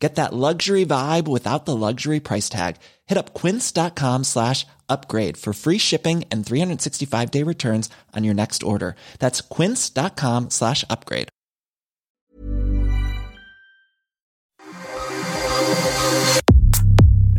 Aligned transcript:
Get 0.00 0.14
that 0.14 0.32
luxury 0.32 0.86
vibe 0.86 1.28
without 1.28 1.66
the 1.66 1.76
luxury 1.76 2.20
price 2.20 2.48
tag. 2.48 2.76
Hit 3.06 3.18
up 3.18 3.34
quince.com 3.34 4.24
slash 4.24 4.66
upgrade 4.88 5.36
for 5.36 5.52
free 5.52 5.78
shipping 5.78 6.24
and 6.32 6.44
365 6.44 7.30
day 7.30 7.44
returns 7.44 7.90
on 8.16 8.24
your 8.24 8.34
next 8.34 8.62
order. 8.62 8.96
That's 9.18 9.42
quince.com 9.42 10.48
slash 10.50 10.84
upgrade. 10.88 11.28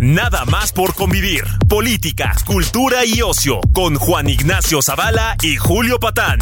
Nada 0.04 0.46
más 0.46 0.72
por 0.72 0.96
convivir. 0.96 1.44
Política, 1.70 2.36
cultura 2.46 3.06
y 3.06 3.22
ocio 3.22 3.62
con 3.72 3.96
Juan 3.96 4.30
Ignacio 4.30 4.82
Zavala 4.82 5.36
y 5.44 5.58
Julio 5.58 6.00
Patán. 6.00 6.40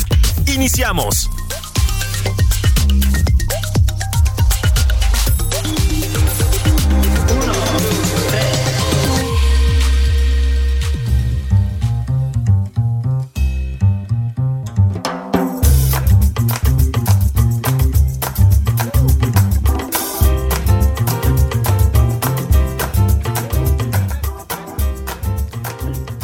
Iniciamos. 0.47 1.29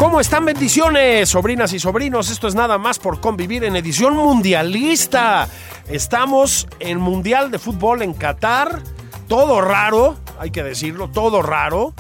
¿Cómo 0.05 0.21
están 0.21 0.45
bendiciones, 0.45 1.29
sobrinas 1.29 1.73
y 1.73 1.79
sobrinos? 1.79 2.29
Esto 2.29 2.47
es 2.47 2.53
nada 2.53 2.77
más 2.77 2.99
por 2.99 3.19
convivir 3.19 3.63
en 3.63 3.75
edición 3.75 4.15
mundialista. 4.15 5.49
Estamos 5.89 6.67
en 6.79 6.99
Mundial 6.99 7.49
de 7.49 7.57
Fútbol 7.57 8.03
en 8.03 8.13
Qatar. 8.13 8.83
Todo 9.27 9.61
raro, 9.61 10.15
hay 10.37 10.51
que 10.51 10.61
decirlo, 10.61 11.09
todo 11.09 11.41
raro. 11.41 11.95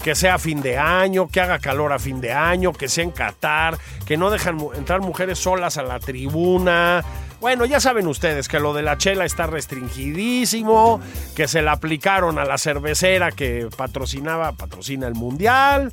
Que 0.00 0.14
sea 0.14 0.38
fin 0.38 0.62
de 0.62 0.78
año, 0.78 1.26
que 1.26 1.40
haga 1.40 1.58
calor 1.58 1.92
a 1.92 1.98
fin 1.98 2.20
de 2.20 2.32
año, 2.32 2.72
que 2.72 2.88
sea 2.88 3.02
en 3.02 3.10
Qatar, 3.10 3.78
que 4.06 4.16
no 4.16 4.30
dejan 4.30 4.56
entrar 4.76 5.00
mujeres 5.00 5.40
solas 5.40 5.76
a 5.76 5.82
la 5.82 5.98
tribuna. 5.98 7.04
Bueno, 7.40 7.64
ya 7.64 7.80
saben 7.80 8.06
ustedes 8.06 8.46
que 8.46 8.60
lo 8.60 8.74
de 8.74 8.82
la 8.82 8.96
chela 8.96 9.24
está 9.24 9.48
restringidísimo, 9.48 11.00
que 11.34 11.48
se 11.48 11.62
la 11.62 11.72
aplicaron 11.72 12.38
a 12.38 12.44
la 12.44 12.58
cervecera 12.58 13.32
que 13.32 13.66
patrocinaba, 13.76 14.52
patrocina 14.52 15.08
el 15.08 15.14
Mundial. 15.14 15.92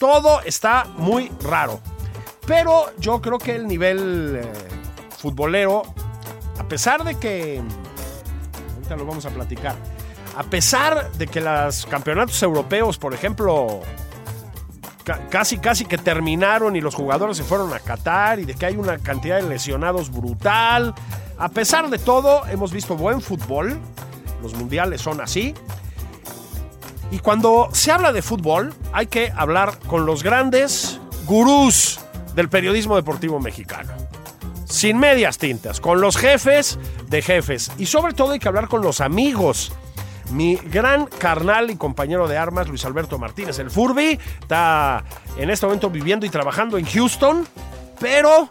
Todo 0.00 0.40
está 0.40 0.86
muy 0.96 1.30
raro. 1.44 1.78
Pero 2.46 2.86
yo 2.98 3.20
creo 3.20 3.38
que 3.38 3.54
el 3.54 3.68
nivel 3.68 4.40
eh, 4.42 4.52
futbolero, 5.18 5.82
a 6.58 6.64
pesar 6.64 7.04
de 7.04 7.14
que... 7.16 7.62
Ahorita 8.76 8.96
lo 8.96 9.04
vamos 9.06 9.26
a 9.26 9.30
platicar. 9.30 9.76
A 10.36 10.42
pesar 10.44 11.12
de 11.12 11.26
que 11.26 11.40
los 11.42 11.84
campeonatos 11.86 12.42
europeos, 12.42 12.96
por 12.96 13.12
ejemplo, 13.12 13.80
ca- 15.04 15.28
casi 15.28 15.58
casi 15.58 15.84
que 15.84 15.98
terminaron 15.98 16.76
y 16.76 16.80
los 16.80 16.94
jugadores 16.94 17.36
se 17.36 17.44
fueron 17.44 17.72
a 17.74 17.78
Qatar 17.78 18.40
y 18.40 18.46
de 18.46 18.54
que 18.54 18.64
hay 18.66 18.76
una 18.76 18.96
cantidad 18.98 19.36
de 19.36 19.42
lesionados 19.48 20.10
brutal. 20.10 20.94
A 21.38 21.48
pesar 21.50 21.90
de 21.90 21.98
todo, 21.98 22.46
hemos 22.46 22.72
visto 22.72 22.96
buen 22.96 23.20
fútbol. 23.20 23.78
Los 24.42 24.54
mundiales 24.54 25.02
son 25.02 25.20
así. 25.20 25.54
Y 27.10 27.18
cuando 27.18 27.68
se 27.72 27.90
habla 27.90 28.12
de 28.12 28.22
fútbol, 28.22 28.72
hay 28.92 29.06
que 29.06 29.32
hablar 29.34 29.78
con 29.86 30.06
los 30.06 30.22
grandes 30.22 31.00
gurús 31.26 31.98
del 32.34 32.48
periodismo 32.48 32.96
deportivo 32.96 33.40
mexicano. 33.40 33.92
Sin 34.64 34.98
medias 34.98 35.38
tintas, 35.38 35.80
con 35.80 36.00
los 36.00 36.16
jefes 36.16 36.78
de 37.08 37.22
jefes. 37.22 37.72
Y 37.78 37.86
sobre 37.86 38.14
todo 38.14 38.32
hay 38.32 38.38
que 38.38 38.46
hablar 38.46 38.68
con 38.68 38.82
los 38.82 39.00
amigos. 39.00 39.72
Mi 40.30 40.54
gran 40.54 41.06
carnal 41.06 41.70
y 41.70 41.76
compañero 41.76 42.28
de 42.28 42.38
armas, 42.38 42.68
Luis 42.68 42.84
Alberto 42.84 43.18
Martínez, 43.18 43.58
el 43.58 43.70
Furby, 43.70 44.16
está 44.40 45.02
en 45.36 45.50
este 45.50 45.66
momento 45.66 45.90
viviendo 45.90 46.24
y 46.24 46.30
trabajando 46.30 46.78
en 46.78 46.86
Houston, 46.86 47.48
pero 47.98 48.48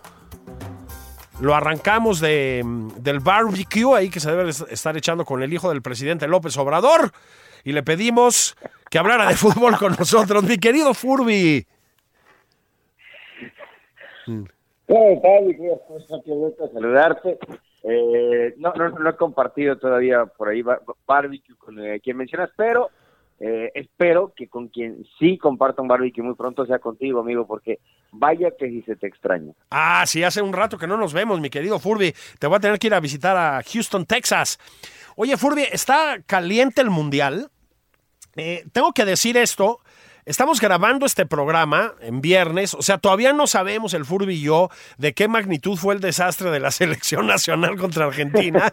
lo 1.40 1.56
arrancamos 1.56 2.20
de, 2.20 2.62
del 2.98 3.22
barbecue 3.22 3.98
ahí 3.98 4.10
que 4.10 4.20
se 4.20 4.30
debe 4.30 4.50
estar 4.50 4.98
echando 4.98 5.24
con 5.24 5.42
el 5.42 5.54
hijo 5.54 5.70
del 5.70 5.82
presidente 5.82 6.28
López 6.28 6.58
Obrador 6.58 7.14
y 7.64 7.72
le 7.74 7.84
pedimos 7.84 8.56
que 8.90 8.98
hablara 9.00 9.28
de 9.28 9.36
fútbol 9.36 9.78
con 9.78 9.96
nosotros, 9.98 10.44
mi 10.44 10.58
querido 10.58 10.94
Furby. 10.94 11.66
¿Cómo 14.26 15.10
estás? 16.00 16.22
Qué 16.26 16.32
gusto 16.32 16.70
saludarte. 16.74 17.38
Eh, 17.84 18.56
no, 18.58 18.74
no, 18.74 18.90
no 18.90 19.10
he 19.10 19.16
compartido 19.16 19.78
todavía 19.78 20.26
por 20.26 20.50
ahí 20.50 20.62
bar- 20.62 20.82
barbecue 21.08 21.56
con 21.56 21.80
eh, 21.80 22.00
quien 22.02 22.18
mencionas, 22.18 22.50
pero 22.58 22.90
eh, 23.40 23.72
espero 23.74 24.34
que 24.36 24.50
con 24.50 24.68
quien 24.68 25.06
sí 25.18 25.38
comparta 25.38 25.82
un 25.82 25.88
barbecue 25.88 26.22
muy 26.22 26.36
pronto 26.36 26.66
sea 26.66 26.80
contigo, 26.80 27.22
amigo, 27.22 27.48
porque 27.48 27.80
vaya 28.12 28.52
que 28.58 28.68
si 28.68 28.82
se 28.82 28.98
te 28.98 29.08
extraña. 29.08 29.54
Ah, 29.72 30.04
sí, 30.06 30.24
hace 30.24 30.42
un 30.42 30.52
rato 30.52 30.78
que 30.78 30.88
no 30.88 30.98
nos 30.98 31.14
vemos, 31.14 31.40
mi 31.40 31.50
querido 31.50 31.80
Furby. 31.80 32.14
Te 32.38 32.48
voy 32.48 32.58
a 32.58 32.60
tener 32.60 32.80
que 32.80 32.88
ir 32.88 32.94
a 32.94 33.00
visitar 33.00 33.38
a 33.38 33.62
Houston, 33.64 34.06
Texas. 34.06 34.60
Oye, 35.22 35.36
Furby, 35.36 35.64
está 35.70 36.22
caliente 36.26 36.80
el 36.80 36.90
mundial. 36.90 37.52
Eh, 38.38 38.64
tengo 38.72 38.94
que 38.94 39.04
decir 39.04 39.36
esto. 39.36 39.82
Estamos 40.24 40.62
grabando 40.62 41.06
este 41.06 41.26
programa 41.26 41.94
en 42.00 42.22
viernes, 42.22 42.74
o 42.74 42.82
sea, 42.82 43.00
todavía 43.00 43.34
no 43.34 43.46
sabemos 43.46 43.94
el 43.94 44.06
Furby 44.06 44.36
y 44.36 44.42
yo 44.44 44.70
de 44.98 45.14
qué 45.14 45.28
magnitud 45.28 45.76
fue 45.76 45.94
el 45.94 46.00
desastre 46.00 46.52
de 46.52 46.62
la 46.62 46.72
selección 46.72 47.28
nacional 47.28 47.76
contra 47.76 48.06
Argentina. 48.06 48.72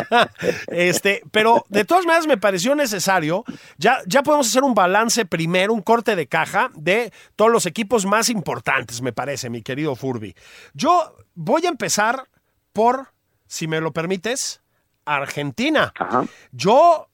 este, 0.68 1.20
pero 1.30 1.66
de 1.68 1.84
todas 1.84 2.06
maneras 2.06 2.26
me 2.26 2.38
pareció 2.38 2.74
necesario. 2.74 3.44
Ya, 3.76 3.98
ya 4.06 4.22
podemos 4.22 4.48
hacer 4.48 4.62
un 4.62 4.72
balance 4.72 5.26
primero, 5.26 5.74
un 5.74 5.82
corte 5.82 6.16
de 6.16 6.26
caja 6.26 6.70
de 6.74 7.12
todos 7.36 7.50
los 7.50 7.66
equipos 7.66 8.06
más 8.06 8.30
importantes, 8.30 9.02
me 9.02 9.12
parece, 9.12 9.50
mi 9.50 9.60
querido 9.60 9.96
Furby. 9.96 10.34
Yo 10.72 11.14
voy 11.34 11.66
a 11.66 11.68
empezar 11.68 12.30
por, 12.72 13.12
si 13.46 13.68
me 13.68 13.82
lo 13.82 13.92
permites, 13.92 14.63
Argentina. 15.04 15.92
Ajá. 15.98 16.24
Yo 16.52 17.08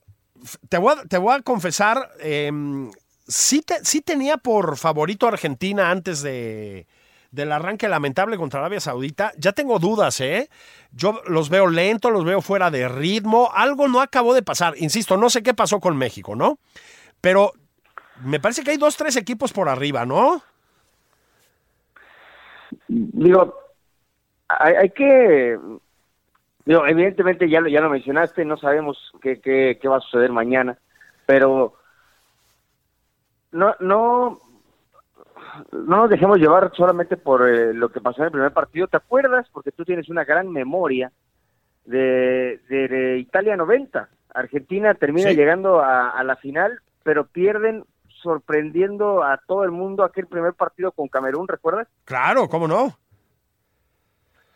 te 0.68 0.78
voy 0.78 0.94
a, 0.98 1.04
te 1.04 1.18
voy 1.18 1.34
a 1.34 1.42
confesar, 1.42 2.10
em, 2.20 2.90
sí, 3.26 3.62
te- 3.62 3.84
sí 3.84 4.00
tenía 4.00 4.36
por 4.38 4.76
favorito 4.76 5.26
a 5.26 5.30
Argentina 5.30 5.90
antes 5.90 6.22
de, 6.22 6.86
del 7.30 7.52
arranque 7.52 7.88
lamentable 7.88 8.36
contra 8.36 8.60
Arabia 8.60 8.80
Saudita. 8.80 9.32
Ya 9.36 9.52
tengo 9.52 9.78
dudas, 9.78 10.20
¿eh? 10.20 10.48
Yo 10.92 11.20
los 11.26 11.48
veo 11.50 11.66
lentos, 11.68 12.10
los 12.10 12.24
veo 12.24 12.40
fuera 12.40 12.70
de 12.70 12.88
ritmo. 12.88 13.50
Algo 13.54 13.86
no 13.88 14.00
acabó 14.00 14.34
de 14.34 14.42
pasar. 14.42 14.74
Insisto, 14.78 15.16
no 15.16 15.30
sé 15.30 15.42
qué 15.42 15.54
pasó 15.54 15.78
con 15.78 15.96
México, 15.96 16.34
¿no? 16.34 16.58
Pero 17.20 17.52
me 18.24 18.40
parece 18.40 18.64
que 18.64 18.70
hay 18.72 18.76
dos, 18.76 18.96
tres 18.96 19.16
equipos 19.16 19.52
por 19.52 19.68
arriba, 19.68 20.04
¿no? 20.06 20.42
Digo, 22.88 23.54
hay, 24.48 24.74
hay 24.74 24.90
que... 24.90 25.58
Digo, 26.64 26.86
evidentemente 26.86 27.48
ya 27.48 27.60
lo, 27.60 27.68
ya 27.68 27.80
lo 27.80 27.90
mencionaste, 27.90 28.44
no 28.44 28.56
sabemos 28.56 29.12
qué, 29.22 29.40
qué, 29.40 29.78
qué 29.80 29.88
va 29.88 29.96
a 29.96 30.00
suceder 30.00 30.30
mañana, 30.30 30.76
pero 31.26 31.74
no, 33.52 33.74
no, 33.80 34.38
no 35.72 35.96
nos 35.96 36.10
dejemos 36.10 36.38
llevar 36.38 36.70
solamente 36.76 37.16
por 37.16 37.48
eh, 37.48 37.72
lo 37.74 37.88
que 37.90 38.00
pasó 38.00 38.20
en 38.20 38.26
el 38.26 38.32
primer 38.32 38.52
partido. 38.52 38.86
¿Te 38.88 38.98
acuerdas? 38.98 39.48
Porque 39.52 39.72
tú 39.72 39.84
tienes 39.84 40.08
una 40.08 40.24
gran 40.24 40.48
memoria 40.50 41.10
de, 41.84 42.60
de, 42.68 42.88
de 42.88 43.18
Italia 43.18 43.56
90. 43.56 44.08
Argentina 44.34 44.94
termina 44.94 45.30
Sí. 45.30 45.36
llegando 45.36 45.80
a, 45.80 46.10
a 46.10 46.22
la 46.22 46.36
final, 46.36 46.80
pero 47.02 47.26
pierden 47.26 47.84
sorprendiendo 48.22 49.24
a 49.24 49.38
todo 49.38 49.64
el 49.64 49.70
mundo 49.70 50.04
aquel 50.04 50.26
primer 50.26 50.52
partido 50.52 50.92
con 50.92 51.08
Camerún, 51.08 51.48
¿recuerdas? 51.48 51.88
Claro, 52.04 52.48
¿cómo 52.48 52.68
no? 52.68 52.96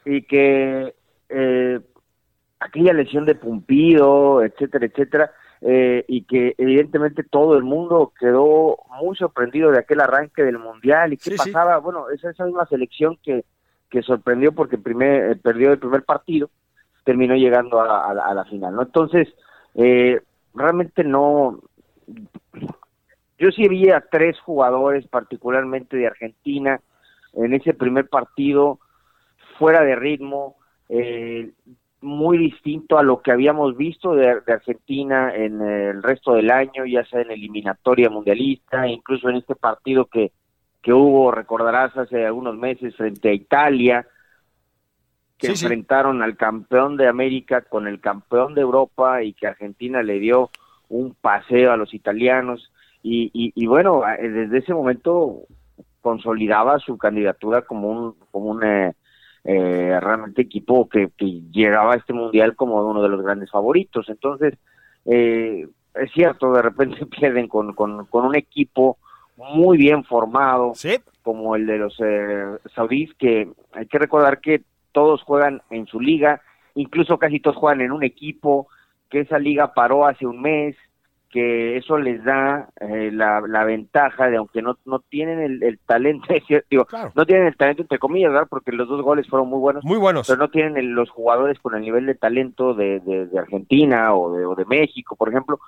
y 0.07 0.21
que 0.27 0.95
eh, 1.31 1.81
aquella 2.65 2.93
lesión 2.93 3.25
de 3.27 3.35
Pumpido, 3.35 4.43
etcétera, 4.43 4.87
etcétera, 4.87 5.31
eh, 5.61 6.05
y 6.09 6.23
que 6.23 6.55
evidentemente 6.59 7.23
todo 7.23 7.57
el 7.57 7.63
mundo 7.63 8.13
quedó 8.19 8.79
muy 9.01 9.17
sorprendido 9.17 9.71
de 9.71 9.79
aquel 9.79 10.01
arranque 10.01 10.43
del 10.43 10.59
Mundial 10.59 11.13
y 11.13 11.17
qué 11.17 11.31
Sí, 11.31 11.39
sí. 11.39 11.51
pasaba, 11.53 11.79
bueno, 11.79 12.11
esa, 12.11 12.31
esa 12.31 12.45
misma 12.45 12.67
selección 12.67 13.19
que, 13.23 13.45
que 13.91 14.03
sorprendió 14.03 14.53
porque 14.53 14.79
primer, 14.79 15.33
eh, 15.33 15.37
perdió 15.37 15.73
el 15.73 15.79
primer 15.79 16.03
partido, 16.05 16.51
terminó 17.05 17.35
llegando 17.35 17.81
a, 17.81 18.11
a 18.11 18.35
la 18.35 18.45
final, 18.45 18.75
¿no? 18.75 18.83
Entonces, 18.83 19.29
eh, 19.75 20.21
realmente 20.55 21.05
no, 21.05 21.61
yo 23.39 23.51
sí 23.51 23.69
vi 23.69 23.91
a 23.91 24.01
tres 24.11 24.39
jugadores, 24.41 25.07
particularmente 25.09 25.97
de 25.97 26.07
Argentina, 26.07 26.81
en 27.35 27.53
ese 27.53 27.75
primer 27.75 28.09
partido, 28.09 28.79
fuera 29.59 29.83
de 29.83 29.97
ritmo, 29.97 30.57
eh, 30.89 31.51
muy 32.05 32.39
distinto 32.39 32.99
a 32.99 33.03
lo 33.03 33.23
que 33.23 33.33
habíamos 33.33 33.77
visto 33.77 34.15
de, 34.15 34.43
Argentina 34.47 35.35
en 35.35 35.61
el 35.61 36.03
resto 36.03 36.35
del 36.35 36.51
año, 36.51 36.85
ya 36.85 37.05
sea 37.07 37.23
en 37.23 37.31
eliminatoria 37.31 38.11
mundialista, 38.11 38.87
incluso 38.87 39.29
en 39.31 39.37
este 39.37 39.55
partido 39.57 40.05
que, 40.07 40.31
que 40.83 40.93
hubo, 40.93 41.33
recordarás, 41.33 41.97
hace 41.97 42.27
algunos 42.27 42.57
meses 42.57 42.95
frente 42.95 43.31
a 43.31 43.33
Italia, 43.33 44.07
que 45.39 45.49
enfrentaron 45.49 46.23
al 46.23 46.37
campeón 46.37 46.97
de 46.97 47.09
América 47.09 47.63
con 47.63 47.89
el 47.89 48.01
campeón 48.01 48.55
de 48.55 48.61
Europa 48.61 49.23
y 49.23 49.33
que 49.33 49.47
Argentina 49.47 50.03
le 50.03 50.19
dio 50.19 50.51
un 50.89 51.15
paseo 51.15 51.73
a 51.73 51.77
los 51.77 51.95
italianos. 51.95 52.71
Y, 53.03 53.31
y, 53.33 53.67
bueno, 53.67 54.03
desde 54.19 54.59
ese 54.59 54.73
momento 54.73 55.43
consolidaba 56.01 56.79
su 56.79 56.97
candidatura 56.97 57.63
como 57.63 57.91
un, 57.91 58.15
como 58.31 58.47
un 58.51 58.65
eh, 58.65 58.95
eh, 59.45 59.99
realmente 60.01 60.43
equipo 60.43 60.89
que, 60.89 61.11
llegaba 61.53 61.93
a 61.93 61.97
este 61.97 62.13
mundial 62.13 62.57
como 62.57 62.83
uno 62.87 63.03
de 63.03 63.11
los 63.11 63.23
grandes 63.23 63.51
favoritos. 63.51 64.09
Entonces, 64.09 64.55
eh, 65.05 65.69
es 65.95 66.13
cierto, 66.13 66.53
de 66.53 66.63
repente 66.63 67.07
pierden 67.21 67.49
con, 67.49 67.75
con, 67.75 68.07
un 68.11 68.35
equipo 68.35 68.99
muy 69.37 69.77
bien 69.77 70.05
formado, 70.05 70.73
como 71.23 71.57
el 71.57 71.67
de 71.67 71.79
los 71.79 71.97
eh, 72.01 72.59
saudíes, 72.75 73.13
que 73.15 73.49
hay 73.73 73.87
que 73.87 73.99
recordar 73.99 74.41
que 74.41 74.63
todos 74.93 75.23
juegan 75.23 75.61
en 75.71 75.87
su 75.87 76.01
liga, 76.01 76.41
incluso 76.75 77.19
casi 77.19 77.41
todos 77.41 77.57
juegan 77.57 77.81
en 77.81 77.93
un 77.93 78.05
equipo, 78.05 78.69
que 79.11 79.21
esa 79.21 79.39
liga 79.39 79.75
paró 79.75 80.07
hace 80.07 80.27
un 80.27 80.41
mes, 80.41 80.77
que 81.35 81.77
eso 81.77 81.99
les 81.99 82.23
da 82.23 82.69
eh, 82.81 83.11
la, 83.13 83.41
la, 83.41 83.65
ventaja 83.65 84.31
de 84.31 84.37
aunque 84.37 84.63
no, 84.63 84.79
no 84.85 85.01
tienen 85.01 85.41
el, 85.41 85.81
talento, 85.85 86.29
digo, 86.71 86.87
no 87.13 87.27
tienen 87.27 87.49
el 87.49 87.57
talento 87.57 87.83
entre 87.83 87.99
comillas, 87.99 88.31
¿verdad? 88.31 88.47
Porque 88.49 88.71
los 88.71 88.89
dos 88.89 89.03
goles 89.03 89.27
fueron 89.29 89.49
muy 89.49 89.59
buenos. 89.59 89.83
Muy 89.83 89.99
buenos. 89.99 90.29
Pero 90.29 90.39
no 90.39 90.49
tienen 90.49 90.95
los 90.95 91.11
jugadores 91.11 91.59
con 91.59 91.75
el 91.75 91.81
nivel 91.81 92.07
de 92.07 92.15
talento 92.15 92.73
de, 92.73 93.01
de, 93.01 93.37
Argentina 93.37 94.15
o 94.15 94.33
de, 94.33 94.47
o 94.47 94.55
de 94.55 94.65
México, 94.65 95.17
por 95.17 95.29
ejemplo, 95.29 95.59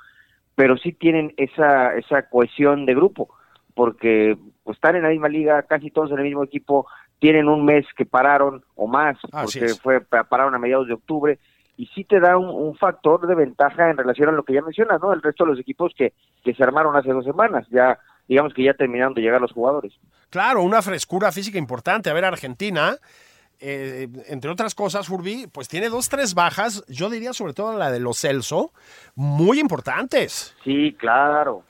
pero 0.55 0.77
sí 0.77 0.93
tienen 0.93 1.35
esa, 1.37 1.97
esa 1.97 2.29
cohesión 2.29 2.87
de 2.87 2.95
grupo, 2.95 3.35
porque 3.75 4.39
pues, 4.63 4.77
están 4.77 4.95
en 4.95 5.03
la 5.03 5.09
misma 5.09 5.29
liga, 5.29 5.65
casi 5.65 5.91
todos 5.91 6.13
en 6.13 6.19
el 6.19 6.27
mismo 6.27 6.45
equipo, 6.45 6.87
tienen 7.19 7.49
un 7.49 7.65
mes 7.65 7.85
que 7.97 8.07
pararon 8.07 8.65
o 8.77 8.87
más, 8.87 9.19
porque 9.33 9.75
fue 9.83 10.01
pararon 10.01 10.55
a 10.55 10.61
mediados 10.61 10.87
de 10.87 10.95
octubre, 10.95 11.41
y 11.77 11.87
sí 11.89 12.05
te 12.05 12.21
da 12.21 12.37
un, 12.39 12.75
factor 12.77 13.27
de 13.27 13.35
ventaja 13.35 13.91
en 13.91 13.97
relación 13.97 14.29
a 14.29 14.33
lo 14.33 14.45
que 14.45 14.55
ya 14.55 14.63
mencionas, 14.63 15.01
¿no? 15.01 15.13
El 15.13 15.23
resto 15.23 15.45
de 15.45 15.51
los 15.51 15.61
equipos 15.61 15.93
que, 15.97 16.13
que 16.43 16.55
se 16.55 16.63
armaron 16.63 16.97
hace 16.97 17.13
dos 17.13 17.25
semanas, 17.25 17.67
ya 17.71 17.99
digamos 18.29 18.55
que 18.55 18.65
ya 18.65 18.75
terminaron 18.75 19.15
de 19.15 19.23
llegar 19.23 19.41
los 19.41 19.53
jugadores. 19.53 19.93
Claro, 20.31 20.63
una 20.63 20.83
frescura 20.83 21.31
física 21.33 21.59
importante. 21.59 22.11
A 22.11 22.15
ver, 22.15 22.25
Argentina, 22.25 22.97
eh, 23.61 24.09
entre 24.29 24.51
otras 24.51 24.75
cosas, 24.75 25.07
Furby, 25.07 25.47
pues 25.53 25.69
tiene 25.69 25.89
dos, 25.89 26.09
tres 26.09 26.35
bajas, 26.35 26.85
yo 26.89 27.09
diría 27.09 27.33
sobre 27.33 27.55
todo 27.55 27.79
la 27.79 27.91
de 27.91 28.01
los 28.01 28.19
Celso, 28.21 28.73
muy 29.15 29.61
importantes. 29.61 30.55
Sí, 30.65 30.95
claro. 30.99 31.63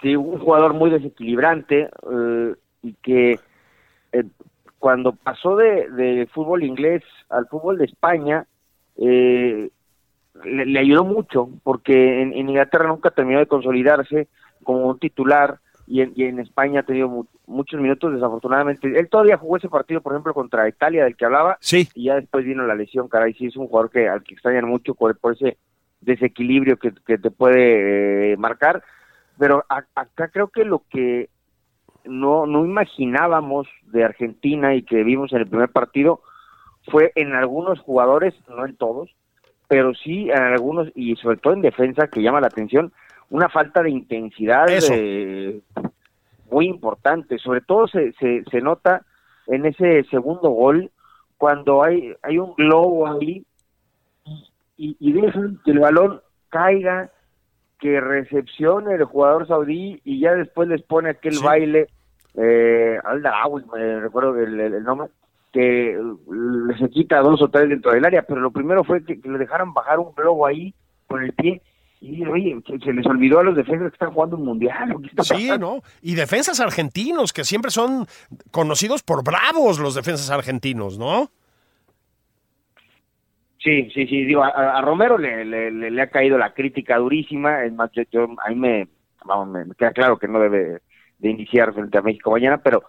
Sí, 0.00 0.16
un 0.16 0.38
jugador 0.38 0.74
muy 0.74 0.90
desequilibrante 0.90 1.88
eh, 2.10 2.54
y 2.82 2.94
que 2.94 3.38
eh, 4.12 4.24
cuando 4.82 5.12
pasó 5.12 5.54
de, 5.54 6.28
fútbol 6.34 6.64
inglés 6.64 7.04
al 7.28 7.46
fútbol 7.46 7.78
de 7.78 7.84
España, 7.84 8.46
eh, 8.96 9.70
le, 10.44 10.78
ayudó 10.80 11.04
mucho, 11.04 11.50
porque 11.62 12.20
en, 12.20 12.36
Inglaterra 12.36 12.88
nunca 12.88 13.12
terminó 13.12 13.38
de 13.38 13.46
consolidarse 13.46 14.26
como 14.64 14.88
un 14.88 14.98
titular 14.98 15.60
y 15.86 16.00
en, 16.00 16.40
España 16.40 16.80
ha 16.80 16.82
tenido 16.82 17.28
muchos 17.46 17.80
minutos, 17.80 18.12
desafortunadamente. 18.12 18.98
Él 18.98 19.08
todavía 19.08 19.36
jugó 19.36 19.56
ese 19.56 19.68
partido, 19.68 20.00
por 20.00 20.14
ejemplo, 20.14 20.34
contra 20.34 20.68
Italia, 20.68 21.04
del 21.04 21.14
que 21.14 21.26
hablaba, 21.26 21.58
sí. 21.60 21.88
y 21.94 22.06
ya 22.06 22.16
después 22.16 22.44
vino 22.44 22.66
la 22.66 22.74
lesión, 22.74 23.06
caray, 23.06 23.34
sí 23.34 23.46
es 23.46 23.56
un 23.56 23.68
jugador 23.68 23.88
que 23.88 24.08
al 24.08 24.24
que 24.24 24.34
extrañan 24.34 24.66
mucho 24.66 24.96
por, 24.96 25.16
ese 25.32 25.58
desequilibrio 26.00 26.76
que, 26.76 26.90
te 26.90 27.30
puede 27.30 28.32
eh, 28.32 28.36
marcar, 28.36 28.82
pero 29.38 29.64
acá 29.68 30.26
creo 30.26 30.48
que 30.48 30.64
lo 30.64 30.82
que 30.90 31.30
no, 32.04 32.46
no 32.46 32.64
imaginábamos 32.64 33.68
de 33.86 34.04
Argentina 34.04 34.74
y 34.74 34.82
que 34.82 35.02
vimos 35.04 35.32
en 35.32 35.40
el 35.40 35.48
primer 35.48 35.70
partido 35.70 36.20
fue 36.90 37.12
en 37.14 37.32
algunos 37.34 37.80
jugadores, 37.80 38.34
no 38.48 38.66
en 38.66 38.76
todos, 38.76 39.10
pero 39.68 39.94
sí 39.94 40.28
en 40.30 40.42
algunos 40.42 40.88
y 40.94 41.16
sobre 41.16 41.36
todo 41.36 41.52
en 41.54 41.62
defensa 41.62 42.08
que 42.08 42.22
llama 42.22 42.40
la 42.40 42.48
atención 42.48 42.92
una 43.30 43.48
falta 43.48 43.82
de 43.82 43.90
intensidad 43.90 44.66
eh, 44.68 45.60
muy 46.50 46.66
importante. 46.66 47.38
Sobre 47.38 47.62
todo 47.62 47.86
se, 47.88 48.12
se, 48.14 48.44
se 48.50 48.60
nota 48.60 49.06
en 49.46 49.64
ese 49.64 50.04
segundo 50.04 50.50
gol 50.50 50.90
cuando 51.38 51.82
hay, 51.82 52.14
hay 52.22 52.38
un 52.38 52.54
globo 52.54 53.06
ahí 53.06 53.44
y, 54.76 54.96
y 55.00 55.12
dejan 55.12 55.58
que 55.64 55.70
el 55.70 55.78
balón 55.78 56.20
caiga 56.50 57.10
que 57.82 58.00
recepcione 58.00 58.94
el 58.94 59.02
jugador 59.02 59.48
saudí 59.48 60.00
y 60.04 60.20
ya 60.20 60.32
después 60.34 60.68
les 60.68 60.82
pone 60.82 61.10
aquel 61.10 61.40
baile 61.40 61.88
eh, 62.36 62.96
al 63.02 63.20
me 63.76 64.00
recuerdo 64.00 64.38
el, 64.38 64.60
el, 64.60 64.84
nombre, 64.84 65.08
que 65.52 66.00
se 66.78 66.88
quita 66.90 67.18
dos 67.18 67.42
o 67.42 67.48
tres 67.48 67.68
dentro 67.68 67.90
del 67.90 68.04
área, 68.04 68.22
pero 68.22 68.40
lo 68.40 68.52
primero 68.52 68.84
fue 68.84 69.04
que, 69.04 69.18
le 69.24 69.36
dejaron 69.36 69.74
bajar 69.74 69.98
un 69.98 70.14
globo 70.14 70.46
ahí 70.46 70.72
con 71.08 71.24
el 71.24 71.32
pie 71.32 71.60
y 72.00 72.24
oye, 72.24 72.56
se, 72.84 72.92
les 72.92 73.04
olvidó 73.04 73.40
a 73.40 73.42
los 73.42 73.56
defensas 73.56 73.88
que 73.90 73.96
están 73.96 74.12
jugando 74.12 74.36
un 74.36 74.44
mundial. 74.44 74.94
sí, 75.24 75.50
¿no? 75.58 75.82
Y 76.02 76.14
defensas 76.14 76.60
argentinos, 76.60 77.32
que 77.32 77.42
siempre 77.42 77.72
son 77.72 78.06
conocidos 78.52 79.02
por 79.02 79.24
bravos 79.24 79.80
los 79.80 79.96
defensas 79.96 80.30
argentinos, 80.30 80.98
¿no? 80.98 81.32
Sí, 83.62 83.88
sí, 83.94 84.06
sí, 84.06 84.24
digo, 84.24 84.42
a, 84.42 84.80
Romero 84.80 85.16
le, 85.18 85.44
le, 85.44 86.02
ha 86.02 86.10
caído 86.10 86.36
la 86.36 86.52
crítica 86.52 86.96
durísima, 86.98 87.64
es 87.64 87.72
más, 87.72 87.90
yo, 88.10 88.28
a 88.44 88.48
mí 88.50 88.56
me, 88.56 88.88
vamos, 89.24 89.48
me, 89.48 89.74
queda 89.76 89.92
claro 89.92 90.18
que 90.18 90.26
no 90.26 90.40
debe 90.40 90.80
de 91.18 91.30
iniciar 91.30 91.72
frente 91.72 91.96
a 91.96 92.02
México 92.02 92.32
mañana, 92.32 92.58
pero 92.58 92.82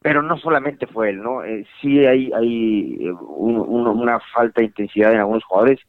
pero 0.00 0.22
no 0.22 0.38
solamente 0.38 0.86
fue 0.86 1.10
él, 1.10 1.20
¿no? 1.20 1.42
Eh, 1.42 1.66
sí 1.80 2.06
hay, 2.06 2.30
hay 2.32 2.96
eh, 3.00 3.12
una 3.12 4.20
falta 4.32 4.60
de 4.60 4.68
intensidad 4.68 5.12
en 5.12 5.18
algunos 5.18 5.42
jugadores 5.44 5.80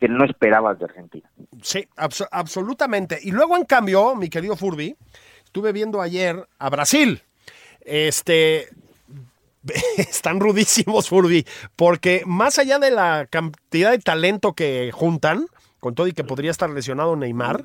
que 0.00 0.08
no 0.08 0.24
esperabas 0.24 0.78
de 0.78 0.86
Argentina. 0.86 1.30
Sí, 1.62 1.86
absolutamente. 2.32 3.18
Y 3.22 3.30
luego, 3.30 3.56
en 3.56 3.64
cambio, 3.64 4.16
mi 4.16 4.28
querido 4.28 4.56
Furby, 4.56 4.96
estuve 5.44 5.72
viendo 5.72 6.02
ayer 6.02 6.36
a 6.58 6.68
Brasil. 6.68 7.22
Este, 7.80 8.66
están 9.96 10.40
rudísimos, 10.40 11.08
Furby, 11.08 11.46
porque 11.76 12.22
más 12.26 12.58
allá 12.58 12.78
de 12.78 12.90
la 12.90 13.26
cantidad 13.30 13.90
de 13.90 13.98
talento 13.98 14.52
que 14.54 14.90
juntan, 14.92 15.46
con 15.80 15.94
todo 15.94 16.06
y 16.06 16.12
que 16.12 16.24
podría 16.24 16.50
estar 16.50 16.70
lesionado 16.70 17.16
Neymar, 17.16 17.64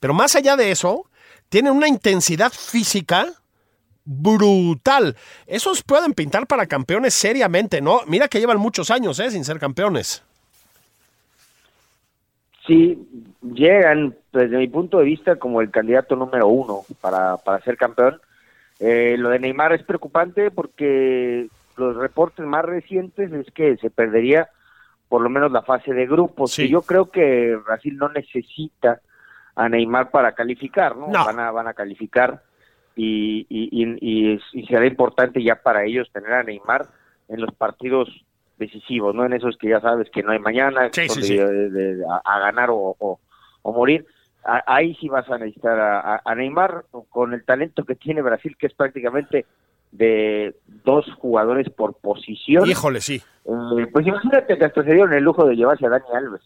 pero 0.00 0.14
más 0.14 0.36
allá 0.36 0.56
de 0.56 0.70
eso, 0.70 1.08
tienen 1.48 1.72
una 1.72 1.88
intensidad 1.88 2.52
física 2.52 3.26
brutal. 4.04 5.16
Esos 5.46 5.82
pueden 5.82 6.12
pintar 6.12 6.46
para 6.46 6.66
campeones 6.66 7.14
seriamente, 7.14 7.80
¿no? 7.80 8.00
Mira 8.06 8.28
que 8.28 8.38
llevan 8.40 8.58
muchos 8.58 8.90
años, 8.90 9.18
¿eh? 9.18 9.30
Sin 9.30 9.44
ser 9.44 9.58
campeones. 9.58 10.22
Sí, 12.66 12.98
llegan, 13.42 14.16
desde 14.32 14.56
mi 14.56 14.68
punto 14.68 14.98
de 14.98 15.04
vista, 15.04 15.36
como 15.36 15.60
el 15.60 15.70
candidato 15.70 16.16
número 16.16 16.48
uno 16.48 16.82
para, 17.00 17.36
para 17.36 17.62
ser 17.62 17.76
campeón. 17.76 18.20
Eh, 18.80 19.16
lo 19.18 19.30
de 19.30 19.38
Neymar 19.38 19.72
es 19.72 19.82
preocupante 19.82 20.50
porque 20.50 21.48
los 21.76 21.96
reportes 21.96 22.44
más 22.44 22.64
recientes 22.64 23.32
es 23.32 23.50
que 23.52 23.76
se 23.76 23.90
perdería 23.90 24.48
por 25.08 25.22
lo 25.22 25.30
menos 25.30 25.52
la 25.52 25.62
fase 25.62 25.92
de 25.92 26.06
grupos. 26.06 26.58
Y 26.58 26.68
yo 26.68 26.82
creo 26.82 27.10
que 27.10 27.56
Brasil 27.64 27.96
no 27.96 28.08
necesita 28.08 29.00
a 29.54 29.68
Neymar 29.68 30.10
para 30.10 30.32
calificar, 30.32 30.96
¿no? 30.96 31.08
Van, 31.08 31.38
a, 31.38 31.50
van 31.50 31.68
a 31.68 31.74
calificar 31.74 32.42
y, 32.96 33.46
y, 33.48 34.38
y, 34.52 34.66
será 34.66 34.86
importante 34.86 35.42
ya 35.42 35.56
para 35.56 35.84
ellos 35.84 36.10
tener 36.12 36.32
a 36.32 36.42
Neymar 36.42 36.86
en 37.28 37.40
los 37.40 37.52
partidos 37.54 38.08
decisivos, 38.58 39.14
¿no? 39.14 39.24
En 39.24 39.32
esos 39.32 39.56
que 39.56 39.68
ya 39.68 39.80
sabes 39.80 40.10
que 40.10 40.22
no 40.22 40.32
hay 40.32 40.38
mañana, 40.38 40.90
a, 42.24 42.38
ganar 42.38 42.70
o, 42.70 42.96
o, 42.98 43.72
morir. 43.72 44.06
Ahí 44.44 44.94
sí 45.00 45.08
vas 45.08 45.28
a 45.30 45.38
necesitar 45.38 45.78
a, 45.78 46.22
a, 46.24 46.34
Neymar 46.34 46.84
con 47.08 47.32
el 47.32 47.44
talento 47.44 47.84
que 47.84 47.94
tiene 47.94 48.22
Brasil, 48.22 48.56
que 48.58 48.66
es 48.66 48.74
prácticamente 48.74 49.46
de 49.92 50.54
dos 50.84 51.06
jugadores 51.18 51.70
por 51.70 51.94
posición. 51.94 52.68
Híjole, 52.68 53.00
sí. 53.00 53.22
Eh, 53.44 53.86
pues 53.92 54.06
imagínate 54.06 54.56
que 54.58 54.64
hasta 54.64 54.82
se 54.82 54.92
dieron 54.92 55.12
el 55.12 55.22
lujo 55.22 55.46
de 55.46 55.54
llevarse 55.54 55.86
a 55.86 55.90
Dani 55.90 56.04
Alves. 56.14 56.42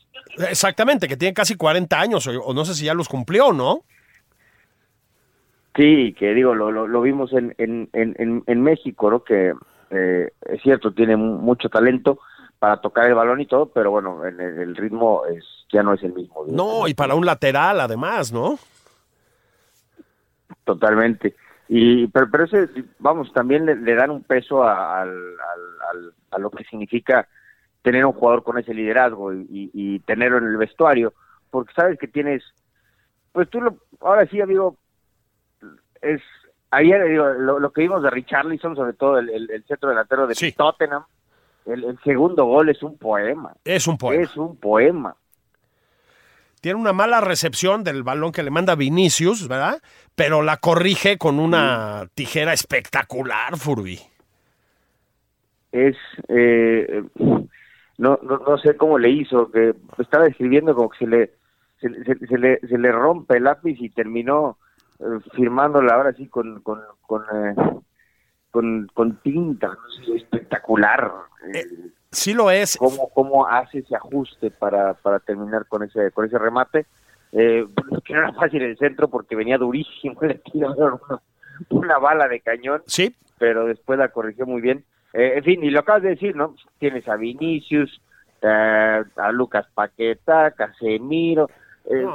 Exactamente, 0.51 1.09
que 1.09 1.17
tiene 1.17 1.33
casi 1.33 1.57
40 1.57 1.99
años, 1.99 2.27
o, 2.27 2.53
no 2.53 2.65
sé 2.65 2.75
si 2.75 2.85
ya 2.85 2.95
los 2.95 3.09
cumplió, 3.09 3.53
¿no? 3.53 3.85
Sí, 5.75 6.15
que 6.19 6.35
digo, 6.35 6.55
lo, 6.55 6.71
lo, 6.71 7.01
vimos 7.03 7.33
en, 7.33 7.55
en, 7.57 7.89
en, 7.93 8.43
en, 8.45 8.63
México, 8.63 9.11
¿no? 9.11 9.23
Que 9.23 9.55
eh, 9.91 10.29
es 10.43 10.63
cierto, 10.63 10.93
tiene 10.93 11.17
mucho 11.17 11.69
talento 11.69 12.19
para 12.59 12.81
tocar 12.81 13.07
el 13.07 13.15
balón 13.15 13.41
y 13.41 13.47
todo, 13.47 13.67
pero 13.67 13.91
bueno, 13.91 14.25
el, 14.25 14.39
el 14.41 14.77
ritmo 14.77 15.25
es, 15.27 15.45
ya 15.73 15.83
no 15.83 15.95
es 15.95 16.03
el 16.03 16.13
mismo. 16.13 16.45
No, 16.49 16.89
y 16.89 16.95
para 16.95 17.15
un 17.15 17.25
lateral 17.25 17.81
además, 17.81 18.33
¿no? 18.33 18.59
Totalmente. 20.65 21.35
Y, 21.69 22.07
pero, 22.09 22.31
pero 22.31 22.45
ese, 22.45 22.69
vamos, 22.99 23.33
también 23.33 23.67
le, 23.67 23.95
dan 23.95 24.11
un 24.11 24.23
peso 24.23 24.65
al, 24.65 25.11
al, 25.11 26.13
a 26.31 26.39
lo 26.39 26.51
que 26.51 26.65
significa 26.65 27.29
tener 27.83 28.05
un 28.05 28.13
jugador 28.13 28.43
con 28.43 28.59
ese 28.59 28.75
liderazgo 28.75 29.33
y, 29.33 29.71
y, 29.73 29.99
tenerlo 30.01 30.39
en 30.39 30.47
el 30.47 30.57
vestuario, 30.57 31.13
porque 31.51 31.73
sabes 31.75 31.99
que 31.99 32.09
tienes, 32.09 32.43
pues 33.33 33.49
tú 33.51 33.61
lo, 33.61 33.77
ahora 34.01 34.27
sí, 34.27 34.41
amigo, 34.41 34.77
es 36.01 36.21
ayer 36.71 37.05
digo, 37.09 37.29
lo, 37.29 37.71
que 37.73 37.83
vimos 37.83 38.03
de 38.03 38.11
Richarlison, 38.11 38.75
sobre 38.75 38.95
todo 38.95 39.19
el, 39.19 39.31
el, 39.31 39.65
centro 39.65 39.91
delantero 39.91 40.27
de 40.27 40.55
Tottenham, 40.57 41.05
el, 41.69 41.85
el, 41.85 41.99
segundo 42.05 42.45
gol 42.45 42.69
es 42.69 42.83
un 42.83 42.97
poema. 42.99 43.53
Es 43.65 43.87
un 43.87 43.99
poema. 43.99 44.23
Es 44.23 44.37
un 44.37 44.57
poema. 44.57 45.17
Tiene 46.61 46.81
una 46.81 46.93
mala 46.93 47.21
recepción 47.21 47.85
del 47.85 48.03
balón 48.03 48.33
que 48.33 48.43
le 48.43 48.51
manda 48.51 48.75
Vinicius, 48.75 49.47
¿verdad? 49.47 49.81
Pero 50.15 50.43
la 50.43 50.57
corrige 50.57 51.17
con 51.17 51.39
una 51.39 52.09
tijera 52.15 52.53
espectacular, 52.53 53.57
Furby. 53.57 54.01
Es, 55.71 55.97
eh, 56.29 57.05
no, 57.99 58.19
no, 58.23 58.39
no, 58.39 58.59
sé 58.59 58.77
cómo 58.77 58.99
le 58.99 59.11
hizo, 59.11 59.51
que 59.51 59.75
estaba 59.99 60.27
escribiendo 60.27 60.75
como 60.75 60.89
que 60.89 60.99
se 60.99 61.07
le, 61.07 61.31
se, 61.81 62.39
le, 62.39 62.59
se 62.61 62.79
le 62.79 62.91
rompe 62.91 63.37
el 63.37 63.45
lápiz 63.45 63.77
y 63.81 63.91
terminó 63.91 64.59
eh, 64.99 65.05
firmándola 65.35 65.95
ahora 65.95 66.13
sí 66.15 66.27
con, 66.27 66.61
con, 66.63 66.81
con, 67.03 67.23
eh, 67.23 67.55
con, 68.51 69.21
tinta, 69.23 69.77
espectacular. 70.15 71.13
Sí 72.11 72.35
lo 72.35 72.51
es. 72.51 72.77
¿Cómo, 72.77 73.09
cómo 73.11 73.47
hace 73.47 73.79
ese 73.79 73.95
ajuste 73.97 74.51
para, 74.51 74.95
para 74.95 75.21
terminar 75.21 75.67
con 75.67 75.83
ese, 75.83 76.11
con 76.11 76.25
ese 76.25 76.39
remate? 76.39 76.87
Eh, 77.33 77.67
que 78.05 78.15
no 78.15 78.21
era 78.21 78.33
fácil 78.33 78.63
el 78.63 78.79
centro 78.79 79.09
porque 79.09 79.37
venía 79.37 79.59
durísimo, 79.59 80.19
le 80.23 80.35
tiraron 80.37 80.99
una, 81.69 81.99
bala 81.99 82.27
de 82.27 82.41
cañón, 82.41 82.83
sí. 82.87 83.15
pero 83.39 83.67
después 83.67 83.99
la 83.99 84.09
corrigió 84.09 84.47
muy 84.47 84.61
bien. 84.61 84.85
Eh, 85.13 85.35
en 85.37 85.45
fin, 85.45 85.65
y 85.65 85.71
lo 85.71 85.81
acabas 85.81 86.03
de 86.03 86.11
decir, 86.11 86.37
¿no? 86.37 86.55
Tienes 86.79 87.07
a 87.09 87.17
Vinicius, 87.17 88.01
eh, 88.43 89.05
a 89.17 89.33
Lucas 89.33 89.67
Paqueta, 89.75 90.53
Casemiro, 90.53 91.51
eh, 91.85 92.07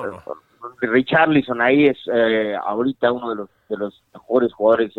Richarlison 0.82 1.62
ahí 1.62 1.88
es 1.88 1.98
eh, 2.14 2.56
ahorita 2.56 3.12
uno 3.12 3.30
de 3.32 3.36
los, 3.36 3.50
de 3.70 3.78
los 3.78 4.04
mejores 4.14 4.54
jugadores 4.54 4.94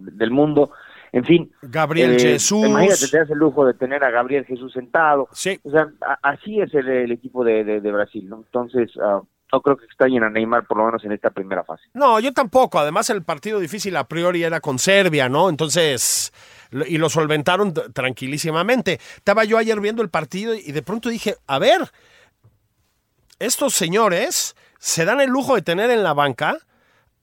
del 0.00 0.30
mundo. 0.30 0.70
En 1.12 1.24
fin. 1.24 1.52
Gabriel 1.62 2.14
eh, 2.14 2.20
Jesús. 2.20 2.66
Imagínate, 2.66 3.08
te 3.08 3.18
das 3.18 3.30
el 3.30 3.38
lujo 3.38 3.64
de 3.64 3.74
tener 3.74 4.04
a 4.04 4.10
Gabriel 4.10 4.44
Jesús 4.44 4.72
sentado. 4.72 5.28
Sí. 5.32 5.58
O 5.62 5.70
sea, 5.70 5.88
así 6.22 6.60
es 6.60 6.72
el, 6.74 7.10
equipo 7.10 7.44
de, 7.44 7.80
Brasil, 7.80 8.28
¿no? 8.28 8.36
Entonces, 8.36 8.94
uh, 8.96 9.24
no 9.52 9.62
creo 9.62 9.76
que 9.76 9.86
extrañen 9.86 10.22
a 10.24 10.30
Neymar 10.30 10.66
por 10.66 10.76
lo 10.76 10.84
menos 10.84 11.02
en 11.04 11.12
esta 11.12 11.30
primera 11.30 11.64
fase. 11.64 11.84
No, 11.94 12.20
yo 12.20 12.32
tampoco. 12.32 12.78
Además, 12.78 13.08
el 13.10 13.22
partido 13.22 13.58
difícil 13.58 13.96
a 13.96 14.06
priori 14.06 14.42
era 14.42 14.60
con 14.60 14.78
Serbia, 14.78 15.28
¿no? 15.28 15.48
Entonces, 15.48 16.32
y 16.86 16.98
lo 16.98 17.08
solventaron 17.08 17.72
tranquilísimamente. 17.92 19.00
Estaba 19.16 19.44
yo 19.44 19.56
ayer 19.56 19.80
viendo 19.80 20.02
el 20.02 20.10
partido 20.10 20.54
y 20.54 20.72
de 20.72 20.82
pronto 20.82 21.08
dije, 21.08 21.36
a 21.46 21.58
ver, 21.58 21.90
estos 23.38 23.74
señores 23.74 24.54
se 24.78 25.04
dan 25.04 25.20
el 25.20 25.30
lujo 25.30 25.54
de 25.54 25.62
tener 25.62 25.90
en 25.90 26.02
la 26.02 26.12
banca 26.12 26.58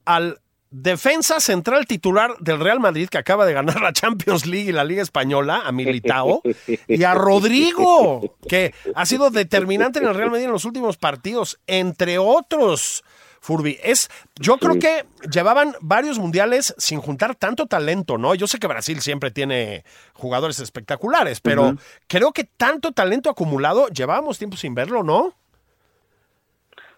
al 0.06 0.40
defensa 0.82 1.40
central 1.40 1.86
titular 1.86 2.36
del 2.40 2.60
Real 2.60 2.82
Madrid 2.82 3.08
que 3.08 3.18
acaba 3.18 3.46
de 3.46 3.54
ganar 3.54 3.80
la 3.82 3.94
Champions 3.94 4.46
League 4.46 4.70
y 4.70 4.74
la 4.74 4.84
Liga 4.84 5.02
Española, 5.02 5.62
a 5.66 5.72
Militao, 5.72 6.42
y 6.88 7.04
a 7.04 7.14
Rodrigo, 7.14 8.36
que 8.48 8.74
ha 8.94 9.06
sido 9.06 9.30
determinante 9.30 10.00
en 10.00 10.08
el 10.08 10.16
Real 10.16 10.32
Madrid 10.32 10.46
en 10.46 10.52
los 10.52 10.66
últimos 10.66 10.98
partidos, 10.98 11.60
entre 11.66 12.18
otros. 12.18 13.04
Furby, 13.40 13.78
es, 13.84 14.10
yo 14.40 14.58
creo 14.58 14.80
que 14.80 15.06
llevaban 15.32 15.76
varios 15.80 16.18
mundiales 16.18 16.74
sin 16.80 17.00
juntar 17.00 17.36
tanto 17.36 17.68
talento, 17.68 18.18
¿no? 18.18 18.34
Yo 18.34 18.48
sé 18.48 18.58
que 18.58 18.66
Brasil 18.66 19.02
siempre 19.02 19.30
tiene 19.30 19.84
jugadores 20.14 20.60
espectaculares, 20.60 21.42
pero 21.42 21.76
creo 22.08 22.32
que 22.32 22.44
tanto 22.44 22.92
talento 22.92 23.30
acumulado 23.30 23.88
llevábamos 23.90 24.40
tiempo 24.40 24.58
sin 24.58 24.74
verlo, 24.74 25.04
¿no? 25.04 25.36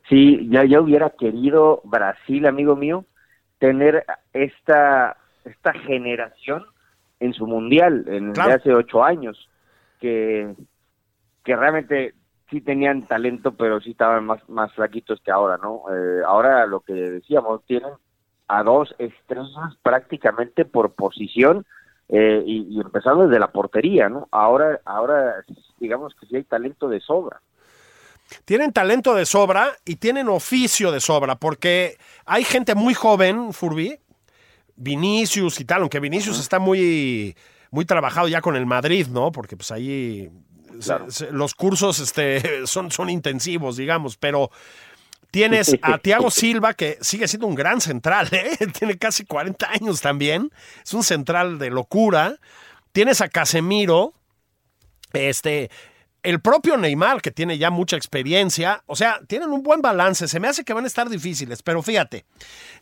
Sí, 0.07 0.47
ya, 0.49 0.63
ya 0.63 0.79
hubiera 0.79 1.09
querido 1.09 1.81
Brasil, 1.83 2.45
amigo 2.45 2.77
mío, 2.77 3.03
tener 3.59 4.05
esta, 4.33 5.17
esta 5.45 5.73
generación 5.73 6.65
en 7.19 7.33
su 7.33 7.47
mundial, 7.47 8.05
en 8.07 8.33
de 8.33 8.41
hace 8.41 8.73
ocho 8.73 9.03
años, 9.03 9.49
que, 9.99 10.53
que 11.43 11.55
realmente 11.55 12.13
sí 12.49 12.61
tenían 12.61 13.07
talento, 13.07 13.53
pero 13.53 13.81
sí 13.81 13.91
estaban 13.91 14.25
más, 14.25 14.47
más 14.49 14.71
flaquitos 14.73 15.19
que 15.21 15.31
ahora, 15.31 15.57
¿no? 15.57 15.83
Eh, 15.91 16.21
ahora 16.25 16.65
lo 16.65 16.81
que 16.81 16.93
decíamos, 16.93 17.63
tienen 17.65 17.93
a 18.47 18.63
dos 18.63 18.95
estrellas 18.97 19.75
prácticamente 19.83 20.63
por 20.63 20.93
posición 20.93 21.65
eh, 22.09 22.41
y, 22.45 22.67
y, 22.69 22.79
empezando 22.79 23.27
desde 23.27 23.39
la 23.39 23.51
portería, 23.51 24.07
¿no? 24.07 24.29
Ahora, 24.31 24.79
ahora 24.85 25.43
digamos 25.79 26.15
que 26.15 26.25
sí 26.27 26.37
hay 26.37 26.43
talento 26.43 26.87
de 26.87 27.01
sobra. 27.01 27.41
Tienen 28.45 28.73
talento 28.73 29.13
de 29.13 29.25
sobra 29.25 29.77
y 29.85 29.95
tienen 29.95 30.27
oficio 30.27 30.91
de 30.91 30.99
sobra, 30.99 31.35
porque 31.35 31.97
hay 32.25 32.43
gente 32.43 32.75
muy 32.75 32.93
joven, 32.93 33.53
Furby, 33.53 33.99
Vinicius 34.75 35.59
y 35.59 35.65
tal, 35.65 35.81
aunque 35.81 35.99
Vinicius 35.99 36.39
está 36.39 36.59
muy, 36.59 37.35
muy 37.71 37.85
trabajado 37.85 38.27
ya 38.27 38.41
con 38.41 38.55
el 38.55 38.65
Madrid, 38.65 39.07
¿no? 39.07 39.31
Porque 39.31 39.57
pues 39.57 39.71
ahí 39.71 40.29
los 41.31 41.55
cursos 41.55 41.99
este, 41.99 42.65
son, 42.67 42.91
son 42.91 43.09
intensivos, 43.09 43.77
digamos, 43.77 44.17
pero 44.17 44.51
tienes 45.31 45.75
a 45.81 45.97
Thiago 45.97 46.31
Silva, 46.31 46.73
que 46.73 46.97
sigue 47.01 47.27
siendo 47.27 47.47
un 47.47 47.55
gran 47.55 47.81
central, 47.81 48.29
¿eh? 48.31 48.57
tiene 48.77 48.97
casi 48.97 49.25
40 49.25 49.69
años 49.69 50.01
también, 50.01 50.51
es 50.83 50.93
un 50.93 51.03
central 51.03 51.59
de 51.59 51.69
locura. 51.69 52.37
Tienes 52.91 53.21
a 53.21 53.29
Casemiro, 53.29 54.13
este, 55.13 55.69
el 56.27 56.41
propio 56.41 56.75
Neymar, 56.75 57.21
que 57.21 57.31
tiene 57.31 57.57
ya 57.57 57.69
mucha 57.69 57.95
experiencia, 57.95 58.83
o 58.85 58.97
sea, 58.97 59.21
tienen 59.27 59.49
un 59.51 59.63
buen 59.63 59.81
balance. 59.81 60.27
Se 60.27 60.41
me 60.41 60.49
hace 60.49 60.65
que 60.65 60.73
van 60.73 60.83
a 60.83 60.87
estar 60.87 61.07
difíciles, 61.07 61.63
pero 61.63 61.81
fíjate, 61.81 62.25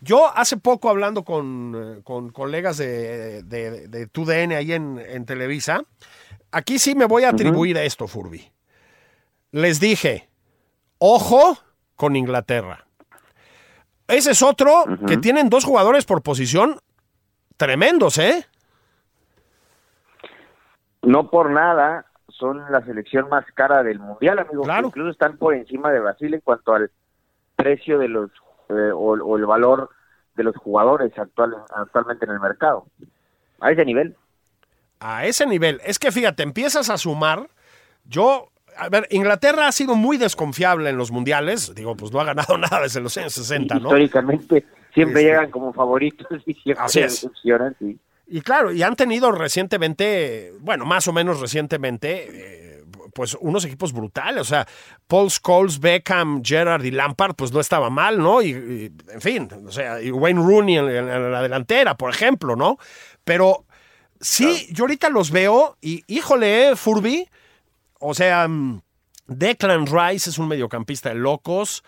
yo 0.02 0.36
hace 0.36 0.58
poco 0.58 0.90
hablando 0.90 1.24
con, 1.24 2.02
eh, 2.02 2.32
colegas 2.34 2.78
de, 2.78 3.44
de, 3.44 4.08
TUDN 4.08 4.54
ahí 4.54 4.74
en, 4.74 5.26
Televisa, 5.28 5.84
aquí 6.52 6.80
sí 6.80 6.96
me 6.96 7.06
voy 7.06 7.24
a 7.24 7.30
atribuir 7.30 7.78
a 7.78 7.84
esto, 7.84 8.08
Furby. 8.08 8.52
Les 9.52 9.80
dije, 9.80 10.28
ojo 10.98 11.60
con 11.96 12.16
Inglaterra. 12.16 12.88
Ese 14.08 14.32
es 14.32 14.42
otro 14.42 14.86
que 15.06 15.18
tienen 15.18 15.52
dos 15.52 15.66
jugadores 15.66 16.06
por 16.06 16.24
posición 16.24 16.80
tremendos, 17.58 18.18
¿eh? 18.18 18.48
No 21.04 21.30
por 21.30 21.52
nada, 21.52 22.08
son 22.38 22.62
la 22.72 22.84
selección 22.86 23.30
más 23.30 23.46
cara 23.54 23.84
del 23.84 24.00
mundial, 24.00 24.40
amigo. 24.40 24.64
Claro. 24.64 24.88
Incluso 24.88 25.12
están 25.12 25.38
por 25.38 25.54
encima 25.54 25.92
de 25.92 26.00
Brasil 26.00 26.34
en 26.34 26.42
cuanto 26.42 26.74
al 26.74 26.92
precio 27.56 27.98
de 28.00 28.08
los 28.10 28.32
eh, 28.70 28.92
o, 28.94 29.38
el 29.38 29.46
valor 29.46 29.90
de 30.36 30.44
los 30.44 30.56
jugadores 30.58 31.18
actual, 31.18 31.56
actualmente 31.76 32.26
en 32.26 32.32
el 32.32 32.40
mercado. 32.40 32.88
A 33.62 33.72
ese 33.72 33.86
nivel. 33.86 34.16
A 35.00 35.26
ese 35.26 35.46
nivel. 35.46 35.80
Es 35.86 36.00
que 36.00 36.12
fíjate, 36.12 36.44
empiezas 36.44 36.90
a 36.90 36.98
sumar. 36.98 37.50
Yo, 38.06 38.50
a 38.78 38.90
ver, 38.90 39.08
Inglaterra 39.12 39.68
ha 39.68 39.72
sido 39.72 39.96
muy 39.96 40.18
desconfiable 40.18 40.90
en 40.90 40.98
los 40.98 41.12
mundiales. 41.12 41.74
Digo, 41.76 41.96
pues 41.96 42.12
no 42.12 42.20
ha 42.20 42.26
ganado 42.26 42.58
nada 42.58 42.82
desde 42.82 43.02
los 43.02 43.16
años 43.18 43.34
60, 43.34 43.76
¿no? 43.76 43.82
Históricamente 43.82 44.66
siempre 44.94 45.22
este, 45.22 45.32
llegan 45.32 45.52
como 45.52 45.74
favoritos 45.74 46.42
y 46.46 46.54
siempre 46.56 46.84
Así 46.84 47.00
es. 47.02 47.30
sí. 47.80 48.00
Y 48.28 48.42
claro, 48.42 48.72
y 48.72 48.82
han 48.82 48.96
tenido 48.96 49.32
recientemente, 49.32 50.54
bueno, 50.60 50.86
más 50.86 51.08
o 51.08 51.14
menos 51.14 51.40
recientemente, 51.40 52.28
eh, 52.32 52.84
pues 53.14 53.38
unos 53.40 53.64
equipos 53.66 53.94
brutales. 53.94 54.42
O 54.42 54.46
sea, 54.46 54.68
Paul 55.08 55.30
Scholes, 55.30 55.80
Beckham, 55.80 56.42
Gerard 56.44 56.84
y 56.84 56.92
Lampard, 56.92 57.36
pues 57.36 57.52
no 57.52 57.60
estaba 57.60 57.90
mal, 57.90 58.18
¿no? 58.18 58.42
Y, 58.42 58.92
en 59.10 59.22
fin, 59.22 59.50
o 59.68 59.72
sea, 59.72 60.02
y 60.02 60.12
Wayne 60.12 60.42
Rooney 60.42 60.78
en, 60.78 61.32
la 61.32 61.42
delantera, 61.42 61.96
por 61.96 62.10
ejemplo, 62.10 62.56
¿no? 62.56 62.78
Pero 63.24 63.66
sí, 64.20 64.68
yo 64.72 64.84
ahorita 64.84 65.10
los 65.10 65.32
veo 65.32 65.78
y, 65.82 66.04
híjole, 66.08 66.70
eh, 66.70 66.76
Furby, 66.76 67.30
o 68.00 68.14
sea, 68.14 68.48
mm, 68.48 68.82
Declan 69.28 69.86
Rice 69.86 70.30
es 70.30 70.38
un 70.38 70.48
mediocampista 70.48 71.10
de 71.10 71.16
locos 71.16 71.84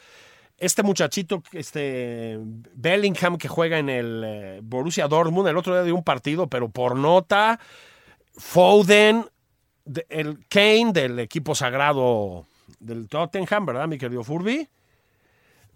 este 0.58 0.84
muchachito, 0.84 1.44
este 1.52 2.40
Bellingham 2.74 3.38
que 3.38 3.48
juega 3.48 3.78
en 3.78 3.90
el 3.90 4.24
eh, 4.26 4.60
Borussia 4.64 5.08
Dortmund, 5.08 5.48
el 5.48 5.58
otro 5.58 5.74
día 5.74 5.84
de 5.84 5.92
un 5.92 6.04
partido, 6.04 6.48
pero 6.48 6.70
por 6.70 6.96
nota, 6.96 7.60
Foden, 8.36 9.26
el 10.10 10.46
Kane 10.50 10.92
del 10.94 11.20
equipo 11.20 11.54
sagrado 11.54 12.46
del 12.80 13.08
Tottenham, 13.08 13.66
¿verdad, 13.66 13.88
mi 13.88 13.98
querido 13.98 14.24
Furby? 14.24 14.68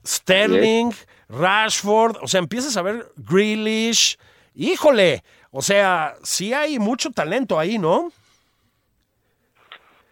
Sterling, 0.06 0.92
Rashford, 1.30 2.18
o 2.22 2.28
sea, 2.28 2.40
empiezas 2.40 2.76
a 2.76 2.82
ver 2.82 3.06
Grealish, 3.18 4.18
híjole, 4.56 5.24
o 5.52 5.62
sea, 5.62 6.16
sí 6.24 6.54
hay 6.54 6.80
mucho 6.80 7.12
talento 7.12 7.60
ahí, 7.60 7.78
¿no? 7.78 8.12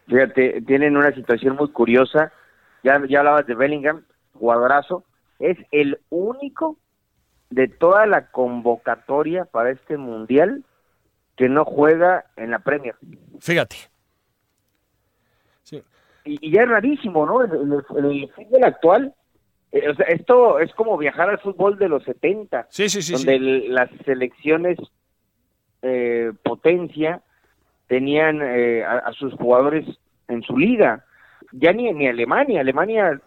Fíjate, 0.07 0.61
tienen 0.61 0.95
una 0.95 1.13
situación 1.13 1.55
muy 1.55 1.69
curiosa, 1.71 2.31
ya, 2.83 3.01
ya 3.07 3.19
hablabas 3.19 3.47
de 3.47 3.55
Bellingham, 3.55 4.03
jugadorazo, 4.39 5.03
es 5.39 5.57
el 5.71 5.99
único 6.09 6.77
de 7.49 7.67
toda 7.67 8.05
la 8.05 8.27
convocatoria 8.31 9.45
para 9.45 9.71
este 9.71 9.97
mundial 9.97 10.63
que 11.35 11.49
no 11.49 11.65
juega 11.65 12.25
en 12.35 12.51
la 12.51 12.59
Premier. 12.59 12.95
Fíjate. 13.39 13.75
Y, 16.25 16.37
y 16.41 16.51
ya 16.51 16.63
es 16.63 16.69
rarísimo, 16.69 17.25
¿no? 17.25 17.41
El, 17.43 17.51
en 17.97 18.05
el 18.05 18.29
fútbol 18.31 18.63
actual, 18.63 19.13
eh, 19.71 19.87
o 19.89 19.95
sea, 19.95 20.05
esto 20.07 20.59
es 20.59 20.71
como 20.73 20.97
viajar 20.97 21.29
al 21.29 21.39
fútbol 21.39 21.77
de 21.79 21.87
los 21.89 22.03
70, 22.03 22.67
Sí, 22.69 22.89
sí, 22.89 23.01
sí. 23.01 23.13
donde 23.13 23.31
sí. 23.31 23.35
el- 23.37 23.73
las 23.73 23.89
selecciones 24.05 24.77
eh, 25.81 26.33
potencia 26.43 27.21
tenían 27.87 28.41
eh, 28.41 28.83
a, 28.83 28.97
a 28.97 29.13
sus 29.13 29.33
jugadores 29.35 29.85
en 30.27 30.41
su 30.43 30.57
liga. 30.57 31.05
Ya 31.53 31.71
ni, 31.71 31.91
ni 31.93 32.07
Alemania, 32.07 32.59
Alemania 32.61 33.19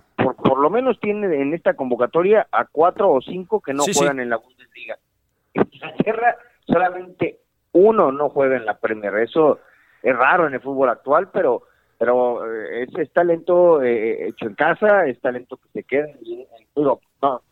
por, 0.45 0.59
lo 0.59 0.71
menos 0.71 0.99
tiene 1.01 1.41
en 1.41 1.55
esta 1.55 1.75
convocatoria 1.75 2.47
a 2.53 2.67
cuatro 2.67 3.11
o 3.11 3.21
cinco 3.21 3.61
que 3.61 3.73
no 3.75 3.83
Sí, 3.85 3.93
sí. 3.93 3.99
juegan 3.99 4.21
en 4.21 4.31
la 4.31 4.37
Bundesliga. 4.37 4.99
Inglaterra 5.55 6.37
solamente 6.67 7.41
uno 7.73 8.13
no 8.13 8.29
juega 8.31 8.57
en 8.57 8.65
la 8.67 8.79
Premier. 8.79 9.15
Eso 9.19 9.61
es 10.03 10.17
raro 10.17 10.47
en 10.47 10.55
el 10.55 10.61
fútbol 10.61 10.89
actual, 10.91 11.31
pero 11.33 11.63
pero 11.99 12.45
eh, 12.53 12.83
es, 12.83 12.89
es 12.99 13.13
talento 13.13 13.81
eh, 13.81 14.27
hecho 14.29 14.47
en 14.47 14.55
casa, 14.57 15.07
es 15.07 15.21
talento 15.21 15.57
que 15.59 15.69
se 15.73 15.85
queda. 15.85 16.09
no, 16.75 17.01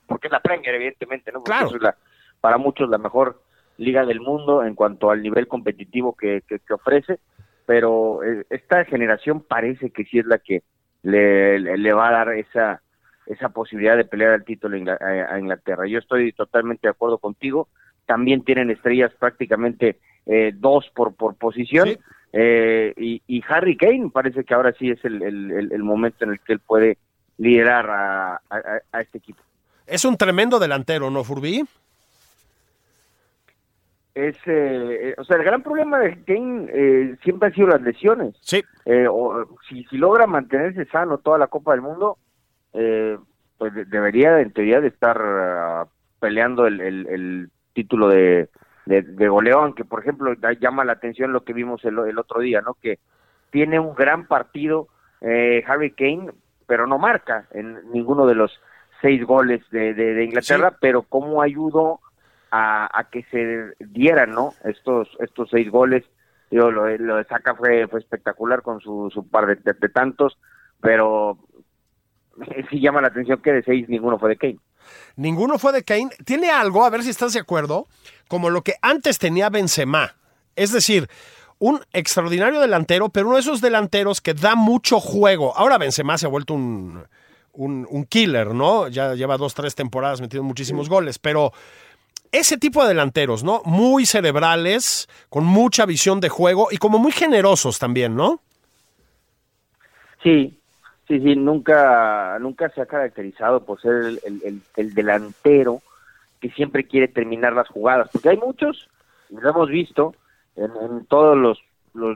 porque 0.07 0.27
es 0.27 0.33
la 0.33 0.41
Premier, 0.41 0.75
evidentemente, 0.75 1.31
¿no? 1.31 1.39
Porque 1.39 1.51
Claro. 1.53 1.67
eso 1.69 1.77
es 1.77 1.83
la, 1.83 1.97
para 2.41 2.59
muchos 2.59 2.89
la 2.91 2.99
mejor 2.99 3.41
liga 3.77 4.05
del 4.05 4.21
mundo 4.21 4.65
en 4.65 4.75
cuanto 4.75 5.11
al 5.11 5.23
nivel 5.23 5.47
competitivo 5.47 6.17
que, 6.17 6.43
que, 6.49 6.59
que 6.59 6.75
ofrece, 6.75 7.21
pero 7.65 8.25
eh, 8.25 8.45
esta 8.51 8.85
generación 8.87 9.41
parece 9.41 9.91
que 9.91 10.05
sí 10.05 10.19
es 10.19 10.27
la 10.27 10.39
que 10.39 10.65
le, 11.03 11.59
le, 11.59 11.93
va 11.93 12.09
a 12.09 12.13
dar 12.13 12.33
esa 12.35 12.83
esa 13.27 13.49
posibilidad 13.51 13.97
de 13.97 14.05
pelear 14.05 14.33
el 14.35 14.45
título 14.45 14.77
a 14.77 14.79
Ingla- 14.79 14.99
a 15.01 15.35
a 15.35 15.39
Inglaterra. 15.39 15.87
Yo 15.87 15.99
estoy 15.99 16.33
totalmente 16.33 16.87
de 16.89 16.91
acuerdo 16.91 17.19
contigo. 17.19 17.69
También 18.07 18.43
tienen 18.45 18.71
estrellas 18.71 19.13
prácticamente 19.21 19.99
eh, 20.27 20.53
dos 20.55 20.91
por, 20.95 21.15
por 21.15 21.37
posición. 21.37 21.89
Sí. 21.89 21.99
Eh, 22.33 22.93
y, 22.97 23.23
y 23.29 23.43
Harry 23.49 23.77
Kane 23.77 24.11
parece 24.13 24.45
que 24.45 24.55
ahora 24.55 24.73
sí 24.79 24.91
es 24.91 25.05
el, 25.05 25.23
el- 25.23 25.73
el- 25.73 25.83
momento 25.85 26.25
en 26.25 26.31
el 26.31 26.41
que 26.41 26.53
él 26.55 26.61
puede 26.61 26.99
liderar 27.39 27.89
a, 27.91 28.35
a- 28.51 28.81
a 28.93 29.01
este 29.01 29.19
equipo. 29.19 29.43
Es 29.87 30.05
un 30.05 30.17
tremendo 30.17 30.59
delantero, 30.59 31.11
¿no, 31.11 31.23
Furby? 31.25 31.65
Es, 34.29 34.37
eh, 34.47 35.09
eh, 35.11 35.15
o 35.19 35.25
sea, 35.25 35.37
el 35.37 35.45
gran 35.45 35.63
problema 35.63 35.99
de 35.99 36.23
Kane 36.25 36.69
eh, 36.73 37.17
siempre 37.23 37.49
han 37.49 37.55
sido 37.55 37.69
las 37.69 37.81
lesiones. 37.83 38.35
Sí. 38.41 38.63
Eh, 38.85 39.07
o, 39.11 39.47
si, 39.69 39.85
si 39.85 39.97
logra 39.99 40.27
mantenerse 40.27 40.85
sano 40.87 41.19
toda 41.19 41.39
la 41.39 41.47
Copa 41.47 41.73
del 41.73 41.83
Mundo, 41.83 42.19
eh, 42.73 43.17
pues 43.59 43.75
de- 43.75 43.85
debería 43.85 44.41
en 44.41 44.53
teoría 44.53 44.81
de 44.81 44.89
estar 44.89 45.17
ah, 45.21 45.87
peleando 46.19 46.67
el, 46.67 46.81
el- 46.81 47.07
el 47.09 47.51
título 47.73 48.09
de, 48.09 48.49
de, 48.87 49.03
de 49.03 49.29
goleo, 49.29 49.61
aunque 49.61 49.85
por 49.85 50.01
ejemplo 50.01 50.35
da- 50.37 50.53
llama 50.53 50.85
la 50.85 50.93
atención 50.93 51.33
lo 51.33 51.45
que 51.45 51.53
vimos 51.53 51.85
el, 51.85 51.99
el 52.01 52.19
otro 52.19 52.41
día, 52.41 52.61
¿no? 52.63 52.75
Que 52.75 52.99
tiene 53.51 53.79
un 53.81 53.95
gran 53.95 54.27
partido 54.27 54.89
eh, 55.21 55.63
Harry 55.67 55.93
Kane, 55.93 56.31
pero 56.67 56.87
no 56.87 56.99
marca 56.99 57.47
en 57.53 57.91
ninguno 57.93 58.27
de 58.27 58.35
los 58.35 58.61
seis 59.03 59.25
goles 59.25 59.63
de, 59.71 59.95
de- 59.95 60.15
de 60.15 60.25
Inglaterra, 60.25 60.71
Sí. 60.71 60.77
pero 60.81 61.03
cómo 61.03 61.43
ayudó 61.43 62.01
a, 62.51 62.89
a 62.99 63.11
que 63.11 63.23
se 63.31 63.75
dieran, 63.87 64.31
¿no? 64.33 64.55
Estos 64.65 65.09
estos 65.21 65.49
seis 65.51 65.71
goles. 65.71 66.05
Digo, 66.51 66.71
lo, 66.71 66.85
de- 66.85 66.99
lo 66.99 67.17
de 67.17 67.25
Saka 67.25 67.55
fue, 67.55 67.87
fue 67.89 68.01
espectacular 68.01 68.63
con 68.63 68.81
su, 68.81 69.09
su 69.15 69.29
par 69.29 69.47
de, 69.47 69.55
de- 69.57 69.79
de 69.79 69.89
tantos, 69.89 70.37
pero 70.81 71.39
sí 72.71 72.81
llama 72.81 73.01
la 73.01 73.09
atención 73.09 73.41
que 73.43 73.53
de 73.53 73.63
seis 73.63 73.89
ninguno 73.89 74.19
fue 74.19 74.31
de 74.31 74.37
Kane. 74.37 74.59
Ninguno 75.17 75.59
fue 75.59 75.73
de 75.73 75.85
Kane. 75.85 76.11
Tiene 76.25 76.51
algo, 76.51 76.85
a 76.85 76.91
ver 76.91 77.03
si 77.03 77.11
estás 77.11 77.33
de 77.35 77.41
acuerdo, 77.41 77.87
como 78.29 78.51
lo 78.51 78.63
que 78.63 78.75
antes 78.83 79.19
tenía 79.19 79.51
Benzema. 79.51 80.15
Es 80.57 80.73
decir, 80.73 81.09
un 81.59 81.81
extraordinario 81.93 82.61
delantero, 82.61 83.11
pero 83.11 83.27
uno 83.27 83.37
de 83.37 83.43
esos 83.43 83.61
delanteros 83.61 84.21
que 84.21 84.35
da 84.35 84.55
mucho 84.57 84.99
juego. 84.99 85.57
Ahora 85.57 85.79
Benzema 85.79 86.17
se 86.19 86.27
ha 86.27 86.31
vuelto 86.31 86.55
un, 86.55 87.05
un, 87.53 87.87
un 87.91 88.05
killer, 88.07 88.55
¿no? 88.55 88.89
Ya 88.89 89.15
lleva 89.15 89.37
dos, 89.37 89.55
tres 89.55 89.75
temporadas 89.75 90.21
metiendo 90.21 90.45
muchísimos 90.45 90.89
goles, 90.89 91.19
pero 91.19 91.53
ese 92.33 92.57
tipo 92.59 92.83
de 92.83 92.89
delanteros, 92.89 93.43
¿no? 93.45 93.63
Muy 93.65 94.07
cerebrales, 94.07 95.09
con 95.29 95.45
mucha 95.45 95.87
visión 95.87 96.21
de 96.21 96.29
juego 96.29 96.69
y 96.71 96.77
como 96.79 96.99
muy 96.99 97.13
generosos 97.13 97.79
también, 97.79 98.15
¿no? 98.17 98.41
Sí, 100.23 100.59
sí, 101.09 101.21
sí, 101.21 101.37
nunca, 101.37 102.39
nunca 102.41 102.69
se 102.71 102.83
ha 102.83 102.87
caracterizado 102.87 103.65
por 103.65 103.81
ser 103.81 103.93
el, 103.95 104.21
el- 104.25 104.43
el- 104.45 104.63
el 104.77 104.95
delantero 104.95 105.81
que 106.41 106.51
siempre 106.51 106.85
quiere 106.85 107.09
terminar 107.09 107.53
las 107.53 107.69
jugadas, 107.69 108.09
porque 108.13 108.31
hay 108.31 108.37
muchos, 108.39 108.89
y 109.29 109.35
lo 109.37 109.51
hemos 109.51 109.69
visto 109.69 110.15
en, 110.57 111.05
todos 111.07 111.37
los, 111.37 111.59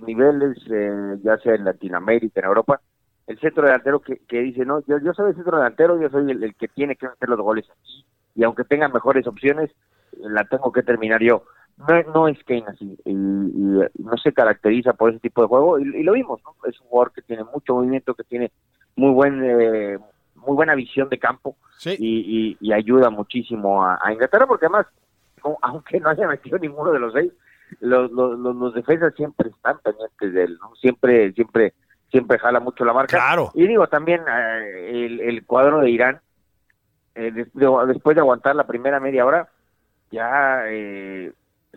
niveles, 0.03 0.57
eh, 0.71 1.17
ya 1.23 1.37
sea 1.39 1.55
en 1.55 1.65
Latinoamérica, 1.65 2.41
en 2.41 2.47
Europa, 2.47 2.81
el 3.27 3.39
centro 3.39 3.65
delantero 3.65 4.01
que, 4.01 4.19
dice, 4.41 4.65
no, 4.65 4.81
yo, 4.87 4.99
yo 4.99 5.13
soy 5.15 5.31
el 5.31 5.35
centro 5.35 5.57
delantero, 5.57 6.01
yo 6.01 6.09
soy 6.11 6.31
el, 6.31 6.43
el 6.45 6.55
que 6.55 6.69
tiene 6.69 6.97
que 6.97 7.07
hacer 7.07 7.29
los 7.29 7.41
goles 7.41 7.67
aquí, 7.71 8.05
y 8.35 8.45
aunque 8.45 8.65
tenga 8.65 8.89
mejores 8.89 9.27
opciones, 9.27 9.71
la 10.19 10.45
tengo 10.45 10.73
que 10.73 10.83
terminar 10.83 11.23
yo. 11.23 11.45
No, 11.77 12.03
no 12.13 12.29
es 12.29 12.39
Kane 12.45 12.65
así, 12.69 12.97
y, 13.05 13.11
y 13.11 13.13
no 13.99 14.17
se 14.23 14.33
caracteriza 14.33 14.93
por 14.93 15.11
ese 15.11 15.19
tipo 15.21 15.43
de 15.43 15.49
juego, 15.49 15.79
y, 15.81 15.83
y 15.83 16.03
lo 16.05 16.13
vimos, 16.13 16.41
¿no? 16.45 16.55
Es 16.69 16.81
un 16.81 16.87
jugador 16.87 17.13
que 17.13 17.23
tiene 17.23 17.43
mucho 17.45 17.75
movimiento, 17.75 18.15
que 18.15 18.23
tiene 18.25 18.53
muy 18.95 19.11
buen 19.11 19.43
eh, 19.43 19.99
muy 20.37 20.55
buena 20.55 20.75
visión 20.75 21.09
de 21.09 21.19
campo 21.19 21.57
Sí. 21.79 21.97
y, 21.99 22.73
ayuda 22.73 23.11
muchísimo 23.11 23.85
a, 23.85 23.99
a 24.01 24.13
Inglaterra, 24.13 24.47
porque 24.47 24.67
además, 24.67 24.87
aunque 25.63 25.99
no 26.01 26.11
haya 26.11 26.29
metido 26.29 26.59
ninguno 26.59 26.93
de 26.93 27.01
los 27.01 27.13
seis, 27.13 27.33
los, 27.81 28.11
los, 28.13 28.39
los, 28.39 28.55
los 28.55 28.75
defensas 28.75 29.13
siempre 29.17 29.51
están 29.51 29.79
pendientes 29.83 30.33
de 30.33 30.45
él, 30.45 30.59
¿no? 30.61 30.75
Siempre, 30.77 31.33
siempre, 31.33 31.75
siempre 32.11 32.39
jala 32.39 32.61
mucho 32.61 32.85
la 32.85 32.93
marca. 32.93 33.17
Claro. 33.17 33.51
Y 33.55 33.67
digo, 33.67 33.87
también 33.89 34.23
eh, 34.29 34.91
el, 35.07 35.21
el 35.21 35.45
cuadro 35.45 35.81
de 35.81 35.91
Irán, 35.91 36.21
eh, 37.15 37.31
des- 37.31 37.53
de- 37.53 37.87
después 37.87 38.15
de 38.15 38.21
aguantar 38.21 38.55
la 38.57 38.67
primera 38.67 39.01
media 39.01 39.25
hora, 39.27 39.49
ya 40.11 40.65
eh, 40.67 41.33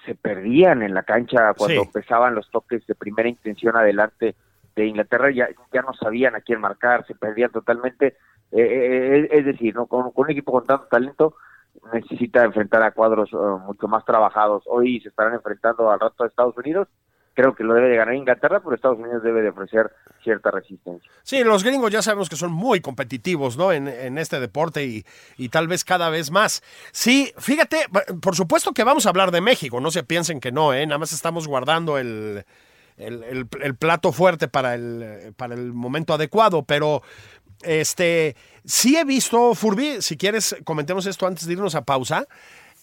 se 0.06 0.15
perdían 0.15 0.84
en 0.84 0.93
la 0.93 1.04
cancha 1.04 1.54
cuando 1.54 1.82
Sí. 1.82 1.88
empezaban 1.88 2.36
los 2.36 2.50
toques 2.52 2.86
de 2.88 2.95
primera 2.95 3.28
intención 3.30 3.76
adelante 3.76 4.36
de 4.76 4.86
Inglaterra, 4.86 5.32
ya, 5.32 5.47
ya 5.73 5.82
no 5.82 5.93
sabían 5.93 6.36
a 6.36 6.41
quién 6.41 6.62
marcar, 6.62 7.06
se 7.08 7.15
perdían 7.15 7.52
totalmente. 7.52 8.15
Eh, 8.52 8.62
eh, 8.62 9.19
eh, 9.23 9.28
es 9.32 9.45
decir, 9.45 9.73
¿no? 9.76 9.88
con, 9.88 10.12
con 10.12 10.26
un 10.26 10.32
equipo 10.32 10.52
con 10.52 10.65
tanto 10.65 10.86
talento 10.86 11.36
necesita 11.93 12.43
enfrentar 12.43 12.82
a 12.84 12.91
cuadros 12.91 13.30
eh, 13.34 13.36
mucho 13.65 13.88
más 13.88 14.06
trabajados. 14.06 14.63
Hoy 14.67 15.00
se 15.02 15.10
estarán 15.10 15.34
enfrentando 15.34 15.91
al 15.91 16.00
rato 16.00 16.23
de 16.23 16.30
Estados 16.30 16.56
Unidos. 16.58 16.88
Creo 17.38 17.54
que 17.54 17.63
lo 17.63 17.76
debe 17.76 17.89
de 17.89 17.97
ganar 17.97 18.15
Inglaterra, 18.15 18.62
pero 18.63 18.76
Estados 18.76 18.97
Unidos 18.97 19.21
debe 19.21 19.43
de 19.43 19.50
ofrecer 19.50 19.91
cierta 20.23 20.50
resistencia. 20.50 21.08
Sí, 21.21 21.43
los 21.43 21.63
gringos 21.63 21.91
ya 21.91 22.02
sabemos 22.02 22.30
que 22.30 22.36
son 22.36 22.52
muy 22.52 22.82
competitivos, 22.82 23.58
¿no? 23.58 23.71
En, 23.71 23.88
en 23.88 24.17
este 24.17 24.39
deporte 24.39 24.84
y, 25.38 25.50
tal 25.50 25.67
vez 25.67 25.84
cada 25.84 26.10
vez 26.10 26.32
más. 26.32 26.63
Sí, 26.91 27.32
fíjate, 27.38 27.86
por 28.23 28.36
supuesto 28.36 28.73
que 28.73 28.84
vamos 28.84 29.06
a 29.06 29.10
hablar 29.10 29.30
de 29.30 29.41
México, 29.41 29.80
no 29.80 29.91
se 29.91 30.02
piensen 30.02 30.39
que 30.39 30.52
no, 30.52 30.73
¿eh? 30.73 30.84
Nada 30.88 30.97
más 30.97 31.13
estamos 31.13 31.47
guardando 31.47 32.00
el 32.00 32.43
plato 33.78 34.12
fuerte 34.12 34.47
para 34.47 34.73
el, 34.73 35.36
para 35.38 35.54
el 35.54 35.73
momento 35.73 36.15
adecuado, 36.15 36.63
pero 36.63 37.04
este, 37.63 38.36
sí 38.65 38.97
he 38.97 39.04
visto, 39.04 39.56
Furby, 39.56 40.02
si 40.02 40.17
quieres, 40.17 40.56
comentemos 40.63 41.06
esto 41.06 41.28
antes 41.28 41.47
de 41.47 41.54
irnos 41.54 41.76
a 41.76 41.84
pausa. 41.84 42.26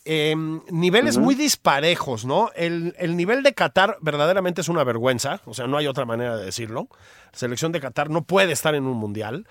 Eh, 0.04 0.34
niveles 0.70 1.16
muy 1.16 1.34
disparejos, 1.34 2.24
¿no? 2.24 2.50
El, 2.54 2.94
el 2.98 3.16
nivel 3.16 3.42
de 3.42 3.54
Qatar 3.54 3.96
verdaderamente 4.00 4.60
es 4.60 4.68
una 4.68 4.84
vergüenza, 4.84 5.40
o 5.46 5.54
sea, 5.54 5.66
no 5.66 5.78
hay 5.78 5.86
otra 5.86 6.04
manera 6.04 6.36
de 6.36 6.44
decirlo. 6.44 6.88
La 7.32 7.38
selección 7.38 7.72
de 7.72 7.80
Qatar 7.80 8.10
no 8.10 8.24
puede 8.24 8.52
estar 8.52 8.74
en 8.74 8.84
un 8.84 8.96
mundial. 8.96 9.46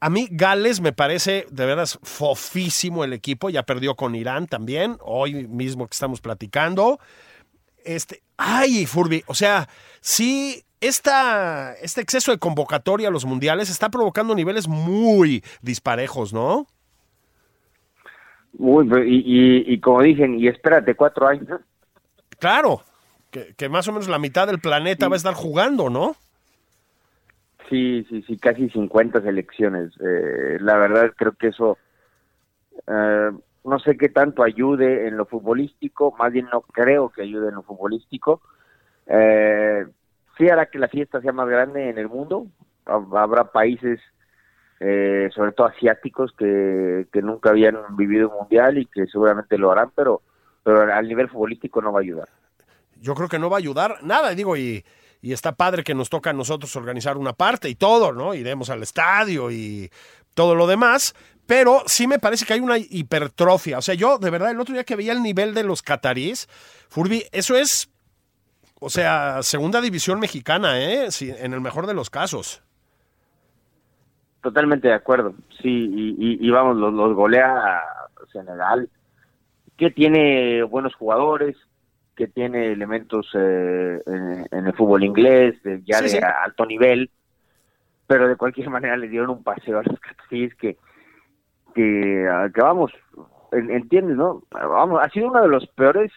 A 0.00 0.08
mí 0.08 0.28
Gales 0.30 0.80
me 0.80 0.94
parece 0.94 1.46
de 1.50 1.66
veras 1.66 1.98
fofísimo 2.02 3.04
el 3.04 3.12
equipo, 3.12 3.50
ya 3.50 3.64
perdió 3.64 3.96
con 3.96 4.14
Irán 4.14 4.46
también, 4.46 4.96
hoy 5.00 5.46
mismo 5.46 5.86
que 5.86 5.94
estamos 5.94 6.22
platicando. 6.22 6.98
Este, 7.84 8.22
ay, 8.38 8.86
Furby, 8.86 9.22
o 9.26 9.34
sea, 9.34 9.68
sí, 10.00 10.64
esta, 10.80 11.74
este 11.74 12.00
exceso 12.00 12.32
de 12.32 12.38
convocatoria 12.38 13.08
a 13.08 13.10
los 13.10 13.26
mundiales 13.26 13.68
está 13.68 13.90
provocando 13.90 14.34
niveles 14.34 14.66
muy 14.66 15.44
disparejos, 15.60 16.32
¿no? 16.32 16.66
Uy, 18.58 18.88
y, 19.06 19.16
y, 19.68 19.74
y 19.74 19.80
como 19.80 20.02
dicen, 20.02 20.38
y 20.38 20.48
espérate 20.48 20.94
cuatro 20.94 21.26
años. 21.26 21.60
Claro, 22.38 22.82
que, 23.30 23.54
que 23.56 23.68
más 23.68 23.86
o 23.88 23.92
menos 23.92 24.08
la 24.08 24.18
mitad 24.18 24.46
del 24.46 24.60
planeta 24.60 25.08
va 25.08 25.14
a 25.14 25.18
estar 25.18 25.34
jugando, 25.34 25.90
¿no? 25.90 26.16
Sí, 27.68 28.04
sí, 28.08 28.22
sí, 28.22 28.36
casi 28.36 28.68
50 28.70 29.20
selecciones. 29.20 29.92
Eh, 30.00 30.58
la 30.60 30.76
verdad 30.76 31.12
creo 31.16 31.32
que 31.32 31.48
eso 31.48 31.78
eh, 32.86 33.30
no 33.64 33.78
sé 33.78 33.96
qué 33.96 34.08
tanto 34.08 34.42
ayude 34.42 35.06
en 35.06 35.16
lo 35.16 35.26
futbolístico, 35.26 36.14
más 36.18 36.32
bien 36.32 36.48
no 36.52 36.62
creo 36.62 37.10
que 37.10 37.22
ayude 37.22 37.48
en 37.50 37.54
lo 37.56 37.62
futbolístico. 37.62 38.40
Eh, 39.06 39.86
sí 40.36 40.48
hará 40.48 40.66
que 40.66 40.78
la 40.78 40.88
fiesta 40.88 41.20
sea 41.20 41.32
más 41.32 41.48
grande 41.48 41.90
en 41.90 41.98
el 41.98 42.08
mundo. 42.08 42.46
Hab- 42.86 43.16
Habrá 43.18 43.52
países, 43.52 44.00
eh, 44.80 45.28
sobre 45.34 45.52
todo 45.52 45.66
asiáticos, 45.66 46.32
que, 46.36 47.06
que 47.12 47.22
nunca 47.22 47.50
habían 47.50 47.76
vivido 47.96 48.30
un 48.30 48.36
mundial 48.38 48.78
y 48.78 48.86
que 48.86 49.06
seguramente 49.06 49.58
lo 49.58 49.70
harán, 49.70 49.92
pero, 49.94 50.22
pero 50.64 50.92
al 50.92 51.06
nivel 51.06 51.28
futbolístico 51.28 51.80
no 51.82 51.92
va 51.92 52.00
a 52.00 52.02
ayudar. 52.02 52.28
yo 53.00 53.14
creo 53.14 53.28
que 53.28 53.38
no 53.38 53.50
va 53.50 53.56
a 53.56 53.58
ayudar 53.58 53.98
nada, 54.02 54.34
digo, 54.34 54.56
y, 54.56 54.84
y 55.22 55.32
está 55.32 55.52
padre 55.52 55.84
que 55.84 55.94
nos 55.94 56.08
toca 56.08 56.30
a 56.30 56.32
nosotros 56.32 56.74
organizar 56.76 57.16
una 57.16 57.32
parte 57.32 57.68
y 57.68 57.74
todo, 57.74 58.12
¿no? 58.12 58.34
Iremos 58.34 58.70
al 58.70 58.82
estadio 58.82 59.50
y 59.50 59.90
todo 60.34 60.54
lo 60.54 60.66
demás, 60.66 61.14
pero 61.46 61.82
sí 61.86 62.06
me 62.06 62.18
parece 62.18 62.46
que 62.46 62.54
hay 62.54 62.60
una 62.60 62.78
hipertrofia. 62.78 63.78
O 63.78 63.82
sea, 63.82 63.94
yo 63.94 64.18
de 64.18 64.30
verdad 64.30 64.50
el 64.50 64.60
otro 64.60 64.72
día 64.72 64.84
que 64.84 64.96
veía 64.96 65.12
el 65.12 65.22
nivel 65.22 65.52
de 65.52 65.64
los 65.64 65.82
cataríes, 65.82 66.48
Furby, 66.88 67.24
eso 67.32 67.56
es, 67.56 67.90
o 68.78 68.88
sea, 68.88 69.42
segunda 69.42 69.80
división 69.80 70.20
mexicana, 70.20 70.80
¿eh? 70.80 71.10
Sí, 71.10 71.30
en 71.36 71.52
el 71.52 71.60
mejor 71.60 71.86
de 71.86 71.94
los 71.94 72.08
casos. 72.08 72.62
Totalmente 74.42 74.88
de 74.88 74.94
acuerdo, 74.94 75.34
sí, 75.60 75.68
y, 75.68 76.10
y, 76.18 76.46
y 76.46 76.50
vamos, 76.50 76.76
los, 76.76 76.92
los 76.94 77.14
golea 77.14 77.82
Senegal, 78.32 78.88
que 79.76 79.90
tiene 79.90 80.62
buenos 80.62 80.94
jugadores, 80.94 81.56
que 82.16 82.26
tiene 82.26 82.72
elementos 82.72 83.28
eh, 83.34 84.00
en, 84.06 84.46
en, 84.50 84.66
el 84.66 84.72
fútbol 84.74 85.04
inglés, 85.04 85.62
de, 85.62 85.82
ya 85.84 85.98
Sí, 85.98 86.04
de 86.04 86.08
sí. 86.10 86.18
alto 86.44 86.64
nivel, 86.64 87.10
pero 88.06 88.28
de 88.28 88.36
cualquier 88.36 88.70
manera 88.70 88.96
le 88.96 89.08
dieron 89.08 89.30
un 89.30 89.42
paseo 89.42 89.78
a 89.78 89.82
los 89.82 90.00
cataríes 90.00 90.54
que, 90.54 90.78
que, 91.74 92.26
que 92.54 92.60
vamos, 92.62 92.92
en- 93.52 93.70
entiendes, 93.70 94.16
¿no? 94.16 94.42
Vamos, 94.50 95.00
ha 95.02 95.08
sido 95.10 95.28
uno 95.28 95.42
de 95.42 95.48
los 95.48 95.66
peores 95.68 96.10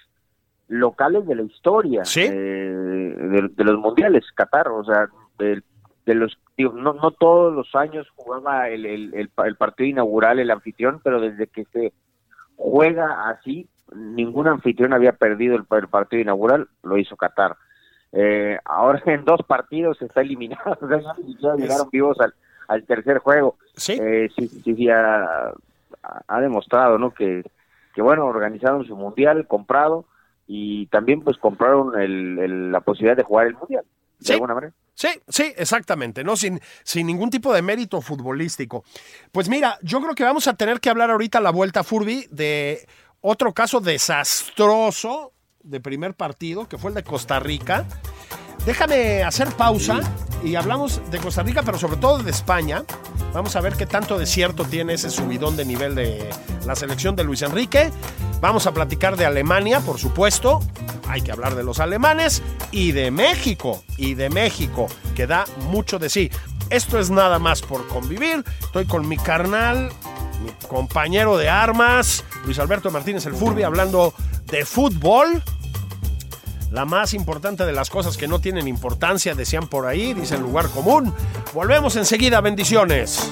locales 0.69 1.27
de 1.27 1.35
la 1.35 1.41
historia 1.43 2.05
Sí. 2.05 2.21
eh, 2.21 2.31
de, 2.33 3.49
de 3.49 3.63
los 3.65 3.77
mundiales, 3.79 4.25
Qatar, 4.33 4.69
o 4.69 4.83
sea, 4.85 5.07
de, 5.37 5.61
de 6.05 6.15
los, 6.15 6.37
digo, 6.57 6.73
no, 6.73 6.93
no 6.93 7.11
todos 7.11 7.53
los 7.53 7.73
años 7.75 8.07
jugaba 8.15 8.69
el, 8.69 8.85
el, 8.85 9.13
el, 9.13 9.29
pa- 9.29 9.47
el 9.47 9.55
partido 9.55 9.87
inaugural 9.89 10.39
el 10.39 10.51
anfitrión, 10.51 10.99
pero 11.03 11.21
desde 11.21 11.47
que 11.47 11.65
se 11.65 11.93
juega 12.55 13.29
así, 13.29 13.67
ningún 13.95 14.47
anfitrión 14.47 14.93
había 14.93 15.13
perdido 15.13 15.55
el, 15.55 15.63
partido 15.65 16.21
inaugural, 16.21 16.67
lo 16.83 16.97
hizo 16.97 17.15
Qatar. 17.15 17.55
Eh, 18.11 18.59
ahora 18.65 19.01
en 19.05 19.25
dos 19.25 19.41
partidos 19.47 20.01
está 20.01 20.21
eliminado, 20.21 20.77
o 20.81 20.87
sea, 20.87 20.99
ya 21.39 21.55
llegaron 21.55 21.89
vivos 21.91 22.19
al, 22.19 22.33
al 22.67 22.83
tercer 22.85 23.19
juego. 23.19 23.57
Sí. 23.75 23.97
Eh, 23.99 24.29
sí, 24.37 24.47
sí, 24.47 24.75
sí, 24.75 24.89
ha, 24.89 25.51
ha 26.27 26.41
demostrado, 26.41 26.97
¿no? 26.99 27.11
Que, 27.11 27.43
que, 27.95 28.01
bueno, 28.01 28.25
organizaron 28.25 28.85
su 28.85 28.95
mundial, 28.95 29.47
comprado, 29.47 30.05
y 30.47 30.87
también, 30.87 31.21
pues, 31.21 31.37
compraron 31.37 31.99
el- 31.99 32.71
la 32.71 32.81
posibilidad 32.81 33.15
de 33.15 33.23
jugar 33.23 33.47
el 33.47 33.55
mundial, 33.55 33.85
de 34.23 34.27
Sí. 34.27 34.33
alguna 34.33 34.53
manera. 34.55 34.73
Sí, 34.95 35.07
sí, 35.27 35.53
exactamente, 35.57 36.23
¿no? 36.23 36.35
Sin, 36.37 36.61
sin 36.83 37.07
ningún 37.07 37.29
tipo 37.29 37.51
de 37.53 37.61
mérito 37.61 37.99
futbolístico. 38.01 38.83
Pues 39.31 39.49
mira, 39.49 39.77
yo 39.81 39.99
creo 40.01 40.13
que 40.15 40.23
vamos 40.23 40.47
a 40.47 40.53
tener 40.53 40.79
que 40.79 40.89
hablar 40.89 41.09
ahorita 41.11 41.39
la 41.39 41.49
vuelta, 41.51 41.83
Furby, 41.83 42.27
de 42.31 42.87
otro 43.21 43.53
caso 43.53 43.79
desastroso 43.79 45.33
de 45.63 45.79
primer 45.79 46.13
partido, 46.13 46.67
que 46.67 46.77
fue 46.77 46.89
el 46.89 46.95
de 46.95 47.03
Costa 47.03 47.39
Rica. 47.39 47.85
Déjame 48.65 49.23
hacer 49.23 49.49
pausa 49.55 49.99
y 50.43 50.55
hablamos 50.55 51.01
de 51.11 51.17
Costa 51.19 51.43
Rica, 51.43 51.63
pero 51.63 51.77
sobre 51.77 51.97
todo 51.97 52.19
de 52.19 52.31
España. 52.31 52.83
Vamos 53.33 53.55
a 53.55 53.61
ver 53.61 53.73
qué 53.75 53.85
tanto 53.85 54.17
desierto 54.19 54.63
tiene 54.65 54.93
ese 54.93 55.09
subidón 55.09 55.57
de 55.57 55.65
nivel 55.65 55.95
de 55.95 56.29
la 56.65 56.75
selección 56.75 57.15
de 57.15 57.23
Luis 57.23 57.41
Enrique. 57.41 57.91
Vamos 58.43 58.67
a 58.67 58.73
platicar 58.73 59.15
de 59.15 59.25
Alemania, 59.25 59.79
por 59.79 59.97
supuesto. 59.97 60.59
Hay 61.07 61.21
que 61.21 61.31
hablar 61.31 61.55
de 61.55 61.63
los 61.63 61.79
alemanes 61.79 62.43
y 62.71 62.91
de 62.91 63.09
México. 63.09 63.85
Y 63.95 64.15
de 64.15 64.29
México, 64.29 64.87
que 65.15 65.27
da 65.27 65.45
mucho 65.69 65.97
de 65.97 66.09
sí. 66.09 66.29
Esto 66.69 66.99
es 66.99 67.09
nada 67.09 67.39
más 67.39 67.61
por 67.61 67.87
convivir. 67.87 68.43
Estoy 68.59 68.83
con 68.83 69.07
mi 69.07 69.15
carnal, 69.15 69.93
mi 70.43 70.67
compañero 70.67 71.37
de 71.37 71.47
armas, 71.47 72.25
Luis 72.43 72.59
Alberto 72.59 72.91
Martínez 72.91 73.25
el 73.27 73.33
Furby, 73.33 73.63
hablando 73.63 74.13
de 74.47 74.65
fútbol. 74.65 75.41
La 76.69 76.83
más 76.83 77.13
importante 77.13 77.65
de 77.65 77.71
las 77.71 77.89
cosas 77.89 78.17
que 78.17 78.27
no 78.27 78.39
tienen 78.39 78.67
importancia, 78.67 79.35
decían 79.35 79.69
por 79.69 79.85
ahí, 79.85 80.13
dice 80.13 80.35
el 80.35 80.41
lugar 80.41 80.67
común. 80.67 81.15
Volvemos 81.53 81.95
enseguida, 81.95 82.41
bendiciones. 82.41 83.31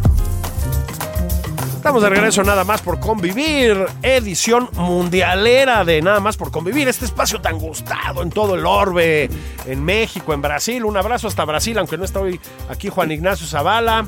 Estamos 1.81 2.03
de 2.03 2.09
regreso 2.09 2.43
nada 2.43 2.63
más 2.63 2.79
por 2.83 2.99
convivir, 2.99 3.75
edición 4.03 4.69
mundialera 4.73 5.83
de 5.83 5.99
nada 6.03 6.19
más 6.19 6.37
por 6.37 6.51
convivir, 6.51 6.87
este 6.87 7.05
espacio 7.05 7.41
tan 7.41 7.57
gustado 7.57 8.21
en 8.21 8.29
todo 8.29 8.53
el 8.53 8.67
orbe, 8.67 9.27
en 9.65 9.83
México, 9.83 10.31
en 10.31 10.43
Brasil. 10.43 10.85
Un 10.85 10.95
abrazo 10.95 11.27
hasta 11.27 11.43
Brasil, 11.43 11.79
aunque 11.79 11.97
no 11.97 12.03
está 12.05 12.19
hoy 12.19 12.39
aquí 12.69 12.89
Juan 12.89 13.09
Ignacio 13.09 13.47
Zavala. 13.47 14.07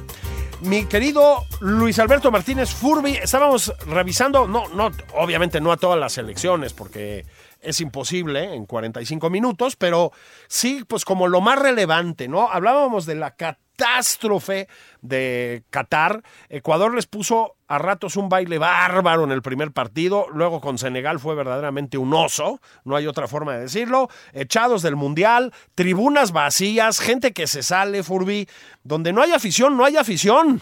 Mi 0.61 0.85
querido 0.85 1.45
Luis 1.61 1.97
Alberto 1.97 2.29
Martínez 2.29 2.69
Furby, 2.69 3.13
estábamos 3.13 3.73
revisando, 3.87 4.47
no, 4.47 4.67
no, 4.67 4.91
obviamente 5.15 5.59
no 5.59 5.71
a 5.71 5.77
todas 5.77 5.99
las 5.99 6.15
elecciones, 6.19 6.73
porque 6.73 7.25
es 7.59 7.81
imposible 7.81 8.53
en 8.53 8.67
45 8.67 9.31
minutos, 9.31 9.77
pero 9.77 10.11
sí, 10.47 10.85
pues 10.87 11.05
como 11.05 11.27
lo 11.27 11.41
más 11.41 11.57
relevante, 11.57 12.27
¿no? 12.27 12.51
Hablábamos 12.51 13.07
de 13.07 13.15
la 13.15 13.35
catástrofe 13.75 14.67
de 15.01 15.63
Qatar. 15.69 16.21
Ecuador 16.49 16.93
les 16.93 17.07
puso 17.07 17.55
a 17.67 17.77
ratos 17.77 18.17
un 18.17 18.29
baile 18.29 18.57
bárbaro 18.57 19.23
en 19.23 19.31
el 19.31 19.41
primer 19.41 19.71
partido, 19.71 20.27
luego 20.33 20.61
con 20.61 20.77
Senegal 20.77 21.19
fue 21.19 21.35
verdaderamente 21.35 21.97
un 21.97 22.13
oso, 22.13 22.59
no 22.85 22.95
hay 22.95 23.07
otra 23.07 23.27
forma 23.27 23.53
de 23.53 23.61
decirlo, 23.61 24.09
echados 24.33 24.81
del 24.83 24.95
Mundial, 24.95 25.51
tribunas 25.75 26.31
vacías, 26.31 26.99
gente 26.99 27.33
que 27.33 27.47
se 27.47 27.63
sale, 27.63 28.03
Furby, 28.03 28.47
donde 28.83 29.11
no 29.11 29.21
hay 29.21 29.31
afición, 29.31 29.75
no 29.75 29.85
hay 29.85 29.97
afición. 29.97 30.61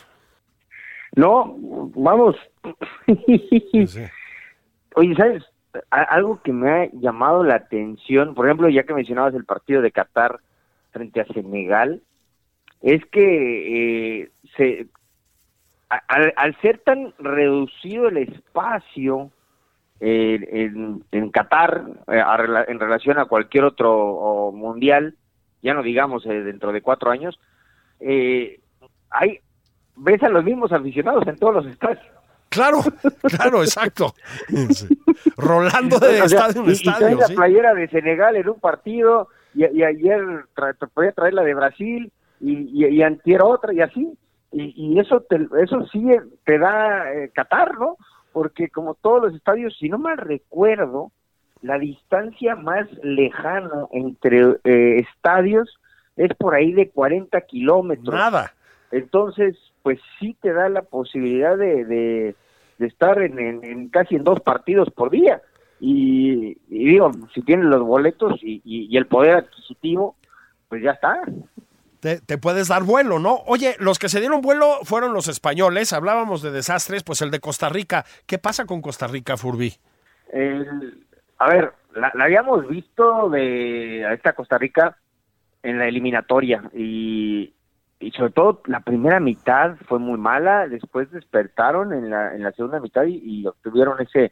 No, 1.15 1.55
vamos. 1.95 2.37
Oye, 4.95 5.15
¿sabes? 5.15 5.43
Algo 5.89 6.41
que 6.43 6.51
me 6.53 6.69
ha 6.69 6.89
llamado 6.93 7.43
la 7.43 7.55
atención, 7.55 8.35
por 8.35 8.45
ejemplo, 8.45 8.69
ya 8.69 8.83
que 8.83 8.93
mencionabas 8.93 9.33
el 9.33 9.45
partido 9.45 9.81
de 9.81 9.91
Qatar 9.91 10.39
frente 10.91 11.21
a 11.21 11.25
Senegal, 11.25 12.01
es 12.81 13.05
que 13.07 14.21
eh, 14.23 14.31
se, 14.57 14.87
al, 15.89 16.33
al 16.35 16.61
ser 16.61 16.79
tan 16.79 17.13
reducido 17.19 18.07
el 18.07 18.17
espacio 18.17 19.31
eh, 19.99 20.39
en, 20.51 21.03
en 21.11 21.29
Qatar 21.29 21.83
eh, 22.07 22.19
a 22.19 22.65
en 22.67 22.79
relación 22.79 23.19
a 23.19 23.25
cualquier 23.25 23.65
otro 23.65 23.93
o, 23.93 24.51
mundial, 24.51 25.15
ya 25.61 25.73
no 25.73 25.83
digamos 25.83 26.25
eh, 26.25 26.41
dentro 26.43 26.71
de 26.71 26.81
cuatro 26.81 27.11
años, 27.11 27.39
eh, 27.99 28.59
hay 29.11 29.39
ves 29.95 30.23
a 30.23 30.29
los 30.29 30.43
mismos 30.43 30.71
aficionados 30.71 31.27
en 31.27 31.35
todos 31.37 31.53
los 31.55 31.65
estadios. 31.67 32.03
Claro, 32.49 32.79
claro, 33.37 33.61
exacto. 33.61 34.13
Sí. 34.47 34.87
Rolando 35.37 35.99
de 35.99 36.21
O 36.21 36.27
sea, 36.27 36.47
estadio 36.47 36.61
en 36.63 36.67
y- 36.67 36.71
y 36.71 36.73
estadio. 36.73 36.97
trae 36.99 37.15
la 37.15 37.27
sí. 37.27 37.35
playera 37.35 37.73
de 37.75 37.87
Senegal 37.89 38.35
en 38.35 38.49
un 38.49 38.59
partido 38.59 39.27
y, 39.53 39.65
y 39.77 39.83
ayer 39.83 40.19
tra- 40.55 40.75
podía 40.93 41.11
traer 41.11 41.33
la 41.35 41.43
de 41.43 41.53
Brasil 41.53 42.11
y, 42.41 42.85
y, 42.85 42.87
y 42.87 43.01
antier 43.03 43.41
otra 43.43 43.73
y 43.73 43.81
así 43.81 44.11
y, 44.51 44.73
y 44.75 44.99
eso 44.99 45.21
te, 45.21 45.39
eso 45.61 45.85
sí 45.91 46.05
te 46.43 46.57
da 46.59 47.13
eh, 47.13 47.29
Qatar, 47.33 47.77
¿no? 47.79 47.95
Porque 48.33 48.69
como 48.69 48.95
todos 48.95 49.21
los 49.23 49.35
estadios, 49.35 49.75
si 49.77 49.87
no 49.89 49.97
mal 49.97 50.17
recuerdo, 50.17 51.11
la 51.61 51.77
distancia 51.77 52.55
más 52.55 52.87
lejana 53.03 53.85
entre 53.91 54.55
eh, 54.63 54.97
estadios 54.99 55.79
es 56.17 56.33
por 56.35 56.55
ahí 56.55 56.73
de 56.73 56.89
40 56.89 57.39
kilómetros. 57.41 58.13
Nada. 58.15 58.53
Entonces, 58.91 59.57
pues 59.83 59.99
sí 60.19 60.35
te 60.41 60.51
da 60.53 60.67
la 60.69 60.81
posibilidad 60.81 61.57
de, 61.57 61.85
de, 61.85 62.35
de 62.77 62.87
estar 62.87 63.21
en, 63.21 63.39
en- 63.39 63.63
en 63.63 63.89
casi 63.89 64.15
en 64.15 64.23
dos 64.23 64.41
partidos 64.41 64.89
por 64.89 65.09
día. 65.11 65.41
Y, 65.79 66.57
y 66.69 66.85
digo, 66.89 67.11
si 67.33 67.41
tienes 67.41 67.65
los 67.65 67.81
boletos 67.83 68.39
y, 68.43 68.61
y- 68.65 68.87
y 68.93 68.97
el 68.97 69.07
poder 69.07 69.35
adquisitivo, 69.35 70.15
pues 70.67 70.83
ya 70.83 70.91
está. 70.91 71.21
Te, 72.01 72.37
puedes 72.39 72.67
dar 72.67 72.81
vuelo, 72.83 73.19
¿no? 73.19 73.43
Oye, 73.45 73.75
los 73.79 73.99
que 73.99 74.09
se 74.09 74.19
dieron 74.19 74.41
vuelo 74.41 74.79
fueron 74.83 75.13
los 75.13 75.27
españoles. 75.27 75.93
Hablábamos 75.93 76.41
de 76.41 76.49
desastres, 76.49 77.03
pues 77.03 77.21
el 77.21 77.29
de 77.29 77.39
Costa 77.39 77.69
Rica. 77.69 78.05
¿Qué 78.25 78.39
pasa 78.39 78.65
con 78.65 78.81
Costa 78.81 79.05
Rica, 79.05 79.37
Furby? 79.37 79.75
A 81.37 81.47
ver, 81.47 81.73
la, 81.93 82.11
habíamos 82.19 82.67
visto 82.67 83.29
de 83.29 84.03
a 84.05 84.13
esta 84.13 84.33
Costa 84.33 84.57
Rica 84.57 84.97
en 85.61 85.77
la 85.77 85.87
eliminatoria 85.87 86.63
y, 86.73 87.53
y 87.99 88.11
sobre 88.11 88.31
todo 88.31 88.61
la 88.65 88.79
primera 88.79 89.19
mitad 89.19 89.75
fue 89.87 89.99
muy 89.99 90.17
mala, 90.17 90.67
después 90.67 91.11
despertaron 91.11 91.93
en 91.93 92.09
la, 92.09 92.33
en 92.33 92.41
la 92.41 92.51
segunda 92.51 92.79
mitad 92.79 93.03
y, 93.03 93.21
y 93.23 93.45
obtuvieron 93.45 94.01
ese 94.01 94.31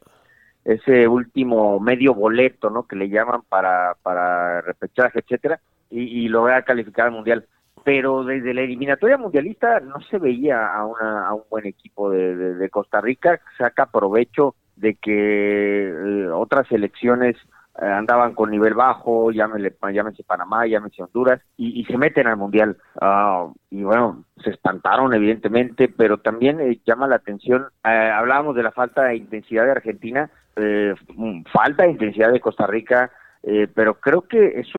ese 0.65 1.07
último 1.07 1.79
medio 1.79 2.13
boleto, 2.13 2.69
¿no? 2.69 2.83
Que 2.87 2.95
le 2.95 3.09
llaman 3.09 3.41
para 3.47 3.95
para 4.01 4.61
repechaje, 4.61 5.19
etcétera, 5.19 5.59
y, 5.89 6.01
y 6.01 6.27
lograr 6.29 6.65
calificar 6.65 7.05
al 7.05 7.11
mundial. 7.11 7.47
Pero 7.89 8.23
desde 8.23 8.53
la 8.53 8.61
eliminatoria 8.61 9.17
mundialista 9.17 9.79
no 9.79 9.99
se 10.01 10.19
veía 10.19 10.63
a, 10.63 10.85
una, 10.85 11.33
un 11.33 11.41
buen 11.49 11.65
equipo 11.65 12.11
de, 12.11 12.69
Costa 12.69 13.01
Rica, 13.01 13.41
saca 13.57 13.87
provecho 13.87 14.53
de 14.75 14.93
que 14.93 15.87
eh, 15.87 16.27
otras 16.29 16.67
selecciones 16.67 17.35
eh, 17.81 17.85
andaban 17.85 18.35
con 18.35 18.51
nivel 18.51 18.75
bajo, 18.75 19.31
llámele, 19.31 19.73
llámese 19.91 20.23
Panamá, 20.23 20.67
llámese 20.67 21.01
Honduras, 21.01 21.41
y, 21.57 21.83
se 21.85 21.97
meten 21.97 22.27
al 22.27 22.37
Mundial. 22.37 22.77
Ah, 23.01 23.47
y 23.71 23.81
bueno, 23.81 24.23
se 24.43 24.51
espantaron 24.51 25.15
evidentemente, 25.15 25.87
pero 25.87 26.19
también 26.19 26.59
eh, 26.59 26.79
llama 26.85 27.07
la 27.07 27.15
atención, 27.15 27.69
hablábamos 27.81 28.55
de 28.55 28.61
la 28.61 28.71
falta 28.71 29.05
de 29.05 29.15
intensidad 29.15 29.65
de 29.65 29.71
Argentina, 29.71 30.29
mm, 30.55 31.41
falta 31.51 31.85
de 31.85 31.89
intensidad 31.93 32.31
de 32.31 32.39
Costa 32.39 32.67
Rica, 32.67 33.09
eh, 33.41 33.67
pero 33.73 33.95
creo 33.95 34.21
que 34.21 34.59
eso 34.59 34.78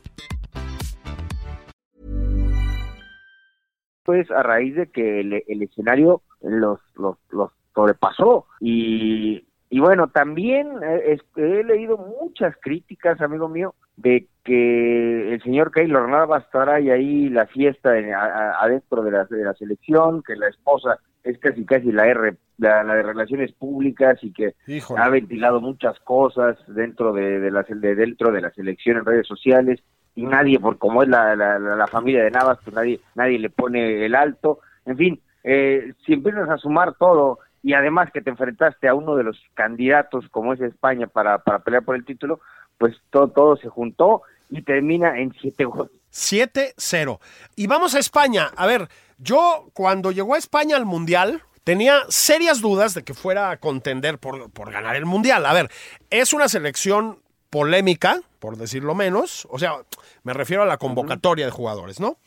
pues 4.03 4.29
a 4.31 4.43
raíz 4.43 4.75
de 4.75 4.87
que 4.87 5.19
el, 5.21 5.43
el 5.47 5.61
escenario 5.63 6.21
los, 6.41 6.79
los, 6.95 7.17
los 7.31 7.51
sobrepasó 7.75 8.45
y, 8.59 9.45
y 9.69 9.79
bueno 9.79 10.07
también 10.09 10.67
eh, 10.83 11.13
es- 11.13 11.23
he 11.37 11.63
leído 11.63 11.97
muchas 11.97 12.55
críticas 12.61 13.21
amigo 13.21 13.47
mío 13.47 13.75
de 13.97 14.27
que 14.43 15.33
el 15.33 15.41
señor 15.43 15.71
Keylor 15.71 16.09
Navas 16.09 16.49
trae 16.51 16.91
ahí 16.91 17.29
la 17.29 17.45
fiesta 17.47 17.97
en- 17.97 18.13
a- 18.13 18.23
a- 18.25 18.63
adentro 18.63 19.03
de 19.03 19.11
la, 19.11 19.25
de 19.25 19.43
la 19.43 19.53
selección 19.53 20.23
que 20.23 20.35
la 20.35 20.47
esposa 20.49 20.97
es 21.23 21.37
casi 21.37 21.63
casi 21.65 21.91
la 21.91 22.07
R 22.07 22.35
la, 22.57 22.83
la 22.83 22.95
de 22.95 23.03
relaciones 23.03 23.51
públicas 23.53 24.17
y 24.23 24.33
que 24.33 24.55
Híjole. 24.67 25.01
ha 25.01 25.09
ventilado 25.09 25.61
muchas 25.61 25.99
cosas 26.01 26.57
dentro 26.67 27.13
de, 27.13 27.39
de 27.39 27.51
la, 27.51 27.63
de 27.67 27.95
dentro 27.95 28.31
de 28.31 28.41
la 28.41 28.51
selección 28.51 28.97
en 28.97 29.05
redes 29.05 29.27
sociales 29.27 29.81
y 30.15 30.23
nadie, 30.23 30.59
por 30.59 30.77
como 30.77 31.03
es 31.03 31.09
la, 31.09 31.35
la, 31.35 31.87
familia 31.87 32.23
de 32.23 32.31
Navas, 32.31 32.59
pues 32.63 32.75
nadie, 32.75 32.99
nadie 33.15 33.39
le 33.39 33.49
pone 33.49 34.05
el 34.05 34.15
alto. 34.15 34.59
En 34.85 34.97
fin, 34.97 35.21
eh, 35.43 35.93
si 36.05 36.13
empiezas 36.13 36.49
a 36.49 36.57
sumar 36.57 36.95
todo 36.95 37.39
y 37.63 37.73
además 37.73 38.11
que 38.11 38.21
te 38.21 38.29
enfrentaste 38.29 38.87
a 38.87 38.93
uno 38.93 39.15
de 39.15 39.23
los 39.23 39.41
candidatos 39.53 40.27
como 40.29 40.53
es 40.53 40.61
España 40.61 41.07
para, 41.07 41.39
para 41.39 41.59
pelear 41.59 41.83
por 41.83 41.95
el 41.95 42.05
título, 42.05 42.41
pues 42.77 42.95
todo, 43.09 43.29
todo 43.29 43.57
se 43.57 43.69
juntó 43.69 44.23
y 44.49 44.63
termina 44.63 45.19
en 45.19 45.33
siete 45.39 45.65
goles. 45.65 45.91
7-0. 46.11 47.19
Y 47.55 47.67
vamos 47.67 47.95
a 47.95 47.99
España. 47.99 48.51
A 48.55 48.67
ver, 48.67 48.89
yo 49.17 49.69
cuando 49.73 50.11
llegó 50.11 50.35
a 50.35 50.39
España 50.39 50.75
al 50.75 50.85
Mundial 50.85 51.41
tenía 51.63 52.01
serias 52.09 52.59
dudas 52.59 52.93
de 52.93 53.03
que 53.03 53.13
fuera 53.13 53.51
a 53.51 53.57
contender 53.57 54.17
por, 54.17 54.51
por 54.51 54.71
ganar 54.71 54.95
el 54.95 55.05
Mundial. 55.05 55.45
A 55.45 55.53
ver, 55.53 55.69
es 56.09 56.33
una 56.33 56.49
selección 56.49 57.19
polémica, 57.51 58.21
por 58.39 58.57
decirlo 58.57 58.95
menos. 58.95 59.47
O 59.51 59.59
sea, 59.59 59.75
me 60.23 60.33
refiero 60.33 60.63
a 60.63 60.65
la 60.65 60.77
convocatoria 60.77 61.45
de 61.45 61.51
jugadores, 61.51 61.99
¿no? 61.99 62.17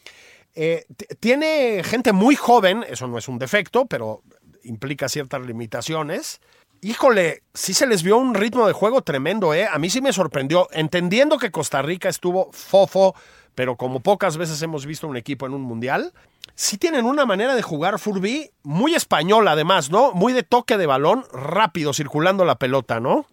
Eh, 0.55 0.85
tiene 1.19 1.83
gente 1.83 2.13
muy 2.13 2.37
joven, 2.37 2.85
eso 2.89 3.09
no 3.09 3.19
es 3.19 3.27
un 3.27 3.41
defecto, 3.41 3.87
pero 3.87 4.23
implica 4.63 5.09
ciertas 5.09 5.45
limitaciones. 5.45 6.41
Híjole, 6.81 7.43
sí 7.55 7.75
se 7.75 7.87
les 7.87 8.03
vio 8.03 8.19
un 8.19 8.35
ritmo 8.35 8.67
de 8.67 8.75
juego 8.75 9.03
tremendo, 9.03 9.55
¿eh? 9.55 9.67
A 9.67 9.79
mí 9.79 9.91
sí 9.91 10.01
me 10.01 10.13
sorprendió, 10.13 10.69
entendiendo 10.71 11.39
que 11.39 11.51
Costa 11.51 11.83
Rica 11.83 12.09
estuvo 12.09 12.53
fofo, 12.53 13.15
pero 13.55 13.77
como 13.77 14.01
pocas 14.01 14.37
veces 14.37 14.61
hemos 14.63 14.85
visto 14.85 15.09
un 15.09 15.17
equipo 15.17 15.47
en 15.47 15.55
un 15.55 15.63
mundial, 15.63 16.13
sí 16.55 16.77
tienen 16.77 17.07
una 17.07 17.25
manera 17.25 17.55
de 17.55 17.63
jugar 17.63 17.99
Furby 17.99 18.51
muy 18.63 18.95
española 18.95 19.53
además, 19.53 19.91
¿no? 19.91 20.13
Muy 20.13 20.35
de 20.35 20.43
toque 20.43 20.77
de 20.77 20.87
balón, 20.87 21.25
rápido, 21.33 21.95
circulando 21.95 22.45
la 22.45 22.57
pelota, 22.59 23.01
¿no? 23.01 23.27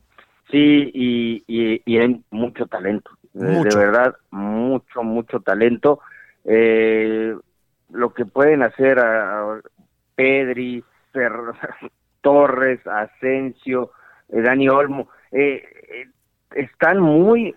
Sí, 0.51 0.91
y, 0.93 1.43
y, 1.47 1.81
y 1.85 1.97
hay 1.97 2.21
mucho 2.29 2.67
talento, 2.67 3.11
de- 3.33 3.47
Mucho. 3.47 3.69
de 3.69 3.75
verdad, 3.75 4.15
mucho, 4.31 5.03
mucho 5.03 5.39
talento. 5.39 5.99
Eh, 6.45 7.35
lo 7.91 8.13
que 8.13 8.25
pueden 8.25 8.61
hacer 8.63 8.99
a, 8.99 9.41
a 9.53 9.61
Pedri, 10.15 10.83
Fer- 11.13 11.55
Torres, 12.21 12.85
Asensio, 12.85 13.91
eh, 14.29 14.41
Dani 14.41 14.67
Olmo, 14.69 15.09
eh, 15.31 15.63
eh, 15.89 16.05
están 16.55 16.99
muy... 16.99 17.55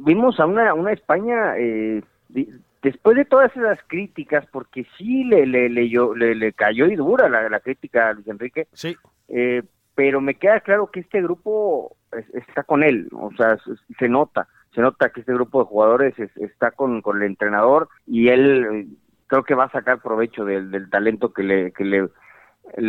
Vimos 0.00 0.38
a 0.38 0.46
una, 0.46 0.74
una 0.74 0.92
España, 0.92 1.56
eh, 1.58 2.02
di- 2.28 2.48
después 2.82 3.16
de 3.16 3.24
todas 3.24 3.54
esas 3.56 3.78
críticas, 3.88 4.46
porque 4.52 4.86
sí 4.96 5.24
le, 5.24 5.44
le, 5.46 5.68
le, 5.68 5.88
yo- 5.88 6.14
le- 6.14 6.34
le 6.36 6.52
cayó 6.52 6.86
y 6.86 6.94
dura 6.96 7.28
la, 7.28 7.48
la 7.48 7.60
crítica 7.60 8.08
a 8.08 8.12
Luis 8.12 8.28
Enrique, 8.28 8.68
Sí, 8.72 8.96
eh, 9.28 9.62
pero 9.98 10.20
me 10.20 10.36
queda 10.36 10.60
claro 10.60 10.92
que 10.92 11.00
este 11.00 11.20
grupo 11.20 11.96
es- 12.12 12.32
está 12.32 12.62
con 12.62 12.84
él, 12.84 13.08
o 13.10 13.32
sea, 13.36 13.58
se, 13.98 14.08
nota, 14.08 14.46
se 14.72 14.80
nota 14.80 15.08
que 15.10 15.18
este 15.22 15.34
grupo 15.34 15.58
de 15.58 15.64
jugadores 15.66 16.16
es- 16.20 16.36
está 16.36 16.70
con, 16.70 17.02
con 17.02 17.16
el 17.16 17.24
entrenador 17.24 17.88
y 18.06 18.28
él 18.28 18.64
eh, 18.72 18.86
creo 19.26 19.42
que 19.42 19.56
va 19.56 19.64
a 19.64 19.72
sacar 19.72 20.00
provecho 20.00 20.44
del, 20.44 20.88
talento 20.88 21.32
que 21.32 21.42
le, 21.42 21.72
que 21.72 21.84
le, 21.84 22.08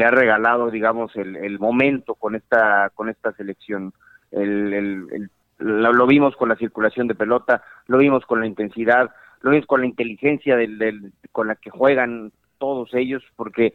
ha 0.05 0.11
regalado, 0.11 0.69
digamos, 0.69 1.15
el, 1.15 1.35
el 1.37 1.57
momento 1.57 2.13
con 2.13 2.35
esta, 2.35 2.91
con 2.93 3.09
esta 3.09 3.31
selección. 3.33 3.91
El, 4.29 4.71
el- 4.73 5.29
lo, 5.57 5.91
lo 5.91 6.05
vimos 6.05 6.35
con 6.35 6.49
la 6.49 6.57
circulación 6.57 7.07
de 7.07 7.15
pelota, 7.15 7.63
lo 7.87 7.97
vimos 7.97 8.23
con 8.27 8.39
la 8.39 8.45
intensidad, 8.45 9.09
lo 9.41 9.49
vimos 9.49 9.65
con 9.65 9.81
la 9.81 9.87
inteligencia 9.87 10.55
del, 10.55 10.77
del- 10.77 11.11
con 11.31 11.47
la 11.47 11.55
que 11.55 11.71
juegan 11.71 12.31
todos 12.59 12.93
ellos, 12.93 13.23
porque 13.35 13.73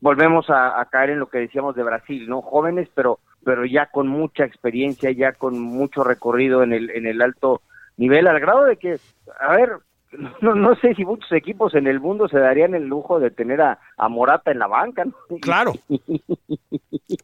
volvemos 0.00 0.50
a, 0.50 0.80
a 0.80 0.84
caer 0.86 1.10
en 1.10 1.18
lo 1.18 1.28
que 1.28 1.38
decíamos 1.38 1.74
de 1.74 1.82
Brasil, 1.82 2.28
¿no? 2.28 2.42
Jóvenes, 2.42 2.88
pero 2.94 3.18
pero 3.44 3.64
ya 3.64 3.86
con 3.86 4.08
mucha 4.08 4.44
experiencia, 4.44 5.10
ya 5.12 5.32
con 5.32 5.58
mucho 5.60 6.02
recorrido 6.02 6.62
en 6.62 6.72
el 6.72 6.90
en 6.90 7.06
el 7.06 7.22
alto 7.22 7.62
nivel, 7.96 8.26
al 8.26 8.40
grado 8.40 8.64
de 8.64 8.76
que, 8.76 8.98
a 9.40 9.52
ver, 9.56 9.78
no, 10.40 10.54
no 10.54 10.74
sé 10.76 10.94
si 10.94 11.04
muchos 11.04 11.30
equipos 11.32 11.74
en 11.74 11.86
el 11.86 12.00
mundo 12.00 12.28
se 12.28 12.38
darían 12.38 12.74
el 12.74 12.84
lujo 12.86 13.18
de 13.20 13.30
tener 13.30 13.60
a, 13.60 13.78
a 13.96 14.08
Morata 14.08 14.50
en 14.50 14.58
la 14.58 14.66
banca, 14.66 15.04
¿no? 15.04 15.12
claro. 15.40 15.72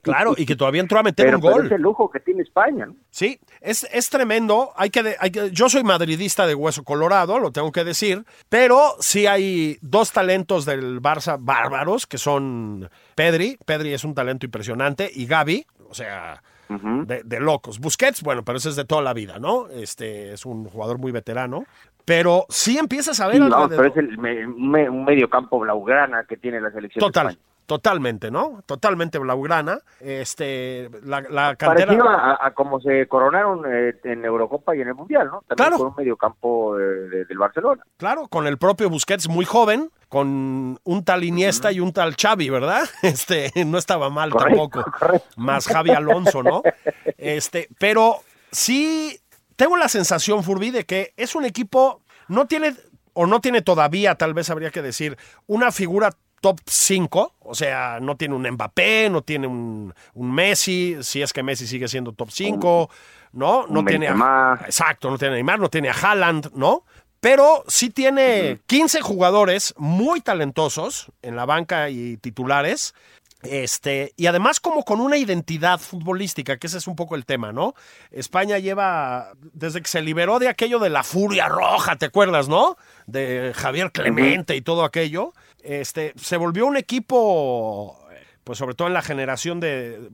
Claro, 0.02 0.34
y 0.36 0.46
que 0.46 0.56
todavía 0.56 0.80
entró 0.80 0.98
a 0.98 1.02
meter 1.02 1.26
pero, 1.26 1.38
un 1.38 1.42
pero 1.42 1.54
gol. 1.54 1.66
es 1.66 1.72
el 1.72 1.82
lujo 1.82 2.10
que 2.10 2.20
tiene 2.20 2.42
España, 2.42 2.86
¿no? 2.86 2.94
Sí, 3.10 3.38
es, 3.60 3.84
es 3.92 4.10
tremendo. 4.10 4.70
Hay 4.76 4.90
que, 4.90 5.16
hay 5.18 5.30
que- 5.30 5.50
yo 5.50 5.68
soy 5.68 5.82
madridista 5.82 6.46
de 6.46 6.54
hueso 6.54 6.84
colorado, 6.84 7.38
lo 7.38 7.50
tengo 7.52 7.72
que 7.72 7.84
decir, 7.84 8.24
pero 8.48 8.80
sí 9.00 9.26
hay 9.26 9.78
dos 9.80 10.12
talentos 10.12 10.64
del 10.64 11.00
Barça 11.00 11.36
bárbaros 11.40 12.06
que 12.06 12.18
son 12.18 12.88
Pedri, 13.14 13.58
Pedri 13.64 13.92
es 13.92 14.04
un 14.04 14.14
talento 14.14 14.46
impresionante, 14.46 15.10
y 15.12 15.26
Gaby, 15.26 15.66
o 15.88 15.94
sea, 15.94 16.42
de, 16.68 17.22
de 17.22 17.38
locos. 17.40 17.78
Busquets, 17.80 18.22
bueno, 18.22 18.44
pero 18.44 18.56
ese 18.56 18.70
es 18.70 18.76
de 18.76 18.86
toda 18.86 19.02
la 19.02 19.12
vida, 19.12 19.38
¿no? 19.38 19.68
Este 19.68 20.32
es 20.32 20.46
un 20.46 20.64
jugador 20.64 20.96
muy 20.98 21.12
veterano, 21.12 21.64
pero 22.04 22.46
sí 22.48 22.78
empiezas 22.78 23.18
a 23.20 23.26
ver 23.28 23.36
Sí, 23.36 23.48
vamos, 23.48 23.68
pero 23.70 23.84
es 23.86 23.96
el 23.96 24.18
me- 24.18 24.46
un 24.46 24.70
me- 24.70 24.88
un 24.90 25.04
medio 25.04 25.28
campo 25.30 25.58
blaugrana 25.60 26.24
que 26.24 26.36
tiene 26.36 26.60
la 26.60 26.70
selección. 26.70 27.00
Total, 27.00 27.28
España. 27.30 27.46
totalmente, 27.66 28.30
¿no? 28.30 28.62
Totalmente 28.66 29.18
blaugrana. 29.18 29.78
Este, 30.00 30.90
la, 31.04 31.20
la 31.22 31.56
cantera. 31.56 31.86
Parecido 31.86 32.08
a, 32.08 32.38
a 32.40 32.50
como 32.52 32.80
se 32.80 33.06
coronaron 33.06 33.62
eh, 33.66 33.94
en 34.04 34.24
Eurocopa 34.24 34.74
y 34.76 34.80
en 34.80 34.88
el 34.88 34.94
Mundial, 34.94 35.26
¿no? 35.28 35.42
También 35.48 35.56
Claro. 35.56 35.78
con 35.78 35.86
un 35.88 35.94
medio 35.96 36.16
campo 36.16 36.78
eh, 36.78 36.82
de- 36.82 37.24
del 37.24 37.38
Barcelona. 37.38 37.82
Claro, 37.96 38.28
con 38.28 38.46
el 38.46 38.58
propio 38.58 38.90
Busquets 38.90 39.28
muy 39.28 39.44
joven, 39.44 39.90
con 40.08 40.78
un 40.84 41.04
tal 41.04 41.24
Iniesta 41.24 41.72
y 41.72 41.80
un 41.80 41.92
tal 41.92 42.14
Xavi, 42.20 42.50
¿verdad? 42.50 42.82
Este, 43.02 43.50
no 43.64 43.78
estaba 43.78 44.10
mal 44.10 44.30
Correcto, 44.30 44.68
tampoco. 44.68 44.92
correcto. 44.98 45.28
Más 45.36 45.66
Javi 45.66 45.90
Alonso, 45.90 46.42
¿no? 46.42 46.62
Este, 47.16 47.68
pero 47.78 48.16
sí 48.50 49.16
tengo 49.62 49.76
la 49.76 49.88
sensación, 49.88 50.42
Furby, 50.42 50.72
de 50.72 50.84
que 50.84 51.14
es 51.16 51.36
un 51.36 51.44
equipo, 51.44 52.02
no 52.26 52.48
tiene, 52.48 52.74
o 53.12 53.26
no 53.26 53.40
tiene 53.40 53.62
todavía, 53.62 54.16
tal 54.16 54.34
vez 54.34 54.50
habría 54.50 54.72
que 54.72 54.82
decir, 54.82 55.16
una 55.46 55.70
figura 55.70 56.10
top 56.40 56.58
5, 56.66 57.36
o 57.38 57.54
sea, 57.54 58.00
no 58.00 58.16
tiene 58.16 58.34
un 58.34 58.42
Mbappé, 58.42 59.08
no 59.08 59.22
tiene 59.22 59.46
un, 59.46 59.94
un 60.14 60.34
Messi, 60.34 60.96
si 61.02 61.22
es 61.22 61.32
que 61.32 61.44
Messi 61.44 61.68
sigue 61.68 61.86
siendo 61.86 62.10
top 62.10 62.32
5, 62.32 62.90
¿no? 63.34 63.68
No 63.68 63.80
Un 63.80 63.86
tiene 63.86 64.08
a-. 64.08 64.58
Exacto, 64.64 65.08
no 65.08 65.16
tiene 65.16 65.34
a 65.34 65.36
Neymar, 65.36 65.60
no 65.60 65.70
tiene 65.70 65.90
a 65.90 65.92
Haaland, 65.92 66.50
¿no? 66.54 66.82
pero 67.22 67.62
sí 67.68 67.90
tiene 67.90 68.58
15 68.66 69.00
jugadores 69.00 69.74
muy 69.76 70.20
talentosos 70.20 71.12
en 71.22 71.36
la 71.36 71.46
banca 71.46 71.88
y 71.88 72.16
titulares. 72.16 72.96
Este, 73.42 74.12
y 74.16 74.26
además 74.26 74.60
como 74.60 74.84
con 74.84 75.00
una 75.00 75.16
identidad 75.16 75.80
futbolística, 75.80 76.58
que 76.58 76.68
ese 76.68 76.78
es 76.78 76.86
un 76.86 76.94
poco 76.94 77.16
el 77.16 77.26
tema, 77.26 77.52
¿no? 77.52 77.74
España 78.10 78.58
lleva, 78.58 79.32
desde 79.52 79.82
que 79.82 79.88
se 79.88 80.00
liberó 80.00 80.38
de 80.38 80.48
aquello 80.48 80.78
de 80.78 80.90
la 80.90 81.02
furia 81.02 81.48
roja, 81.48 81.96
¿te 81.96 82.06
acuerdas, 82.06 82.48
no? 82.48 82.76
De 83.06 83.52
Javier 83.54 83.90
Clemente 83.90 84.54
y 84.54 84.62
todo 84.62 84.84
aquello, 84.84 85.32
este, 85.62 86.12
se 86.16 86.36
volvió 86.36 86.66
un 86.66 86.76
equipo, 86.76 87.98
pues 88.44 88.58
sobre 88.58 88.74
todo 88.74 88.88
en 88.88 88.94
la 88.94 89.02
generación 89.02 89.58
de 89.58 90.10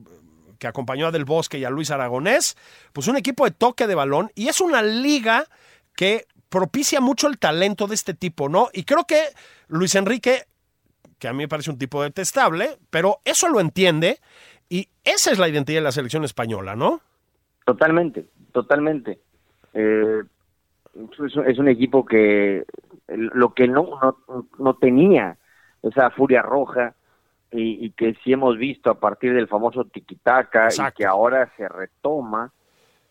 que 0.57 0.67
acompañó 0.67 1.07
a 1.07 1.11
Del 1.11 1.25
Bosque 1.25 1.57
y 1.57 1.65
a 1.65 1.69
Luis 1.69 1.89
Aragonés, 1.91 2.57
pues 2.93 3.07
un 3.07 3.15
equipo 3.15 3.45
de 3.45 3.51
toque 3.51 3.87
de 3.87 3.95
balón 3.95 4.31
y 4.35 4.49
es 4.49 4.59
una 4.59 4.81
liga 4.81 5.45
que 5.95 6.25
propicia 6.49 6.99
mucho 6.99 7.27
el 7.27 7.37
talento 7.37 7.87
de 7.87 7.95
este 7.95 8.13
tipo, 8.13 8.49
¿no? 8.49 8.69
Y 8.73 8.83
creo 8.83 9.05
que 9.05 9.23
Luis 9.67 9.95
Enrique 9.95 10.45
que 11.19 11.27
a 11.27 11.33
mí 11.33 11.39
me 11.39 11.47
parece 11.47 11.71
un 11.71 11.77
tipo 11.77 12.01
detestable, 12.01 12.77
pero 12.89 13.19
eso 13.25 13.49
lo 13.49 13.59
entiende 13.59 14.19
y 14.69 14.87
esa 15.03 15.31
es 15.31 15.39
la 15.39 15.49
identidad 15.49 15.79
de 15.79 15.83
la 15.83 15.91
selección 15.91 16.23
española, 16.23 16.75
¿no? 16.75 17.01
Totalmente, 17.65 18.25
totalmente. 18.51 19.19
Eh, 19.73 20.23
es, 21.45 21.59
un 21.59 21.67
equipo 21.67 22.05
que 22.05 22.65
lo 23.07 23.53
que 23.53 23.67
no, 23.67 23.99
no, 24.01 24.47
no 24.57 24.73
tenía, 24.75 25.37
esa 25.83 26.09
furia 26.11 26.41
roja, 26.41 26.95
y, 27.51 27.89
que 27.91 28.15
sí 28.23 28.31
hemos 28.31 28.57
visto 28.57 28.91
a 28.91 28.99
partir 28.99 29.33
del 29.33 29.47
famoso 29.47 29.85
tiquitaca 29.85 30.69
y 30.71 30.91
que 30.95 31.05
ahora 31.05 31.51
se 31.57 31.67
retoma, 31.67 32.51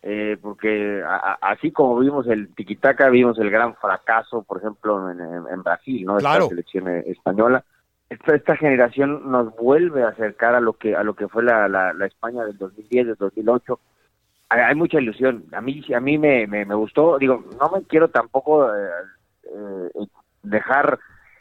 eh, 0.02 0.36
porque 0.40 1.02
así 1.40 1.72
como 1.72 1.98
vimos 1.98 2.26
el 2.28 2.54
tiquitaca, 2.54 3.08
vimos 3.08 3.36
el 3.38 3.50
gran 3.50 3.74
fracaso, 3.74 4.42
por 4.44 4.58
ejemplo, 4.58 5.10
en, 5.10 5.62
Brasil, 5.62 6.04
¿no? 6.04 6.18
Claro. 6.18 6.44
Esta 6.44 6.48
selección 6.50 6.88
española 6.88 7.64
esta, 8.10 8.34
esta 8.34 8.56
generación 8.56 9.30
nos 9.30 9.54
vuelve 9.56 10.02
a 10.02 10.08
acercar 10.08 10.54
a 10.54 10.60
lo 10.60 10.74
que 10.74 10.96
a 10.96 11.02
lo 11.02 11.14
que 11.14 11.28
fue 11.28 11.42
la, 11.42 11.68
la, 11.68 12.06
España 12.06 12.44
del 12.44 12.56
2010, 12.56 13.06
del 13.08 13.16
2008. 13.16 13.80
Hay, 14.50 14.74
mucha 14.74 14.98
ilusión. 14.98 15.44
A 15.52 15.60
mí 15.60 15.82
a 15.94 16.00
mí 16.00 16.16
me, 16.16 16.46
me, 16.46 16.64
gustó. 16.74 17.18
Digo, 17.18 17.44
no 17.60 17.68
me 17.68 17.82
quiero 17.82 18.08
tampoco 18.08 18.74
eh, 18.74 18.88
eh, 19.44 20.06
dejar 20.42 20.98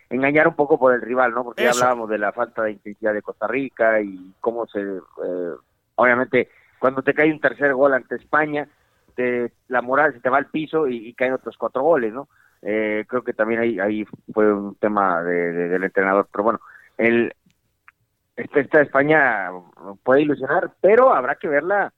engañar 0.09 0.47
un 0.47 0.55
poco 0.55 0.77
por 0.77 0.93
el 0.93 1.01
rival, 1.01 1.31
¿no? 1.31 1.45
Porque 1.45 1.63
ya 1.63 1.71
hablábamos 1.71 2.09
de 2.09 2.17
la 2.17 2.33
falta 2.33 2.63
de 2.63 2.71
intensidad 2.71 3.13
de 3.13 3.21
Costa 3.21 3.47
Rica 3.47 4.01
y 4.01 4.33
cómo 4.41 4.67
se, 4.67 4.81
eh, 4.81 5.53
obviamente, 5.95 6.49
cuando 6.79 7.01
te 7.01 7.13
cae 7.13 7.31
un 7.31 7.39
tercer 7.39 7.73
gol 7.73 7.93
ante 7.93 8.15
España, 8.15 8.67
te, 9.15 9.53
la 9.69 9.81
moral 9.81 10.13
se 10.13 10.19
te 10.19 10.29
va 10.29 10.37
al 10.37 10.47
piso 10.47 10.87
y, 10.87 11.07
y 11.07 11.13
caen 11.13 11.33
otros 11.33 11.57
cuatro 11.57 11.83
goles, 11.83 12.13
¿no? 12.13 12.27
Eh, 12.61 13.05
creo 13.07 13.23
que 13.23 13.33
también 13.33 13.61
ahí, 13.61 13.79
ahí 13.79 14.05
fue 14.33 14.51
un 14.51 14.75
tema 14.75 15.21
de, 15.23 15.69
del 15.69 15.83
entrenador, 15.83 16.27
pero 16.31 16.43
bueno, 16.43 16.59
el, 16.97 17.33
esta, 18.35 18.59
esta 18.59 18.81
España 18.81 19.51
puede 20.03 20.21
ilusionar, 20.21 20.71
pero 20.81 21.13
habrá 21.13 21.35
que 21.35 21.47
verla 21.47 21.93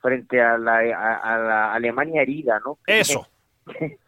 frente 0.00 0.40
a 0.40 0.58
la, 0.58 0.78
a, 0.78 1.38
la 1.38 1.72
Alemania 1.72 2.22
herida, 2.22 2.60
¿no? 2.64 2.78
Eso. 2.86 3.26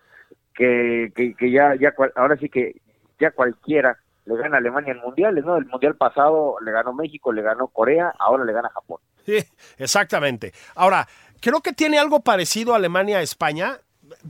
Que, 0.56 1.10
que, 1.16 1.34
que 1.34 1.50
ya, 1.50 1.74
ya, 1.74 1.92
ahora 2.14 2.36
sí 2.36 2.48
que 2.48 2.80
ya 3.18 3.32
cualquiera 3.32 3.98
le 4.24 4.36
gana 4.36 4.56
a 4.56 4.58
Alemania 4.58 4.92
en 4.92 5.00
mundiales, 5.00 5.44
¿no? 5.44 5.56
El 5.56 5.66
mundial 5.66 5.96
pasado 5.96 6.56
le 6.64 6.72
ganó 6.72 6.92
México, 6.92 7.32
le 7.32 7.42
ganó 7.42 7.66
Corea, 7.68 8.12
ahora 8.18 8.44
le 8.44 8.52
gana 8.52 8.70
Japón. 8.70 8.98
Sí, 9.26 9.38
exactamente. 9.78 10.52
Ahora, 10.74 11.08
creo 11.40 11.60
que 11.60 11.72
tiene 11.72 11.98
algo 11.98 12.20
parecido 12.20 12.74
Alemania 12.74 13.18
a 13.18 13.22
España 13.22 13.80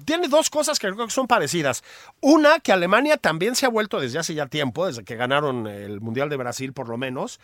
tiene 0.04 0.28
dos 0.28 0.50
cosas 0.50 0.78
que 0.78 0.92
creo 0.92 1.06
que 1.06 1.12
son 1.12 1.26
parecidas. 1.26 1.82
Una, 2.20 2.60
que 2.60 2.72
Alemania 2.72 3.16
también 3.16 3.54
se 3.54 3.66
ha 3.66 3.68
vuelto 3.68 4.00
desde 4.00 4.18
hace 4.18 4.34
ya 4.34 4.46
tiempo, 4.46 4.86
desde 4.86 5.04
que 5.04 5.16
ganaron 5.16 5.66
el 5.66 6.00
Mundial 6.00 6.28
de 6.28 6.36
Brasil 6.36 6.72
por 6.72 6.88
lo 6.88 6.96
menos, 6.96 7.40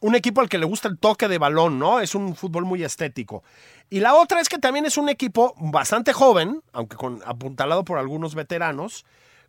un 0.00 0.14
equipo 0.14 0.40
al 0.40 0.48
que 0.48 0.58
le 0.58 0.66
gusta 0.66 0.88
el 0.88 0.98
toque 0.98 1.28
de 1.28 1.38
balón, 1.38 1.78
¿no? 1.78 2.00
Es 2.00 2.14
un 2.14 2.34
fútbol 2.34 2.64
muy 2.64 2.82
estético. 2.84 3.42
Y 3.90 4.00
la 4.00 4.14
otra 4.14 4.40
es 4.40 4.48
que 4.48 4.58
también 4.58 4.86
es 4.86 4.96
un 4.96 5.08
equipo 5.08 5.54
bastante 5.58 6.12
joven, 6.12 6.62
aunque 6.72 6.96
con, 6.96 7.20
apuntalado 7.24 7.84
por 7.84 7.98
algunos 7.98 8.34
veteranos, 8.34 9.04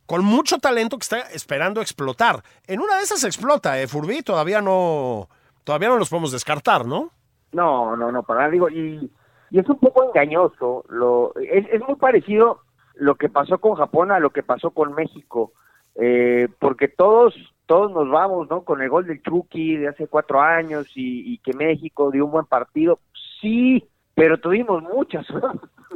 con 0.06 0.24
mucho 0.24 0.60
talento 0.60 0.98
que 0.98 1.04
está 1.04 1.20
esperando 1.20 1.82
explotar. 1.82 2.44
En 2.68 2.80
una 2.80 2.98
de 2.98 3.04
esas 3.04 3.24
explota, 3.24 3.80
¿eh, 3.82 3.88
Furby? 3.88 4.22
Todavía 4.22 4.62
no, 4.62 5.30
todavía 5.64 5.90
no 5.90 5.98
los 5.98 6.10
podemos 6.10 6.32
descartar, 6.32 6.86
¿no? 6.86 7.12
No, 7.52 7.96
no, 7.96 8.12
no, 8.12 8.24
para 8.24 8.42
nada. 8.42 8.52
Digo, 8.52 8.70
y 8.70 9.10
y 9.52 9.60
es 9.60 9.70
un 9.70 9.80
poco 9.80 10.04
engañoso. 10.04 10.86
Lo, 10.90 11.34
es, 11.36 11.66
es 11.72 11.82
muy 11.88 11.96
parecido 11.96 12.62
lo 12.96 13.16
que 13.16 13.30
pasó 13.30 13.58
con 13.60 13.76
Japón 13.76 14.12
a 14.12 14.20
lo 14.20 14.30
que 14.30 14.44
pasó 14.44 14.72
con 14.72 14.94
México, 14.94 15.52
eh, 15.96 16.48
porque 16.60 16.88
todos 16.88 17.36
todos 17.66 17.92
nos 17.92 18.10
vamos, 18.10 18.50
¿no? 18.50 18.62
Con 18.62 18.82
el 18.82 18.90
gol 18.90 19.08
del 19.08 19.22
Chucky 19.22 19.78
de 19.78 19.88
hace 19.88 20.08
cuatro 20.08 20.42
años 20.42 20.88
y, 20.96 21.38
que 21.40 21.54
México 21.54 22.12
dio 22.12 22.26
un 22.26 22.32
buen 22.32 22.46
partido. 22.46 23.00
Sí, 23.42 23.84
pero 24.14 24.40
tuvimos 24.40 24.84
muchas. 24.84 25.26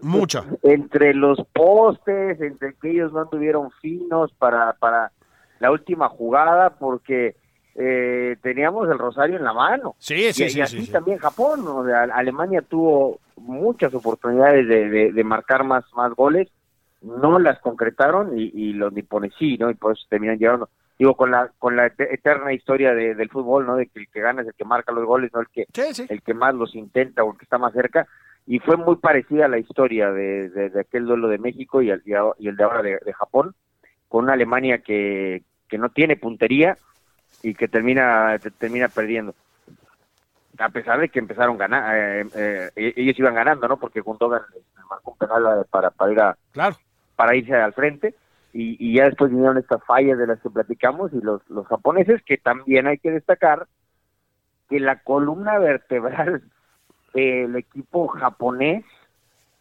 Muchas. 0.01 0.45
entre 0.63 1.13
los 1.13 1.39
postes, 1.53 2.41
entre 2.41 2.73
que 2.73 2.91
ellos 2.91 3.13
no 3.13 3.27
tuvieron 3.27 3.71
finos 3.81 4.31
para, 4.33 4.73
para 4.73 5.11
la 5.59 5.71
última 5.71 6.09
jugada, 6.09 6.71
porque 6.71 7.35
eh, 7.81 8.35
teníamos 8.41 8.89
el 8.89 8.99
rosario 8.99 9.37
en 9.37 9.45
la 9.45 9.53
mano. 9.53 9.95
Sí, 9.99 10.33
sí, 10.33 10.49
sí. 10.49 10.57
Y 10.57 10.61
así 10.61 10.87
también 10.87 11.17
Japón, 11.17 11.65
o 11.65 11.85
sea, 11.85 12.03
Alemania 12.03 12.61
tuvo 12.61 13.21
muchas 13.37 13.93
oportunidades 13.93 14.67
de, 14.67 15.23
marcar 15.23 15.63
más, 15.63 15.85
más 15.93 16.13
goles, 16.13 16.49
no 17.01 17.39
las 17.39 17.57
concretaron 17.59 18.37
y, 18.37 18.73
los 18.73 18.91
nipones 18.91 19.31
sí, 19.39 19.57
¿no? 19.57 19.71
Y 19.71 19.75
pues 19.75 20.05
terminan 20.09 20.37
llevando, 20.37 20.67
digo, 20.97 21.15
con 21.15 21.31
la 21.31 21.51
con 21.57 21.77
la 21.77 21.85
eterna 21.85 22.51
historia 22.51 22.93
del 22.93 23.29
fútbol, 23.29 23.65
¿no? 23.65 23.77
De 23.77 23.87
que 23.87 23.99
el 23.99 24.09
que 24.09 24.19
gana 24.19 24.41
es 24.41 24.49
el 24.49 24.55
que 24.55 24.65
marca 24.65 24.91
los 24.91 25.05
goles, 25.05 25.31
no 25.33 25.39
el 25.39 25.47
que 25.47 25.65
el 26.09 26.21
que 26.21 26.33
más 26.33 26.53
los 26.53 26.75
intenta 26.75 27.23
o 27.23 27.31
el 27.31 27.37
que 27.37 27.45
está 27.45 27.57
más 27.57 27.71
cerca. 27.71 28.07
Y 28.45 28.59
fue 28.59 28.75
muy 28.75 28.97
parecida 28.97 29.47
la 29.47 29.57
historia 29.57 30.11
de, 30.11 30.49
de, 30.49 30.79
aquel 30.81 31.05
duelo 31.05 31.29
de 31.29 31.37
México 31.37 31.81
y 31.81 31.91
el, 31.91 32.01
y 32.05 32.47
el 32.47 32.57
de 32.57 32.63
ahora 32.63 32.81
de, 32.81 33.13
Japón, 33.13 33.55
con 34.09 34.25
una 34.25 34.33
Alemania 34.33 34.79
que, 34.79 35.43
que 35.69 35.77
no 35.77 35.89
tiene 35.89 36.17
puntería 36.17 36.75
y 37.41 37.53
que 37.53 37.67
termina 37.67 38.37
termina 38.57 38.87
perdiendo 38.87 39.33
a 40.59 40.69
pesar 40.69 40.99
de 40.99 41.09
que 41.09 41.19
empezaron 41.19 41.57
ganar, 41.57 41.95
eh, 41.95 42.27
eh, 42.35 42.71
e-, 42.75 42.93
ellos 42.97 43.17
iban 43.17 43.35
ganando, 43.35 43.67
¿no? 43.67 43.77
Porque 43.77 44.01
Gundogan 44.01 44.41
marcó 44.89 45.11
un 45.11 45.17
penal 45.17 45.65
para, 45.69 45.91
para 45.91 46.11
ir 46.11 46.19
a, 46.19 46.37
claro. 46.51 46.75
para 47.15 47.35
irse 47.35 47.55
al 47.55 47.73
frente 47.73 48.15
y, 48.53 48.75
y, 48.79 48.95
ya 48.95 49.05
después 49.05 49.31
vinieron 49.31 49.57
estas 49.57 49.83
fallas 49.83 50.17
de 50.17 50.27
las 50.27 50.39
que 50.41 50.49
platicamos 50.49 51.13
y 51.13 51.21
los, 51.21 51.47
los 51.49 51.67
japoneses 51.67 52.21
que 52.23 52.37
también 52.37 52.87
hay 52.87 52.97
que 52.97 53.11
destacar 53.11 53.67
que 54.67 54.79
la 54.79 54.99
columna 54.99 55.59
vertebral 55.59 56.43
del 57.13 57.55
equipo 57.55 58.07
japonés 58.07 58.83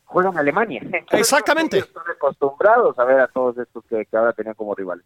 juega 0.05 0.31
en 0.31 0.39
Alemania. 0.39 0.83
Exactamente. 1.13 1.79
Están 1.79 2.11
acostumbrados 2.11 2.99
a 2.99 3.05
ver 3.05 3.21
a 3.21 3.29
todos 3.29 3.59
estos 3.59 3.85
que, 3.85 4.07
que 4.07 4.17
ahora 4.17 4.33
tenían 4.33 4.55
como 4.55 4.75
rivales. 4.75 5.05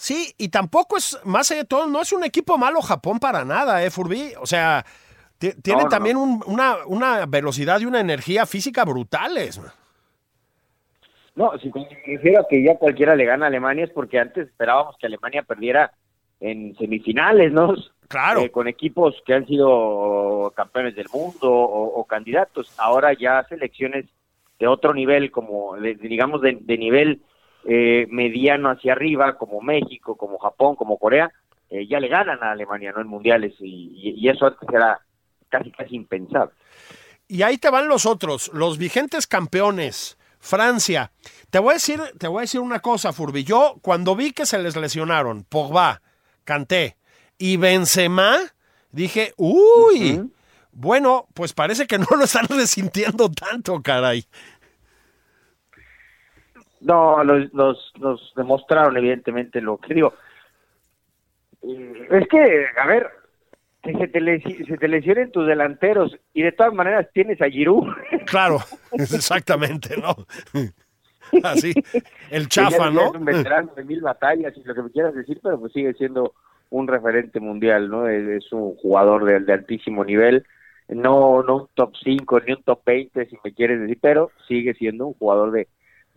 Sí, 0.00 0.32
y 0.38 0.50
tampoco 0.50 0.96
es, 0.96 1.18
más 1.24 1.50
allá 1.50 1.62
de 1.62 1.66
todo, 1.66 1.88
no 1.88 2.00
es 2.00 2.12
un 2.12 2.22
equipo 2.22 2.56
malo 2.56 2.80
Japón 2.80 3.18
para 3.18 3.44
nada, 3.44 3.84
¿eh, 3.84 3.90
Furby? 3.90 4.32
O 4.40 4.46
sea, 4.46 4.86
tiene 5.38 5.86
también 5.90 6.16
una, 6.16 6.76
una 6.86 7.26
velocidad 7.26 7.80
y 7.80 7.86
una 7.86 7.98
energía 7.98 8.46
física 8.46 8.84
brutales. 8.84 9.60
No, 11.34 11.50
si 11.58 11.72
me 11.74 11.88
refiero 12.06 12.42
a 12.42 12.46
que 12.48 12.62
ya 12.62 12.76
cualquiera 12.76 13.16
le 13.16 13.24
gana 13.24 13.46
a 13.46 13.48
Alemania 13.48 13.86
es 13.86 13.90
porque 13.90 14.20
antes 14.20 14.46
esperábamos 14.46 14.94
que 15.00 15.08
Alemania 15.08 15.42
perdiera 15.42 15.90
en 16.38 16.76
semifinales, 16.76 17.50
¿no? 17.50 17.74
Claro. 18.06 18.42
Eh, 18.42 18.50
con 18.52 18.68
equipos 18.68 19.20
que 19.26 19.34
han 19.34 19.48
sido 19.48 20.52
campeones 20.54 20.94
del 20.94 21.08
mundo 21.12 21.50
o, 21.50 22.04
candidatos. 22.04 22.72
Ahora 22.78 23.14
ya 23.14 23.44
selecciones 23.48 24.06
de 24.60 24.68
otro 24.68 24.94
nivel, 24.94 25.32
como 25.32 25.74
digamos 25.76 26.40
de, 26.40 26.56
de 26.60 26.78
nivel 26.78 27.20
eh, 27.64 28.06
mediano 28.10 28.70
hacia 28.70 28.92
arriba, 28.92 29.36
como 29.36 29.60
México, 29.60 30.16
como 30.16 30.38
Japón, 30.38 30.76
como 30.76 30.98
Corea, 30.98 31.30
eh, 31.70 31.86
ya 31.86 32.00
le 32.00 32.08
ganan 32.08 32.42
a 32.42 32.52
Alemania 32.52 32.92
¿no? 32.92 33.00
en 33.00 33.08
mundiales 33.08 33.54
y, 33.60 34.26
eso 34.28 34.46
antes 34.46 34.68
era 34.72 35.00
casi 35.48 35.70
casi 35.70 35.96
impensable. 35.96 36.52
Y 37.26 37.42
ahí 37.42 37.58
te 37.58 37.70
van 37.70 37.88
los 37.88 38.06
otros, 38.06 38.50
los 38.54 38.78
vigentes 38.78 39.26
campeones. 39.26 40.16
Francia. 40.40 41.10
Te 41.50 41.58
voy 41.58 41.70
a 41.70 41.74
decir, 41.74 42.00
te 42.16 42.28
voy 42.28 42.38
a 42.38 42.40
decir 42.42 42.60
una 42.60 42.80
cosa, 42.80 43.12
Furby. 43.12 43.42
Yo 43.42 43.78
cuando 43.82 44.14
vi 44.14 44.32
que 44.32 44.46
se 44.46 44.58
les 44.58 44.76
lesionaron 44.76 45.42
Pogba, 45.42 46.00
Canté 46.44 46.96
y 47.38 47.56
Benzema, 47.56 48.38
dije, 48.92 49.34
uy, 49.36 50.30
bueno, 50.72 51.26
pues 51.34 51.52
parece 51.54 51.86
que 51.86 51.98
no 51.98 52.06
lo 52.16 52.24
están 52.24 52.46
resintiendo 52.48 53.30
tanto, 53.30 53.82
caray. 53.82 54.24
No, 56.80 57.24
los, 57.24 57.52
los, 57.52 58.32
demostraron 58.36 58.96
evidentemente 58.96 59.60
lo 59.60 59.78
que 59.78 59.94
digo. 59.94 60.14
Es 61.62 62.28
que, 62.28 62.66
a 62.80 62.86
ver, 62.86 63.08
que 63.82 63.92
se 63.94 64.08
te, 64.08 64.64
se 64.64 64.76
te 64.76 64.88
lesionen 64.88 65.32
tus 65.32 65.46
delanteros 65.46 66.16
y 66.32 66.42
de 66.42 66.52
todas 66.52 66.72
maneras 66.72 67.08
tienes 67.12 67.40
a 67.42 67.48
Giroud. 67.48 67.88
Claro, 68.26 68.58
exactamente, 68.92 69.96
¿no? 69.96 70.14
Así, 71.42 71.72
el 72.30 72.48
chafa, 72.48 72.90
¿no? 72.90 73.06
Es 73.06 73.12
un 73.14 73.24
veterano 73.24 73.72
de 73.74 73.84
mil 73.84 74.00
batallas 74.00 74.54
y 74.56 74.62
lo 74.64 74.74
que 74.74 74.82
me 74.82 74.90
quieras 74.90 75.14
decir, 75.14 75.40
pero 75.42 75.58
pues 75.58 75.72
sigue 75.72 75.94
siendo 75.94 76.34
un 76.70 76.86
referente 76.86 77.40
mundial, 77.40 77.88
¿no? 77.88 78.06
Es, 78.06 78.44
es 78.44 78.52
un 78.52 78.76
jugador 78.76 79.24
de, 79.24 79.40
de 79.40 79.52
altísimo 79.52 80.04
nivel, 80.04 80.46
no 80.88 81.42
no 81.42 81.56
un 81.56 81.68
top 81.74 81.94
5 82.02 82.40
ni 82.40 82.52
un 82.52 82.62
top 82.62 82.82
20 82.84 83.26
si 83.26 83.36
me 83.44 83.52
quieres 83.52 83.80
decir, 83.80 83.98
pero 84.00 84.30
sigue 84.46 84.74
siendo 84.74 85.06
un 85.06 85.14
jugador 85.14 85.52
de, 85.52 85.68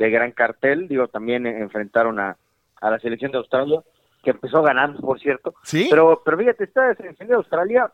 de 0.02 0.10
gran 0.10 0.32
cartel. 0.32 0.88
Digo, 0.88 1.08
también 1.08 1.46
eh, 1.46 1.60
enfrentaron 1.60 2.20
a, 2.20 2.36
a 2.82 2.90
la 2.92 3.00
selección 3.00 3.32
de 3.32 3.38
Australia, 3.38 3.82
que 4.24 4.32
empezó 4.32 4.62
ganando, 4.62 5.00
por 5.00 5.20
cierto. 5.20 5.54
Sí. 5.64 5.88
Pero, 5.90 6.22
pero 6.26 6.38
fíjate, 6.38 6.64
esta 6.66 6.94
selección 6.96 7.28
de 7.30 7.36
Australia 7.36 7.92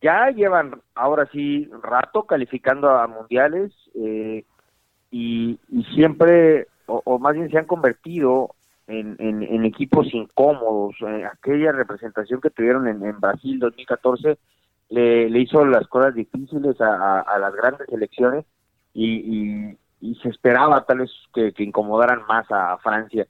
ya 0.00 0.30
llevan 0.30 0.80
ahora 0.94 1.28
sí 1.32 1.68
rato 1.82 2.24
calificando 2.24 2.88
a 2.90 3.06
mundiales 3.08 3.72
eh, 3.94 4.44
y, 5.10 5.58
y 5.70 5.82
siempre, 5.94 6.68
o, 6.86 7.02
o 7.04 7.18
más 7.18 7.34
bien 7.34 7.50
se 7.50 7.58
han 7.58 7.64
convertido 7.66 8.54
en, 8.86 9.16
en- 9.18 9.42
en 9.42 9.64
equipos 9.64 10.06
incómodos. 10.14 10.94
Eh, 11.00 11.24
aquella 11.24 11.72
representación 11.72 12.40
que 12.40 12.50
tuvieron 12.50 12.86
en, 12.86 13.04
en 13.04 13.18
Brasil 13.18 13.58
2014 13.58 14.38
le, 14.90 15.28
le 15.28 15.38
hizo 15.40 15.64
las 15.66 15.86
cosas 15.88 16.14
difíciles 16.14 16.80
a, 16.80 16.94
a- 16.94 17.20
a 17.22 17.38
las 17.38 17.54
grandes 17.54 17.86
selecciones 17.88 18.44
y, 18.94 19.06
y- 19.70 19.76
y 20.00 20.14
se 20.16 20.28
esperaba 20.28 20.84
tal 20.84 20.98
vez 20.98 21.10
que, 21.34 21.52
que 21.52 21.64
incomodaran 21.64 22.22
más 22.28 22.50
a, 22.50 22.72
a 22.72 22.78
Francia, 22.78 23.26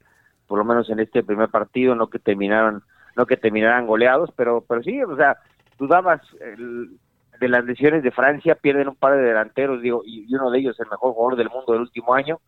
por 0.47 0.57
lo 0.59 0.65
menos 0.65 0.89
en 0.89 0.99
este 0.99 1.23
primer 1.23 1.49
partido, 1.49 1.95
no 1.95 2.09
que 2.09 2.19
terminaran 2.19 2.81
no 3.15 3.25
que 3.25 3.37
terminaran 3.37 3.87
goleados, 3.87 4.29
pero 4.35 4.61
pero 4.67 4.81
sí, 4.83 5.01
o 5.03 5.15
sea, 5.15 5.37
dudabas 5.77 6.21
el- 6.41 6.97
de 7.39 7.47
las 7.47 7.63
lesiones 7.63 8.03
de 8.03 8.11
Francia, 8.11 8.55
pierden 8.55 8.89
un 8.89 8.95
par 8.97 9.13
de 9.15 9.21
delanteros, 9.23 9.81
digo, 9.81 10.01
y, 10.05 10.25
y 10.29 10.35
uno 10.35 10.51
de 10.51 10.59
ellos 10.59 10.77
el 10.79 10.89
mejor 10.89 11.13
jugador 11.13 11.37
del 11.37 11.49
mundo 11.49 11.71
del 11.71 11.81
último 11.83 12.13
año, 12.13 12.39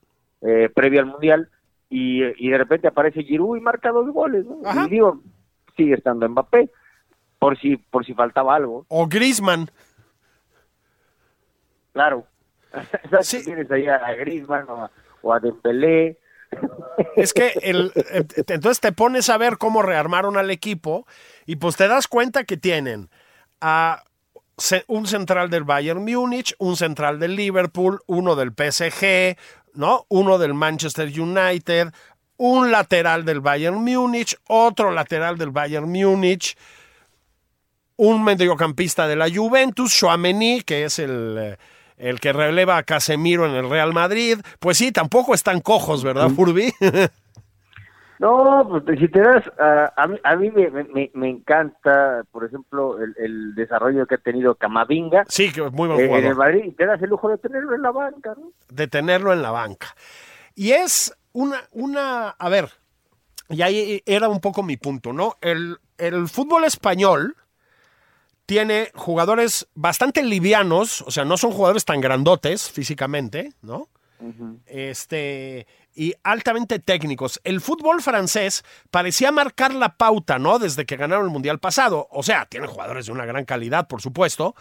eh, 0.41 0.69
previo 0.75 0.99
al 0.99 1.05
Mundial, 1.05 1.49
y, 1.89 2.21
y 2.45 2.49
de 2.49 2.57
repente 2.57 2.87
aparece 2.89 3.23
Giroud 3.23 3.55
y 3.57 3.61
marca 3.61 3.89
dos 3.91 4.09
goles. 4.11 4.45
Y 4.85 4.89
digo, 4.89 5.21
sigue 5.77 5.93
estando 5.95 6.27
Mbappé, 6.27 6.69
por 7.39 7.57
si 7.57 7.77
por 7.77 8.05
si 8.05 8.13
faltaba 8.13 8.53
algo, 8.55 8.85
O 8.89 9.07
Griezmann. 9.07 9.69
claro. 11.93 12.25
Sí. 13.21 13.43
Tienes 13.43 13.69
ahí 13.71 13.87
a, 13.87 13.99
Griezmann 14.15 14.69
o 14.69 14.83
a, 14.83 14.91
o 15.21 15.33
a 15.33 15.39
Dembélé, 15.39 16.17
Es 17.15 17.33
que 17.33 17.53
el, 17.61 17.91
eh, 17.95 18.25
entonces 18.47 18.79
te 18.79 18.91
pones 18.91 19.29
a 19.29 19.37
ver 19.37 19.57
cómo 19.57 19.81
rearmaron 19.81 20.37
al 20.37 20.51
equipo 20.51 21.05
y 21.45 21.55
pues 21.55 21.75
te 21.77 21.87
das 21.87 22.07
cuenta 22.07 22.43
que 22.43 22.57
tienen 22.57 23.09
a 23.59 24.03
un 24.87 25.07
central 25.07 25.49
del 25.49 25.63
Bayern 25.63 26.03
Múnich, 26.03 26.53
un 26.59 26.75
central 26.75 27.19
del 27.19 27.35
Liverpool, 27.35 28.01
uno 28.05 28.35
del 28.35 28.51
PSG, 28.51 29.37
¿no? 29.73 30.05
Uno 30.09 30.37
del 30.37 30.53
Manchester 30.53 31.07
United, 31.07 31.91
un 32.37 32.71
lateral 32.71 33.25
del 33.25 33.39
Bayern 33.39 33.83
Múnich, 33.83 34.35
otro 34.47 34.91
lateral 34.91 35.37
del 35.37 35.49
Bayern 35.49 35.89
Múnich, 35.89 36.55
un 37.95 38.23
mediocampista 38.23 39.07
de 39.07 39.15
la 39.15 39.29
Juventus, 39.29 39.95
Chouameni, 39.95 40.61
que 40.61 40.85
es 40.85 40.99
el, 40.99 41.37
eh, 41.39 41.57
el 42.01 42.19
que 42.19 42.33
releva 42.33 42.77
a 42.77 42.83
Casemiro 42.83 43.45
en 43.45 43.53
el 43.53 43.69
Real 43.69 43.93
Madrid. 43.93 44.39
Pues 44.59 44.77
sí, 44.77 44.91
tampoco 44.91 45.33
están 45.33 45.61
cojos, 45.61 46.03
¿verdad, 46.03 46.29
Furby? 46.29 46.73
No, 48.19 48.67
pues 48.85 48.99
si 48.99 49.07
te 49.07 49.19
das, 49.19 49.43
ah, 49.57 49.91
a 49.97 50.05
mí, 50.05 50.15
a 50.23 50.35
mí 50.35 50.51
me, 50.51 50.69
me, 50.69 51.09
me 51.11 51.27
encanta, 51.27 52.23
por 52.31 52.45
ejemplo, 52.45 53.01
el, 53.01 53.15
el 53.17 53.55
desarrollo 53.55 54.05
que 54.05 54.13
ha 54.13 54.19
tenido 54.19 54.53
Camavinga 54.53 55.25
sí, 55.27 55.51
que 55.51 55.65
es 55.65 55.71
muy 55.71 55.87
buen 55.87 56.01
eh, 56.01 56.19
en 56.19 56.25
el 56.27 56.35
Madrid 56.35 56.65
y 56.65 56.71
te 56.73 56.85
das 56.85 57.01
el 57.01 57.09
lujo 57.09 57.29
de 57.29 57.39
tenerlo 57.39 57.73
en 57.73 57.81
la 57.81 57.89
banca, 57.89 58.35
¿no? 58.37 58.51
de 58.69 58.87
tenerlo 58.87 59.33
en 59.33 59.41
la 59.41 59.49
banca. 59.49 59.95
Y 60.53 60.73
es 60.73 61.17
una, 61.31 61.63
una, 61.71 62.29
a 62.29 62.49
ver, 62.49 62.69
y 63.49 63.63
ahí 63.63 64.03
era 64.05 64.29
un 64.29 64.39
poco 64.39 64.61
mi 64.61 64.77
punto, 64.77 65.13
¿no? 65.13 65.37
El, 65.41 65.79
el 65.97 66.27
fútbol 66.27 66.65
español 66.65 67.35
tiene 68.51 68.91
jugadores 68.95 69.69
bastante 69.75 70.21
livianos, 70.23 71.03
o 71.03 71.09
sea, 71.09 71.23
no 71.23 71.37
son 71.37 71.53
jugadores 71.53 71.85
tan 71.85 72.01
grandotes 72.01 72.69
físicamente, 72.69 73.53
¿no? 73.61 73.87
Este, 74.65 75.65
y 75.95 76.13
altamente 76.21 76.79
técnicos. 76.79 77.39
El 77.45 77.61
fútbol 77.61 78.01
francés 78.01 78.65
parecía 78.91 79.31
marcar 79.31 79.73
la 79.73 79.95
pauta, 79.95 80.37
¿no? 80.37 80.59
Desde 80.59 80.85
que 80.85 80.97
ganaron 80.97 81.27
el 81.27 81.31
Mundial 81.31 81.59
pasado. 81.59 82.09
O 82.11 82.23
sea, 82.23 82.45
tiene 82.45 82.67
jugadores 82.67 83.05
de 83.05 83.13
una 83.13 83.25
gran 83.25 83.45
calidad, 83.45 83.87
por 83.87 84.01
supuesto, 84.01 84.53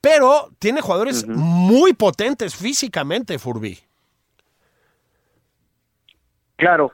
pero 0.00 0.50
tiene 0.60 0.80
jugadores 0.80 1.26
muy 1.26 1.94
potentes 1.94 2.54
físicamente, 2.54 3.40
Furby. 3.40 3.76
Claro, 6.54 6.92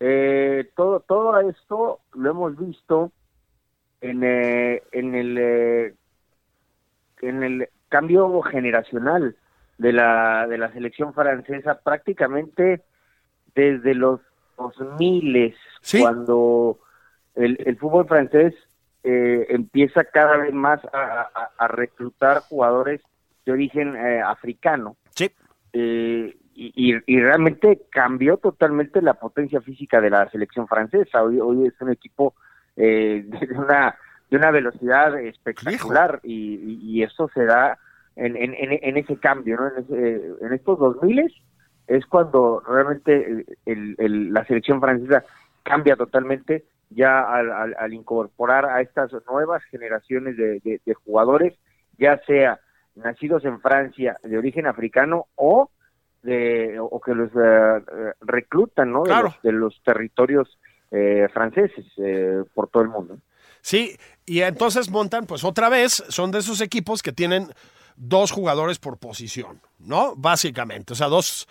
eh, 0.00 0.70
todo, 0.74 1.00
todo 1.00 1.38
esto 1.40 2.00
lo 2.14 2.30
hemos 2.30 2.56
visto 2.56 3.12
en, 4.02 4.22
eh, 4.24 4.82
en 4.92 5.14
el 5.14 5.38
eh, 5.38 5.94
en 7.22 7.42
el 7.42 7.68
cambio 7.88 8.42
generacional 8.42 9.36
de 9.78 9.92
la 9.92 10.46
de 10.48 10.58
la 10.58 10.72
selección 10.72 11.14
francesa 11.14 11.80
prácticamente 11.82 12.82
desde 13.54 13.94
los 13.94 14.20
2000 14.56 15.54
Sí. 15.80 16.00
cuando 16.00 16.78
el, 17.34 17.56
el 17.64 17.76
fútbol 17.76 18.06
francés 18.06 18.54
eh, 19.04 19.46
empieza 19.48 20.04
cada 20.04 20.36
vez 20.36 20.52
más 20.52 20.80
a, 20.92 21.28
a- 21.34 21.50
a 21.58 21.68
reclutar 21.68 22.40
jugadores 22.42 23.00
de 23.44 23.52
origen 23.52 23.96
eh, 23.96 24.20
africano 24.20 24.96
Sí. 25.14 25.30
eh, 25.72 26.36
y, 26.54 26.92
y- 26.94 27.00
y 27.06 27.20
realmente 27.20 27.80
cambió 27.90 28.36
totalmente 28.36 29.00
la 29.02 29.14
potencia 29.14 29.60
física 29.60 30.00
de 30.00 30.10
la 30.10 30.30
selección 30.30 30.68
francesa. 30.68 31.22
Hoy, 31.22 31.40
hoy 31.40 31.66
es 31.66 31.80
un 31.80 31.90
equipo 31.90 32.34
eh, 32.76 33.24
de 33.26 33.58
una 33.58 33.94
de 34.30 34.36
una 34.38 34.50
velocidad 34.50 35.18
espectacular 35.20 36.20
y, 36.22 36.54
y, 36.54 36.78
y 36.82 37.02
eso 37.02 37.28
se 37.34 37.44
da 37.44 37.78
en, 38.16 38.34
en, 38.36 38.54
en- 38.54 38.78
en 38.82 38.96
ese 38.96 39.16
cambio, 39.18 39.56
¿no? 39.58 39.68
En, 39.68 39.84
ese- 39.84 40.30
en 40.40 40.52
estos 40.54 40.78
2000 40.78 41.30
es 41.86 42.06
cuando 42.06 42.62
realmente 42.66 43.44
el- 43.66 43.94
el- 43.98 44.32
la 44.32 44.44
selección 44.46 44.80
francesa 44.80 45.22
cambia 45.62 45.96
totalmente 45.96 46.64
ya 46.88 47.20
al, 47.20 47.50
al- 47.52 47.76
al 47.78 47.92
incorporar 47.92 48.64
a 48.64 48.80
estas 48.80 49.10
nuevas 49.30 49.62
generaciones 49.64 50.36
de, 50.38 50.60
de- 50.60 50.80
de 50.84 50.94
jugadores, 50.94 51.54
ya 51.98 52.18
sea 52.26 52.58
nacidos 52.94 53.44
en 53.44 53.60
Francia 53.60 54.16
de 54.22 54.38
origen 54.38 54.66
africano 54.66 55.26
o 55.34 55.70
de 56.22 56.78
o 56.80 57.00
que 57.00 57.14
los 57.14 57.30
eh, 57.34 57.36
eh, 57.36 58.12
reclutan 58.22 58.92
¿no? 58.92 59.02
Claro. 59.02 59.28
de, 59.28 59.32
los, 59.32 59.42
de 59.42 59.52
los 59.52 59.82
territorios 59.84 60.58
eh, 60.92 61.26
franceses 61.32 61.84
eh, 61.96 62.42
por 62.54 62.68
todo 62.68 62.82
el 62.84 62.88
mundo. 62.90 63.18
Sí, 63.60 63.96
y 64.26 64.40
entonces 64.42 64.90
montan, 64.90 65.26
pues 65.26 65.42
otra 65.44 65.68
vez, 65.68 66.04
son 66.08 66.30
de 66.30 66.38
esos 66.40 66.60
equipos 66.60 67.02
que 67.02 67.12
tienen 67.12 67.52
dos 67.96 68.30
jugadores 68.30 68.78
por 68.78 68.98
posición, 68.98 69.60
¿no? 69.78 70.14
Básicamente, 70.16 70.92
o 70.92 70.96
sea, 70.96 71.08
dos 71.08 71.48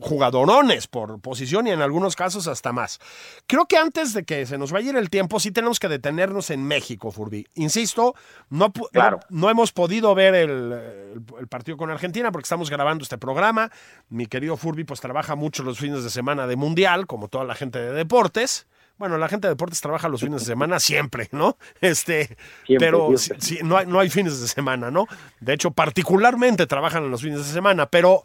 jugadorones 0.00 0.88
por 0.88 1.20
posición 1.20 1.66
y 1.66 1.70
en 1.70 1.80
algunos 1.80 2.16
casos 2.16 2.48
hasta 2.48 2.72
más. 2.72 2.98
Creo 3.46 3.66
que 3.66 3.76
antes 3.76 4.12
de 4.14 4.24
que 4.24 4.44
se 4.44 4.58
nos 4.58 4.72
vaya 4.72 4.88
a 4.88 4.90
ir 4.90 4.96
el 4.96 5.10
tiempo, 5.10 5.38
sí 5.38 5.52
tenemos 5.52 5.78
que 5.78 5.88
detenernos 5.88 6.50
en 6.50 6.64
México, 6.66 7.12
Furby. 7.12 7.46
Insisto, 7.54 8.14
no, 8.50 8.72
Claro. 8.92 9.20
no, 9.30 9.42
no 9.42 9.50
hemos 9.50 9.72
podido 9.72 10.14
ver 10.14 10.34
el, 10.34 10.50
el- 10.72 11.24
el 11.38 11.46
partido 11.48 11.76
con 11.76 11.90
Argentina 11.90 12.32
porque 12.32 12.46
estamos 12.46 12.68
grabando 12.68 13.02
este 13.04 13.16
programa. 13.16 13.70
Mi 14.08 14.26
querido 14.26 14.56
Furby 14.56 14.84
pues 14.84 15.00
trabaja 15.00 15.36
mucho 15.36 15.62
los 15.62 15.78
fines 15.78 16.02
de 16.02 16.10
semana 16.10 16.46
de 16.46 16.56
Mundial, 16.56 17.06
como 17.06 17.28
toda 17.28 17.44
la 17.44 17.54
gente 17.54 17.78
de 17.80 17.92
deportes. 17.92 18.66
Bueno, 18.98 19.18
la 19.18 19.28
gente 19.28 19.46
de 19.46 19.54
deportes 19.54 19.80
trabaja 19.80 20.08
los 20.08 20.20
fines 20.20 20.40
de 20.40 20.46
semana 20.46 20.80
siempre, 20.80 21.28
¿no? 21.32 21.58
Este, 21.80 22.36
Siempre, 22.66 22.86
pero 22.86 23.16
siempre. 23.18 23.46
sí, 23.46 23.56
sí, 23.56 23.62
no, 23.62 23.76
hay, 23.76 23.86
no 23.86 24.00
hay 24.00 24.08
fines 24.08 24.40
de 24.40 24.48
semana, 24.48 24.90
¿no? 24.90 25.06
De 25.40 25.52
hecho, 25.52 25.70
particularmente 25.70 26.66
trabajan 26.66 27.04
en 27.04 27.10
los 27.10 27.20
fines 27.22 27.38
de 27.38 27.52
semana, 27.52 27.86
pero 27.86 28.22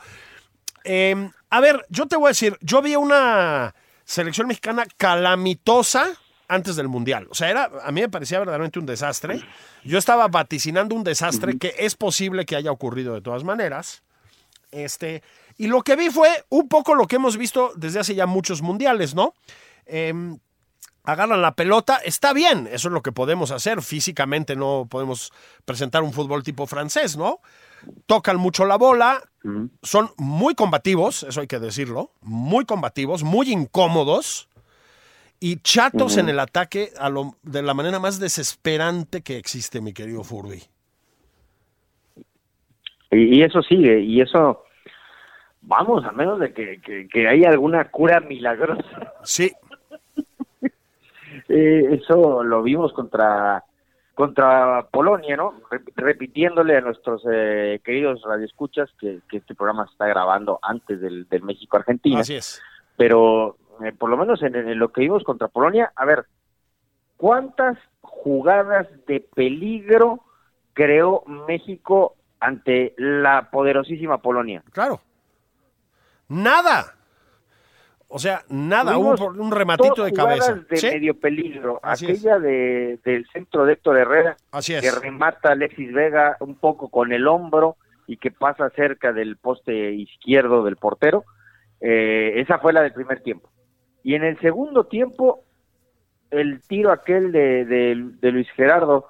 eh, 0.83 1.29
a 1.49 1.59
ver, 1.59 1.85
yo 1.89 2.07
te 2.07 2.15
voy 2.15 2.27
a 2.27 2.29
decir, 2.29 2.57
yo 2.61 2.81
vi 2.81 2.95
una 2.95 3.75
selección 4.05 4.47
mexicana 4.47 4.85
calamitosa 4.97 6.09
antes 6.47 6.75
del 6.75 6.87
Mundial. 6.87 7.27
O 7.29 7.35
sea, 7.35 7.49
era, 7.49 7.69
a 7.83 7.91
mí 7.91 8.01
me 8.01 8.09
parecía 8.09 8.39
verdaderamente 8.39 8.79
un 8.79 8.85
desastre. 8.85 9.41
Yo 9.83 9.97
estaba 9.97 10.27
vaticinando 10.27 10.95
un 10.95 11.03
desastre 11.03 11.57
que 11.57 11.75
es 11.77 11.95
posible 11.95 12.45
que 12.45 12.55
haya 12.55 12.71
ocurrido 12.71 13.13
de 13.13 13.21
todas 13.21 13.43
maneras. 13.43 14.03
Este, 14.71 15.23
y 15.57 15.67
lo 15.67 15.81
que 15.81 15.95
vi 15.95 16.09
fue 16.09 16.29
un 16.49 16.67
poco 16.67 16.95
lo 16.95 17.07
que 17.07 17.17
hemos 17.17 17.37
visto 17.37 17.71
desde 17.75 17.99
hace 17.99 18.15
ya 18.15 18.25
muchos 18.25 18.61
mundiales, 18.61 19.15
¿no? 19.15 19.33
Em, 19.85 20.39
agarran 21.03 21.41
la 21.41 21.55
pelota, 21.55 21.97
está 22.03 22.33
bien, 22.33 22.67
eso 22.71 22.87
es 22.87 22.93
lo 22.93 23.01
que 23.01 23.11
podemos 23.11 23.51
hacer. 23.51 23.81
Físicamente 23.81 24.55
no 24.55 24.87
podemos 24.89 25.31
presentar 25.65 26.03
un 26.03 26.13
fútbol 26.13 26.43
tipo 26.43 26.67
francés, 26.67 27.17
¿no? 27.17 27.39
Tocan 28.05 28.37
mucho 28.37 28.65
la 28.65 28.77
bola, 28.77 29.21
son 29.81 30.11
muy 30.17 30.53
combativos, 30.53 31.23
eso 31.23 31.41
hay 31.41 31.47
que 31.47 31.59
decirlo, 31.59 32.11
muy 32.21 32.65
combativos, 32.65 33.23
muy 33.23 33.51
incómodos 33.51 34.47
y 35.39 35.57
chatos 35.61 36.17
en 36.17 36.29
el 36.29 36.39
ataque 36.39 36.91
a 36.99 37.09
lo- 37.09 37.35
de 37.41 37.63
la 37.63 37.73
manera 37.73 37.97
más 37.99 38.19
desesperante 38.19 39.21
que 39.23 39.37
existe, 39.37 39.81
mi 39.81 39.93
querido 39.93 40.23
Furby. 40.23 40.61
Y, 43.09 43.39
y 43.39 43.41
eso 43.41 43.63
sigue, 43.63 44.01
y 44.01 44.21
eso, 44.21 44.63
vamos, 45.61 46.05
a 46.05 46.11
menos 46.11 46.39
de 46.39 46.53
que, 46.53 46.79
que, 46.81 47.07
que 47.11 47.27
haya 47.27 47.49
alguna 47.49 47.89
cura 47.89 48.19
milagrosa. 48.19 49.13
Sí, 49.23 49.51
Eh, 51.53 51.99
eso 52.01 52.43
lo 52.43 52.63
vimos 52.63 52.93
contra 52.93 53.63
contra 54.13 54.87
Polonia, 54.91 55.35
¿no? 55.35 55.53
Re- 55.71 55.81
repitiéndole 55.95 56.77
a 56.77 56.81
nuestros 56.81 57.23
eh, 57.31 57.79
queridos 57.83 58.21
radioescuchas 58.23 58.89
que, 58.99 59.19
que 59.29 59.37
este 59.37 59.55
programa 59.55 59.85
se 59.87 59.93
está 59.93 60.05
grabando 60.07 60.59
antes 60.61 61.01
del, 61.01 61.27
del 61.29 61.41
México-Argentina. 61.43 62.19
así 62.19 62.35
es. 62.35 62.61
pero 62.97 63.57
eh, 63.83 63.91
por 63.93 64.09
lo 64.09 64.17
menos 64.17 64.43
en, 64.43 64.55
en 64.55 64.77
lo 64.77 64.91
que 64.91 65.01
vimos 65.01 65.23
contra 65.23 65.47
Polonia, 65.47 65.91
a 65.95 66.05
ver, 66.05 66.25
¿cuántas 67.17 67.77
jugadas 68.01 68.87
de 69.07 69.21
peligro 69.33 70.19
creó 70.73 71.23
México 71.47 72.15
ante 72.39 72.93
la 72.97 73.49
poderosísima 73.49 74.19
Polonia? 74.21 74.61
Claro. 74.71 74.99
Nada. 76.27 76.95
O 78.13 78.19
sea, 78.19 78.41
nada, 78.49 78.97
un, 78.97 79.15
Tuvimos 79.15 79.37
un 79.37 79.51
rematito 79.51 80.03
de 80.03 80.11
cabeza. 80.11 80.53
de 80.69 80.75
Sí, 80.77 80.87
medio 80.87 81.17
peligro. 81.17 81.79
Así. 81.81 82.05
Aquella 82.05 82.39
de, 82.39 82.99
del 83.05 83.25
centro 83.31 83.65
de 83.65 83.73
Héctor 83.73 83.97
Herrera, 83.97 84.35
Así 84.51 84.73
que 84.79 84.91
remata 84.91 85.49
a 85.49 85.51
Alexis 85.53 85.93
Vega 85.93 86.35
un 86.41 86.55
poco 86.55 86.89
con 86.89 87.13
el 87.13 87.25
hombro 87.27 87.77
y 88.07 88.17
que 88.17 88.29
pasa 88.31 88.69
cerca 88.71 89.13
del 89.13 89.37
poste 89.37 89.91
izquierdo 89.93 90.63
del 90.65 90.75
portero. 90.75 91.23
Eh, 91.79 92.33
esa 92.41 92.59
fue 92.59 92.73
la 92.73 92.81
del 92.81 92.91
primer 92.93 93.21
tiempo. 93.21 93.49
Y 94.03 94.15
en 94.15 94.23
el 94.23 94.37
segundo 94.41 94.83
tiempo, 94.85 95.43
el 96.31 96.61
tiro 96.67 96.91
aquel 96.91 97.31
de, 97.31 97.65
de- 97.65 98.09
de 98.19 98.31
Luis 98.31 98.49
Gerardo 98.55 99.07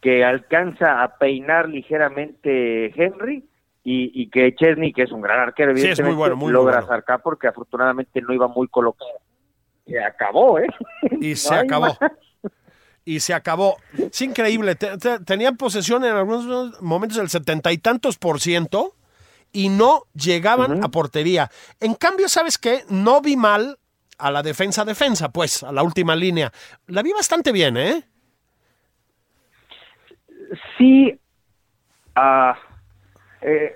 que 0.00 0.24
alcanza 0.24 1.02
a 1.02 1.16
peinar 1.18 1.68
ligeramente 1.68 2.92
Henry 2.94 3.48
y, 3.84 4.22
y 4.22 4.30
que 4.30 4.54
Chesney, 4.54 4.92
que 4.92 5.02
es 5.02 5.12
un 5.12 5.20
gran 5.20 5.38
arquero, 5.40 5.76
Sí, 5.76 5.82
es 5.82 6.00
muy 6.00 6.08
evidentemente, 6.12 6.16
bueno, 6.18 6.36
muy, 6.36 6.52
logra 6.52 6.80
bueno. 6.80 6.86
sacar 6.96 7.20
porque 7.22 7.46
afortunadamente 7.48 8.20
no 8.22 8.32
iba 8.32 8.48
muy 8.48 8.66
colocado. 8.68 9.10
Se 9.86 10.02
acabó, 10.02 10.58
¿eh? 10.58 10.66
Y 11.20 11.30
No 11.30 11.36
se 11.36 11.54
acabó. 11.54 11.86
más. 11.86 11.98
Y 13.04 13.20
se 13.20 13.34
acabó. 13.34 13.76
Es 13.98 14.22
increíble. 14.22 14.74
Te- 14.76 14.96
te- 14.96 15.20
tenían 15.20 15.58
posesión 15.58 16.02
en 16.04 16.12
algunos 16.16 16.80
momentos 16.80 17.18
del 17.18 17.28
setenta 17.28 17.70
y 17.70 17.76
tantos 17.78 18.16
por 18.16 18.40
ciento 18.40 18.94
y 19.52 19.68
no 19.68 20.04
llegaban 20.14 20.82
a 20.82 20.88
portería. 20.88 21.50
En 21.80 21.94
cambio, 21.94 22.28
¿sabes 22.30 22.56
qué? 22.56 22.84
No 22.88 23.20
vi 23.20 23.36
mal 23.36 23.78
a 24.16 24.30
la 24.30 24.42
defensa-defensa, 24.42 25.28
pues, 25.30 25.62
a 25.62 25.70
la 25.72 25.82
última 25.82 26.16
línea. 26.16 26.50
La 26.86 27.02
vi 27.02 27.12
bastante 27.12 27.52
bien, 27.52 27.76
¿eh? 27.76 28.04
Sí, 30.78 31.18
ah, 32.14 32.56
eh, 33.44 33.72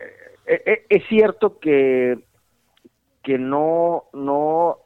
eh, 0.46 0.62
eh, 0.66 0.86
es 0.88 1.04
cierto 1.08 1.58
que 1.58 2.18
que 3.22 3.38
no 3.38 4.04
no 4.12 4.78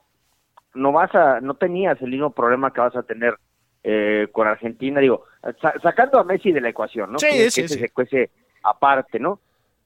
no 0.75 0.93
vas 0.93 1.15
a 1.15 1.41
no 1.41 1.55
tenías 1.55 2.01
el 2.03 2.11
mismo 2.11 2.31
problema 2.31 2.73
que 2.73 2.81
vas 2.81 2.97
a 2.97 3.03
tener 3.05 3.37
eh, 3.85 4.29
con 4.33 4.47
Argentina 4.49 5.01
digo 5.01 5.25
sa- 5.61 5.75
sacando 5.83 6.19
a 6.19 6.25
Messi 6.25 6.53
de 6.53 6.61
la 6.61 6.71
ecuación 6.71 7.13
no 7.13 7.19
Sí, 7.19 7.27
que, 7.31 7.51
sí, 7.51 7.61
que 7.61 7.67
ese 7.67 7.75
sí. 7.75 7.81
se 7.81 7.89
cuece 7.91 8.31
aparte 8.65 9.19
no 9.21 9.41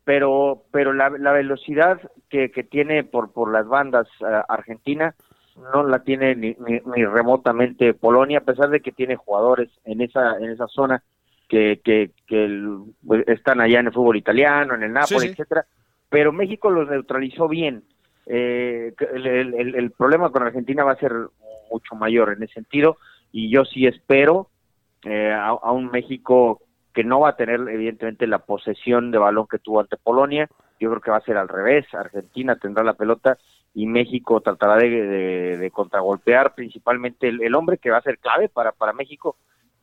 pero 0.04 0.64
pero 0.70 0.92
la, 0.92 1.10
la 1.10 1.32
velocidad 1.32 2.00
que, 2.30 2.50
que 2.50 2.64
tiene 2.64 3.04
por 3.04 3.32
por 3.32 3.50
las 3.52 3.66
bandas 3.66 4.08
ah, 4.22 4.44
Argentina 4.48 5.14
no 5.72 5.82
la 5.82 6.00
tiene 6.04 6.34
ni, 6.36 6.54
ni, 6.60 6.80
ni 6.94 7.04
remotamente 7.04 7.94
Polonia 7.94 8.38
a 8.38 8.44
pesar 8.44 8.68
de 8.70 8.80
que 8.80 8.92
tiene 8.92 9.16
jugadores 9.16 9.68
en 9.84 10.00
esa 10.02 10.36
en 10.38 10.50
esa 10.50 10.66
zona 10.68 11.02
que, 11.48 11.80
que, 11.84 12.10
que 12.26 12.44
el- 12.44 12.78
pues, 13.06 13.26
están 13.28 13.60
allá 13.60 13.80
en 13.80 13.86
el 13.86 13.92
fútbol 13.92 14.16
italiano, 14.16 14.74
en 14.74 14.82
el 14.82 14.92
Napoli, 14.92 15.20
sí. 15.20 15.26
etcétera, 15.28 15.64
pero 16.08 16.32
México 16.32 16.70
los 16.70 16.88
neutralizó 16.88 17.48
bien. 17.48 17.82
Eh, 18.26 18.92
el- 19.14 19.26
el- 19.54 19.74
el 19.74 19.90
problema 19.92 20.30
con 20.30 20.42
Argentina 20.42 20.82
va 20.84 20.92
a 20.92 20.96
ser 20.98 21.12
mucho 21.70 21.94
mayor 21.94 22.32
en 22.32 22.42
ese 22.42 22.54
sentido, 22.54 22.96
y 23.32 23.50
yo 23.50 23.64
sí 23.64 23.86
espero 23.86 24.48
eh, 25.04 25.30
a, 25.32 25.48
a 25.50 25.70
un 25.72 25.90
México 25.90 26.60
que 26.92 27.04
no 27.04 27.20
va 27.20 27.28
a 27.30 27.36
tener 27.36 27.60
evidentemente 27.68 28.26
la 28.26 28.38
posesión 28.40 29.10
de 29.12 29.18
balón 29.18 29.46
que 29.48 29.58
tuvo 29.58 29.80
ante 29.80 29.96
Polonia, 29.98 30.48
yo 30.80 30.88
creo 30.90 31.00
que 31.00 31.10
va 31.10 31.18
a 31.18 31.22
ser 31.24 31.36
al 31.36 31.48
revés, 31.48 31.86
Argentina 31.94 32.56
tendrá 32.56 32.82
la 32.82 32.94
pelota 32.94 33.38
y 33.74 33.86
México 33.86 34.40
tratará 34.40 34.76
de, 34.76 34.88
de- 34.88 35.56
de 35.58 35.70
contragolpear 35.70 36.54
principalmente 36.54 37.28
el, 37.28 37.42
el 37.42 37.54
hombre 37.54 37.78
que 37.78 37.90
va 37.90 37.98
a 37.98 38.02
ser 38.02 38.18
clave 38.18 38.48
para, 38.48 38.72
para 38.72 38.92
México, 38.94 39.36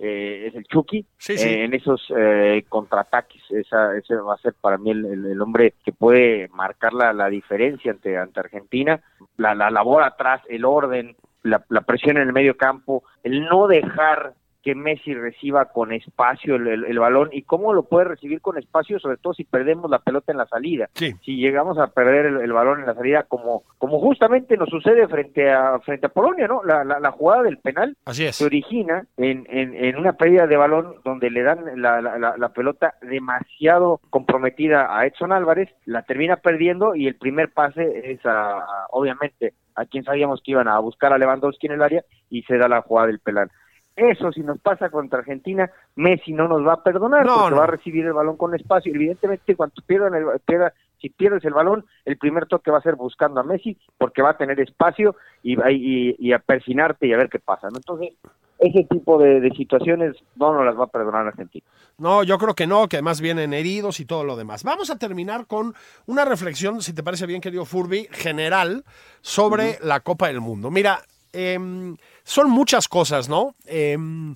eh, 0.06 0.48
es 0.48 0.56
el 0.56 0.66
Chucky, 0.66 1.06
Sí, 1.18 1.38
sí. 1.38 1.48
eh, 1.50 1.64
en 1.64 1.74
esos 1.74 2.06
eh, 2.16 2.66
contraataques. 2.68 3.42
Esa, 3.52 3.96
ese 3.98 4.16
va 4.16 4.34
a 4.34 4.38
ser 4.38 4.54
para 4.60 4.78
mí 4.78 4.92
el, 4.92 5.06
el- 5.06 5.26
el 5.28 5.42
hombre 5.42 5.76
que 5.86 5.94
puede 5.94 6.50
marcar 6.50 6.92
la, 6.94 7.14
la 7.14 7.30
diferencia 7.30 7.92
ante, 7.92 8.18
ante 8.18 8.40
Argentina. 8.42 9.02
La, 9.38 9.56
la 9.56 9.72
labor 9.72 10.04
atrás, 10.04 10.42
el 10.50 10.66
orden, 10.66 11.16
la, 11.44 11.64
la 11.70 11.82
presión 11.82 12.18
en 12.18 12.24
el 12.28 12.34
medio 12.34 12.58
campo, 12.58 13.04
el 13.24 13.46
no 13.46 13.68
dejar 13.68 14.34
que 14.64 14.76
Messi 14.76 15.14
reciba 15.14 15.66
con 15.66 15.92
espacio 15.92 16.56
el, 16.56 16.68
el- 16.68 16.86
el 16.86 17.00
balón 17.00 17.30
y 17.34 17.44
cómo 17.44 17.74
lo 17.74 17.84
puede 17.84 18.06
recibir 18.06 18.40
con 18.42 18.58
espacio, 18.58 18.98
sobre 19.00 19.18
todo 19.18 19.34
si 19.34 19.44
perdemos 19.44 19.92
la 19.92 20.00
pelota 20.00 20.32
en 20.32 20.38
la 20.38 20.46
salida. 20.48 20.90
Sí. 20.94 21.14
Si 21.24 21.36
llegamos 21.36 21.78
a 21.78 21.88
perder 21.88 22.28
el, 22.28 22.38
el 22.42 22.54
balón 22.54 22.80
en 22.80 22.86
la 22.86 22.94
salida, 22.94 23.24
como, 23.24 23.64
como 23.78 24.00
justamente 24.00 24.56
nos 24.56 24.70
sucede 24.70 25.08
frente 25.10 25.52
a, 25.52 25.80
frente 25.82 26.06
a 26.06 26.10
Polonia, 26.10 26.48
¿no? 26.48 26.64
La, 26.64 26.84
la, 26.86 27.00
la 27.00 27.12
jugada 27.12 27.44
del 27.44 27.58
penal 27.58 27.98
Así 28.06 28.26
es. 28.26 28.38
se 28.38 28.46
origina 28.46 29.06
en, 29.18 29.46
en, 29.50 29.76
en 29.76 29.98
una 29.98 30.14
pérdida 30.14 30.48
de 30.48 30.56
balón 30.58 30.96
donde 31.04 31.30
le 31.30 31.44
dan 31.44 31.60
la, 31.82 32.02
la, 32.02 32.18
la- 32.18 32.38
la 32.38 32.50
pelota 32.50 32.94
demasiado 33.02 34.00
comprometida 34.10 34.98
a 34.98 35.06
Edson 35.06 35.32
Álvarez, 35.34 35.70
la 35.86 36.04
termina 36.04 36.38
perdiendo 36.38 36.96
y 36.96 37.08
el 37.08 37.16
primer 37.16 37.52
pase 37.52 38.12
es 38.12 38.26
a, 38.26 38.60
a- 38.60 38.88
obviamente 38.92 39.54
a 39.76 39.86
quien 39.86 40.04
sabíamos 40.04 40.42
que 40.44 40.52
iban 40.52 40.68
a 40.68 40.80
buscar 40.80 41.12
a 41.14 41.18
Lewandowski 41.18 41.68
en 41.68 41.74
el 41.74 41.82
área 41.82 42.04
y 42.30 42.44
se 42.44 42.58
da 42.58 42.68
la 42.68 42.82
jugada 42.82 43.08
del 43.08 43.20
penal. 43.20 43.50
Eso 43.96 44.32
si 44.32 44.42
nos 44.42 44.60
pasa 44.60 44.90
contra 44.90 45.20
Argentina, 45.20 45.70
Messi 45.96 46.34
no 46.34 46.48
nos 46.48 46.66
va 46.66 46.74
a 46.74 46.84
perdonar 46.84 47.26
No, 47.26 47.36
porque 47.36 47.52
no. 47.52 47.58
va 47.58 47.64
a 47.66 47.68
recibir 47.68 48.06
el 48.06 48.14
balón 48.14 48.38
con 48.38 48.56
espacio. 48.56 48.94
Evidentemente 48.94 49.56
cuando 49.56 49.76
pierdan 49.86 50.16
el, 50.16 50.26
pierda- 50.46 50.74
si 51.00 51.10
pierdes 51.10 51.46
el 51.46 51.54
balón, 51.54 51.86
el 52.06 52.18
primer 52.18 52.48
toque 52.48 52.72
va 52.72 52.80
a 52.80 52.82
ser 52.82 52.96
buscando 52.96 53.40
a 53.40 53.44
Messi 53.44 53.78
porque 53.98 54.22
va 54.24 54.32
a 54.32 54.38
tener 54.38 54.60
espacio 54.60 55.16
y, 55.44 55.56
va- 55.56 55.72
y, 55.72 56.16
y 56.18 56.34
a 56.34 56.40
persinarte 56.40 57.06
y 57.08 57.14
a 57.14 57.18
ver 57.18 57.30
qué 57.30 57.38
pasa. 57.40 57.68
¿no? 57.70 57.78
Entonces, 57.78 58.14
ese 58.58 58.84
tipo 58.90 59.20
de, 59.22 59.42
de 59.42 59.50
situaciones 59.52 60.16
no 60.38 60.54
nos 60.54 60.66
las 60.66 60.80
va 60.80 60.86
a 60.86 60.88
perdonar 60.88 61.28
Argentina. 61.28 61.66
No, 62.00 62.24
yo 62.24 62.38
creo 62.40 62.56
que 62.56 62.66
no, 62.66 62.88
que 62.88 62.96
además 62.96 63.22
vienen 63.22 63.54
heridos 63.54 64.00
y 64.00 64.06
todo 64.06 64.24
lo 64.24 64.36
demás. 64.36 64.64
Vamos 64.64 64.90
a 64.90 64.98
terminar 64.98 65.46
con 65.46 65.76
una 66.08 66.26
reflexión, 66.26 66.82
si 66.82 66.94
te 66.94 67.04
parece 67.04 67.28
bien, 67.28 67.42
querido 67.42 67.66
Furby, 67.66 68.08
general 68.12 68.84
sobre 69.22 69.78
la 69.84 70.00
Copa 70.00 70.28
del 70.28 70.40
Mundo. 70.42 70.72
Mira, 70.72 71.00
em, 71.34 71.98
son 72.24 72.50
muchas 72.50 72.88
cosas, 72.88 73.28
¿no? 73.28 73.56
Em, 73.66 74.36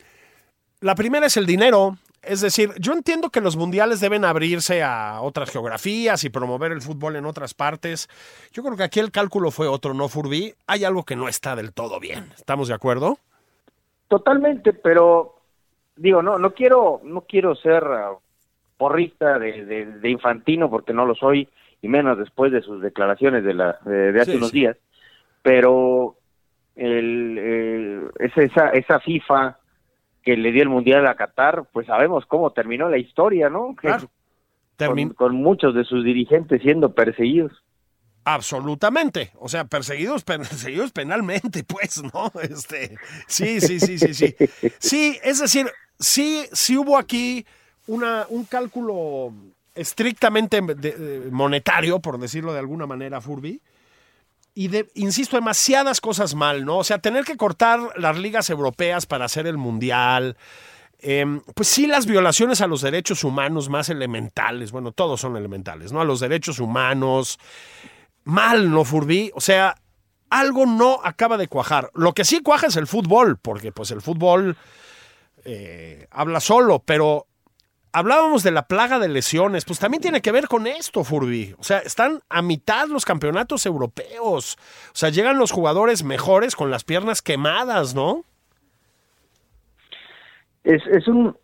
la 0.82 0.96
primera 0.96 1.28
es 1.28 1.38
el 1.38 1.46
dinero. 1.46 1.98
Es 2.24 2.42
decir, 2.42 2.72
yo 2.80 2.92
entiendo 2.92 3.30
que 3.30 3.40
los 3.40 3.56
mundiales 3.56 4.02
deben 4.02 4.26
abrirse 4.26 4.84
a 4.84 5.22
otras 5.22 5.50
geografías 5.50 6.26
y 6.26 6.30
promover 6.30 6.74
el 6.74 6.82
fútbol 6.82 7.16
en 7.16 7.26
otras 7.26 7.54
partes. 7.54 8.10
Yo 8.52 8.64
creo 8.64 8.76
que 8.76 8.84
aquí 8.84 9.00
el 9.00 9.12
cálculo 9.12 9.50
fue 9.50 9.68
otro, 9.68 9.94
¿no, 9.94 10.10
Furby? 10.10 10.54
Hay 10.66 10.84
algo 10.84 11.04
que 11.04 11.16
no 11.16 11.30
está 11.30 11.56
del 11.56 11.72
todo 11.72 12.02
bien. 12.02 12.30
¿Estamos 12.36 12.68
de 12.68 12.74
acuerdo? 12.74 13.18
Totalmente, 14.10 14.74
pero 14.74 15.36
digo, 15.96 16.22
no 16.22 16.38
no 16.38 16.52
quiero 16.54 17.00
no 17.04 17.22
quiero 17.22 17.56
ser 17.56 17.84
ah, 17.86 18.12
porrista 18.78 19.40
de, 19.40 19.66
de, 19.66 19.86
de 19.86 20.10
Infantino 20.10 20.70
porque 20.70 20.94
no 20.94 21.06
lo 21.06 21.16
soy 21.16 21.48
y 21.82 21.88
menos 21.88 22.18
después 22.18 22.52
de 22.52 22.62
sus 22.62 22.82
declaraciones 22.82 23.44
de 23.44 23.54
la 23.54 23.80
de, 23.86 24.12
de 24.12 24.22
hace 24.22 24.32
Sí, 24.32 24.38
unos 24.38 24.50
sí. 24.50 24.60
días, 24.60 24.78
pero 25.44 26.17
el, 26.78 27.38
el- 27.38 28.12
es 28.20 28.38
esa 28.38 28.70
esa 28.70 29.00
FIFA 29.00 29.58
que 30.24 30.38
le 30.38 30.52
dio 30.52 30.64
el 30.64 30.70
mundial 30.70 31.08
a 31.08 31.16
Qatar, 31.16 31.66
pues 31.72 31.88
sabemos 31.88 32.26
cómo 32.26 32.52
terminó 32.52 32.90
la 32.90 32.98
historia, 32.98 33.50
¿no? 33.50 33.76
Claro. 33.76 34.10
Termin- 34.78 35.14
con, 35.16 35.30
con 35.32 35.36
muchos 35.36 35.74
de 35.74 35.84
sus 35.86 36.04
dirigentes 36.04 36.62
siendo 36.62 36.94
perseguidos. 36.94 37.52
Absolutamente. 38.32 39.32
O 39.40 39.48
sea, 39.50 39.66
perseguidos, 39.66 40.24
perseguidos 40.26 40.92
penalmente, 40.92 41.64
pues, 41.64 42.04
¿no? 42.14 42.32
Este, 42.42 42.96
sí, 43.28 43.60
sí, 43.62 43.80
sí, 43.80 43.98
sí, 43.98 44.14
sí. 44.14 44.36
Sí, 44.80 45.18
es 45.24 45.40
decir, 45.40 45.68
sí, 46.00 46.46
sí 46.52 46.78
hubo 46.78 46.98
aquí 46.98 47.46
una, 47.88 48.26
un 48.30 48.44
cálculo 48.46 49.32
estrictamente 49.76 50.60
de- 50.62 50.76
de- 50.76 51.32
monetario, 51.32 52.00
por 52.00 52.20
decirlo 52.20 52.52
de 52.54 52.60
alguna 52.60 52.86
manera, 52.86 53.22
Furby. 53.22 53.62
Y 54.60 54.72
insisto, 54.96 55.38
demasiadas 55.38 56.02
cosas 56.02 56.34
mal, 56.34 56.66
¿no? 56.66 56.80
O 56.80 56.84
sea, 56.84 56.98
tener 56.98 57.26
que 57.26 57.38
cortar 57.38 57.80
las 57.96 58.18
ligas 58.18 58.50
europeas 58.50 59.06
para 59.06 59.26
hacer 59.26 59.46
el 59.46 59.56
mundial. 59.56 60.36
Em, 60.98 61.42
pues 61.54 61.68
sí, 61.68 61.86
las 61.86 62.08
violaciones 62.08 62.62
a 62.62 62.66
los 62.66 62.82
derechos 62.82 63.24
humanos 63.24 63.70
más 63.70 63.90
elementales, 63.90 64.72
bueno, 64.72 64.94
todos 64.94 65.22
son 65.22 65.38
elementales, 65.38 65.92
¿no? 65.92 66.02
A 66.02 66.06
los 66.06 66.22
derechos 66.22 66.58
humanos, 66.58 67.38
mal, 68.24 68.72
¿no, 68.72 68.84
Furby? 68.84 69.30
O 69.36 69.42
sea, 69.42 69.76
algo 70.32 70.66
no 70.66 71.02
acaba 71.04 71.38
de 71.38 71.48
cuajar. 71.48 71.92
Lo 71.94 72.14
que 72.14 72.26
sí 72.26 72.40
cuaja 72.42 72.66
es 72.66 72.78
el 72.78 72.88
fútbol, 72.88 73.38
porque 73.38 73.72
pues 73.72 73.92
el 73.92 74.02
fútbol 74.02 74.58
eh, 75.46 76.08
habla 76.10 76.40
solo, 76.40 76.82
pero 76.84 77.28
hablábamos 77.92 78.44
de 78.44 78.52
la 78.52 78.68
plaga 78.68 79.00
de 79.00 79.10
lesiones, 79.10 79.66
pues 79.66 79.80
también 79.80 80.02
tiene 80.02 80.22
que 80.22 80.32
ver 80.32 80.48
con 80.48 80.68
esto, 80.68 81.04
Furby. 81.04 81.56
O 81.58 81.64
sea, 81.64 81.80
están 81.80 82.20
a 82.30 82.42
mitad 82.42 82.88
los 82.88 83.06
campeonatos 83.06 83.66
europeos. 83.66 84.58
O 84.88 84.96
sea, 84.96 85.10
llegan 85.10 85.38
los 85.38 85.52
jugadores 85.52 86.04
mejores 86.04 86.56
con 86.56 86.72
las 86.72 86.84
piernas 86.84 87.22
quemadas, 87.22 87.96
¿no? 87.96 88.24
Es, 90.64 90.86
es 90.88 91.08
un, 91.08 91.36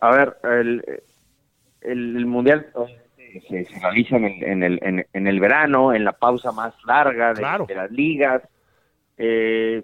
a 0.00 0.10
ver, 0.10 0.36
el, 0.44 1.02
el, 1.80 2.26
mundial 2.26 2.68
se, 3.48 3.64
se 3.64 3.80
realiza 3.80 4.16
en 4.16 4.24
el, 4.24 4.42
en, 4.44 4.62
el, 4.62 5.06
en, 5.12 5.26
el 5.26 5.40
verano, 5.40 5.92
en 5.92 6.04
la 6.04 6.12
pausa 6.12 6.52
más 6.52 6.74
larga 6.86 7.34
de, 7.34 7.44
de 7.66 7.74
las 7.74 7.90
ligas. 7.90 8.42
Eh, 9.16 9.82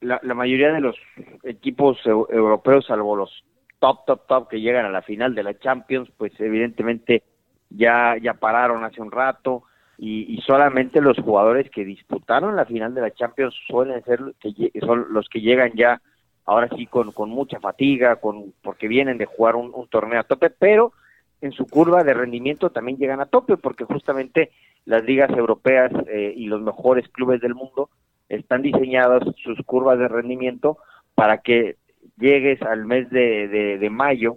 la, 0.00 0.20
la, 0.22 0.34
mayoría 0.34 0.72
de 0.72 0.80
los 0.80 0.96
equipos 1.42 1.98
europeos, 2.06 2.86
salvo 2.86 3.16
los 3.16 3.44
top, 3.78 4.04
top, 4.06 4.26
top 4.26 4.48
que 4.48 4.60
llegan 4.60 4.84
a 4.84 4.90
la 4.90 5.02
final 5.02 5.34
de 5.34 5.42
la 5.42 5.58
Champions, 5.58 6.10
pues 6.16 6.32
evidentemente 6.40 7.22
ya, 7.70 8.16
ya 8.20 8.34
pararon 8.34 8.84
hace 8.84 9.00
un 9.00 9.10
rato 9.10 9.64
y, 9.98 10.40
solamente 10.46 11.00
los 11.00 11.18
jugadores 11.18 11.70
que 11.70 11.84
disputaron 11.84 12.54
la 12.54 12.64
final 12.64 12.94
de 12.94 13.00
la 13.00 13.10
Champions 13.10 13.54
suelen 13.66 14.02
ser 14.04 14.20
que 14.40 14.70
son 14.80 15.06
los 15.12 15.28
que 15.28 15.40
llegan 15.40 15.72
ya 15.74 16.00
ahora 16.44 16.68
sí 16.76 16.86
con, 16.86 17.12
con 17.12 17.30
mucha 17.30 17.58
fatiga, 17.58 18.16
con 18.16 18.54
porque 18.62 18.86
vienen 18.86 19.18
de 19.18 19.26
jugar 19.26 19.56
un, 19.56 19.72
un 19.74 19.88
torneo 19.88 20.20
a 20.20 20.24
tope, 20.24 20.50
pero 20.50 20.92
en 21.40 21.52
su 21.52 21.66
curva 21.66 22.04
de 22.04 22.14
rendimiento 22.14 22.70
también 22.70 22.98
llegan 22.98 23.20
a 23.20 23.26
tope 23.26 23.56
porque 23.56 23.84
justamente 23.84 24.50
las 24.84 25.04
ligas 25.04 25.30
europeas 25.30 25.92
eh, 26.06 26.32
y 26.34 26.46
los 26.46 26.62
mejores 26.62 27.08
clubes 27.08 27.40
del 27.40 27.54
mundo 27.54 27.90
están 28.28 28.62
diseñadas 28.62 29.22
sus 29.42 29.58
curvas 29.66 29.98
de 29.98 30.08
rendimiento 30.08 30.78
para 31.14 31.38
que 31.38 31.76
llegues 32.18 32.60
al 32.62 32.84
mes 32.84 33.08
de, 33.10 33.78
de, 33.78 33.90
mayo 33.90 34.36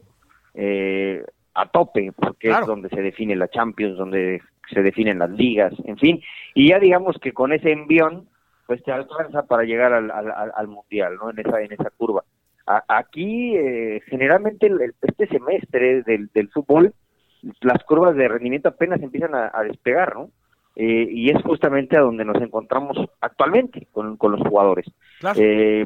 eh, 0.53 1.23
a 1.53 1.69
tope, 1.69 2.11
porque 2.11 2.49
es 2.49 2.65
donde 2.65 2.89
se 2.89 3.01
define 3.01 3.35
la 3.35 3.49
Champions, 3.49 3.97
donde 3.97 4.41
se 4.71 4.81
definen 4.81 5.19
las 5.19 5.29
ligas, 5.31 5.73
en 5.85 5.97
fin, 5.97 6.21
y 6.53 6.69
ya 6.69 6.79
digamos 6.79 7.17
que 7.21 7.33
con 7.33 7.51
ese 7.51 7.71
envión, 7.71 8.27
pues 8.67 8.83
te 8.83 8.91
alcanza 8.91 9.43
para 9.43 9.63
llegar 9.63 9.91
al, 9.93 10.11
al, 10.11 10.31
al 10.55 10.67
Mundial, 10.67 11.15
¿no? 11.15 11.29
En 11.29 11.39
esa, 11.39 11.61
en 11.61 11.73
esa 11.73 11.89
curva. 11.89 12.23
aquí, 12.65 13.55
eh, 13.57 14.01
generalmente, 14.05 14.71
este 15.01 15.27
semestre 15.27 16.03
del, 16.03 16.29
del 16.33 16.49
fútbol, 16.49 16.93
las 17.61 17.83
curvas 17.83 18.15
de 18.15 18.27
rendimiento 18.27 18.69
apenas 18.69 19.01
empiezan 19.01 19.33
a, 19.35 19.63
despegar, 19.63 20.15
¿no? 20.15 20.29
Eh, 20.75 21.07
y 21.09 21.29
es 21.29 21.41
justamente 21.43 21.97
a 21.97 22.01
donde 22.01 22.23
nos 22.23 22.41
encontramos 22.41 22.97
actualmente 23.19 23.87
con, 23.91 24.15
con 24.15 24.31
los 24.31 24.41
jugadores. 24.47 24.85
Eh, 25.35 25.85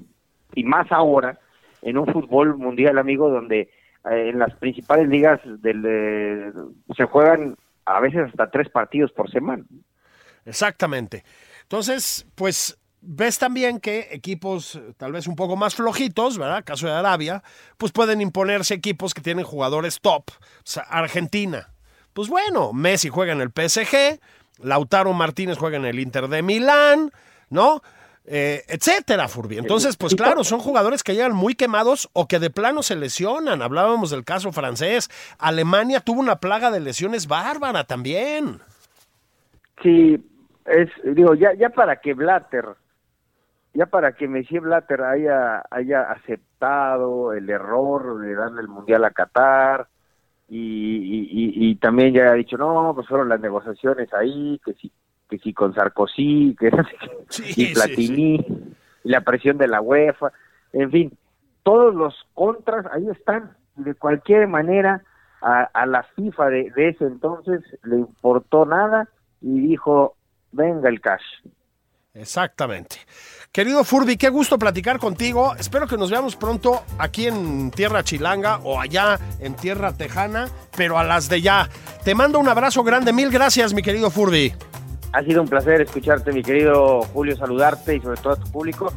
y 0.53 0.63
más 0.63 0.91
ahora 0.91 1.39
en 1.85 1.99
un 1.99 2.07
fútbol 2.11 2.57
mundial, 2.57 2.97
amigo, 2.97 3.29
donde 3.29 3.69
eh, 4.09 4.29
en 4.29 4.39
las 4.39 4.53
principales 4.55 5.07
ligas 5.07 5.39
del, 5.45 5.83
eh, 5.87 6.51
se 6.97 7.05
juegan 7.05 7.55
a 7.85 7.99
veces 7.99 8.27
hasta 8.27 8.49
tres 8.49 8.69
partidos 8.69 9.11
por 9.11 9.29
semana. 9.29 9.63
Exactamente. 10.45 11.23
Entonces, 11.61 12.25
pues 12.33 12.77
ves 13.01 13.37
también 13.37 13.79
que 13.79 14.07
equipos 14.11 14.81
tal 14.97 15.11
vez 15.11 15.27
un 15.27 15.35
poco 15.35 15.55
más 15.55 15.75
flojitos, 15.75 16.39
¿verdad? 16.39 16.63
Caso 16.65 16.87
de 16.87 16.93
Arabia, 16.93 17.43
pues 17.77 17.91
pueden 17.91 18.19
imponerse 18.19 18.73
equipos 18.73 19.13
que 19.13 19.21
tienen 19.21 19.45
jugadores 19.45 20.01
top. 20.01 20.23
O 20.31 20.63
sea, 20.63 20.83
Argentina. 20.83 21.69
Pues 22.13 22.29
bueno, 22.29 22.73
Messi 22.73 23.09
juega 23.09 23.33
en 23.33 23.41
el 23.41 23.49
PSG, 23.49 24.19
Lautaro 24.59 25.13
Martínez 25.13 25.59
juega 25.59 25.77
en 25.77 25.85
el 25.85 25.99
Inter 25.99 26.29
de 26.29 26.41
Milán, 26.41 27.11
¿no? 27.49 27.81
Eh, 28.27 28.63
etcétera, 28.67 29.27
Furby. 29.27 29.57
Entonces, 29.57 29.97
pues 29.97 30.15
claro, 30.15 30.43
son 30.43 30.59
jugadores 30.59 31.03
que 31.03 31.13
llegan 31.13 31.35
muy 31.35 31.53
quemados 31.53 32.09
o 32.13 32.27
que 32.27 32.39
de 32.39 32.49
plano 32.49 32.81
se 32.81 32.95
lesionan. 32.95 33.61
Hablábamos 33.61 34.09
del 34.09 34.23
caso 34.23 34.51
francés. 34.51 35.09
Alemania 35.37 35.99
tuvo 35.99 36.21
una 36.21 36.37
plaga 36.37 36.71
de 36.71 36.79
lesiones 36.79 37.27
bárbara 37.27 37.83
también. 37.83 38.59
Sí, 39.83 40.17
es, 40.65 40.89
digo, 41.03 41.35
ya, 41.35 41.53
ya 41.53 41.69
para 41.69 41.97
que 41.97 42.13
Blatter, 42.13 42.65
ya 43.73 43.85
para 43.85 44.13
que 44.13 44.27
Messi 44.27 44.57
Blatter 44.57 45.01
haya, 45.01 45.63
haya 45.69 46.11
aceptado 46.11 47.33
el 47.33 47.49
error 47.49 48.19
de 48.21 48.33
darle 48.33 48.61
el 48.61 48.67
mundial 48.67 49.05
a 49.05 49.11
Qatar 49.11 49.87
y, 50.47 51.69
y, 51.69 51.75
también 51.75 52.13
ya 52.13 52.29
ha 52.29 52.33
dicho, 52.33 52.55
no, 52.57 52.91
pues 52.93 53.07
fueron 53.07 53.29
las 53.29 53.39
negociaciones 53.39 54.13
ahí, 54.13 54.61
que 54.63 54.73
si 54.73 54.91
que 55.29 55.37
si 55.39 55.53
con 55.53 55.73
Sarkozy, 55.73 56.55
que 56.59 56.69
y 57.55 57.73
Platini, 57.73 58.45
y 59.03 59.09
la 59.09 59.21
presión 59.21 59.57
de 59.57 59.67
la 59.67 59.81
UEFA, 59.81 60.31
en 60.73 60.91
fin, 60.91 61.17
todos 61.63 61.93
los 61.93 62.13
contras 62.33 62.85
ahí 62.91 63.07
están. 63.09 63.55
De 63.75 63.93
cualquier 63.93 64.47
manera, 64.47 65.03
a, 65.41 65.85
la 65.85 66.03
FIFA 66.15 66.45
de, 66.49 66.71
ese 66.77 67.05
entonces 67.05 67.61
le 67.83 67.97
importó 67.97 68.65
nada 68.65 69.07
y 69.41 69.59
dijo, 69.59 70.15
venga 70.51 70.89
el 70.89 71.01
cash. 71.01 71.23
Exactamente. 72.13 72.97
Querido 73.51 73.83
Furby, 73.83 74.15
qué 74.15 74.29
gusto 74.29 74.57
platicar 74.57 74.99
contigo. 74.99 75.53
Espero 75.55 75.87
que 75.87 75.97
nos 75.97 76.09
veamos 76.09 76.35
pronto 76.35 76.83
aquí 76.97 77.27
en 77.27 77.71
Tierra 77.71 78.03
Chilanga 78.03 78.59
o 78.63 78.79
allá 78.79 79.19
en 79.39 79.55
Tierra 79.55 79.93
Tejana, 79.93 80.47
pero 80.75 80.97
a 80.97 81.03
las 81.03 81.29
de 81.29 81.41
ya. 81.41 81.69
Te 82.03 82.15
mando 82.15 82.39
un 82.39 82.47
abrazo 82.47 82.83
grande. 82.83 83.11
Mil 83.11 83.29
gracias, 83.29 83.73
mi 83.73 83.81
querido 83.81 84.09
Furby. 84.09 84.53
Ha 85.15 85.23
sido 85.23 85.41
un 85.41 85.47
placer 85.47 85.79
escucharte, 85.79 86.33
mi 86.33 86.43
querido 86.43 87.01
Julio, 87.13 87.37
saludarte 87.37 87.95
y 87.95 88.01
sobre 88.01 88.19
todo 88.19 88.33
a 88.33 88.35
tu 88.35 88.51
público. 88.51 88.91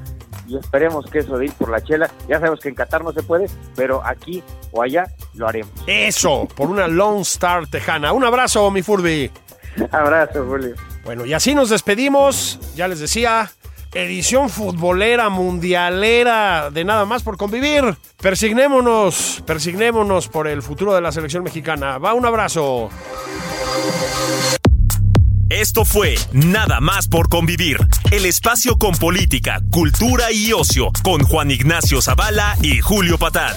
Y 0.49 0.57
esperemos 0.57 1.07
que 1.09 1.21
eso 1.21 1.39
de 1.39 1.45
ir 1.45 1.53
por 1.53 1.71
la 1.71 1.81
chela, 1.81 2.11
ya 2.29 2.41
sabemos 2.41 2.59
que 2.59 2.71
en 2.71 2.75
Qatar 2.75 3.05
no 3.05 3.13
se 3.13 3.23
puede, 3.23 3.47
pero 3.77 4.05
aquí 4.05 4.43
o 4.73 4.83
allá 4.83 5.05
lo 5.35 5.47
haremos. 5.47 5.71
Eso, 5.87 6.49
por 6.57 6.71
una 6.71 6.89
Lone 6.89 7.21
Star 7.21 7.69
Tejana. 7.69 8.13
Un 8.13 8.25
abrazo, 8.25 8.69
mi 8.73 8.83
Furby. 8.83 9.31
abrazo, 9.93 10.45
Julio. 10.45 10.75
Bueno, 11.05 11.25
y 11.25 11.35
así 11.35 11.55
nos 11.55 11.71
despedimos. 11.71 12.59
Ya 12.75 12.89
les 12.89 12.99
decía, 12.99 13.53
edición 13.95 14.51
futbolera, 14.51 15.29
mundialera, 15.29 16.71
de 16.73 16.85
nada 16.85 17.05
más 17.05 17.23
por 17.23 17.37
convivir. 17.37 17.97
Persignémonos, 18.21 19.45
persignémonos 19.47 20.27
por 20.27 20.49
el 20.49 20.63
futuro 20.63 20.97
de 20.97 21.01
la 21.01 21.13
selección 21.13 21.45
mexicana. 21.45 21.99
Va, 21.99 22.13
un 22.15 22.27
abrazo. 22.27 22.91
Esto 25.51 25.87
fue 25.87 26.17
Nada 26.33 26.79
más 26.81 27.09
por 27.09 27.31
convivir, 27.31 27.79
el 28.11 28.27
espacio 28.27 28.77
con 28.77 28.95
política, 28.95 29.63
cultura 29.71 30.31
y 30.31 30.53
ocio, 30.53 30.91
con 31.03 31.23
Juan 31.23 31.51
Ignacio 31.51 32.03
Zavala 32.03 32.55
y 32.61 32.81
Julio 32.81 33.17
Patán. 33.17 33.57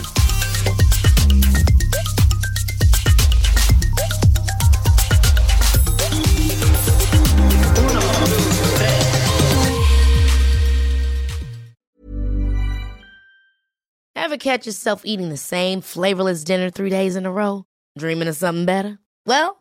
Ever 14.15 14.37
catch 14.37 14.65
yourself 14.65 15.01
eating 15.03 15.27
the 15.27 15.35
same 15.35 15.81
flavorless 15.81 16.45
dinner 16.45 16.69
three 16.69 16.89
days 16.89 17.17
in 17.17 17.25
a 17.25 17.31
row? 17.31 17.65
Dreaming 17.97 18.29
of 18.29 18.37
something 18.37 18.65
better? 18.65 18.97
Well, 19.25 19.60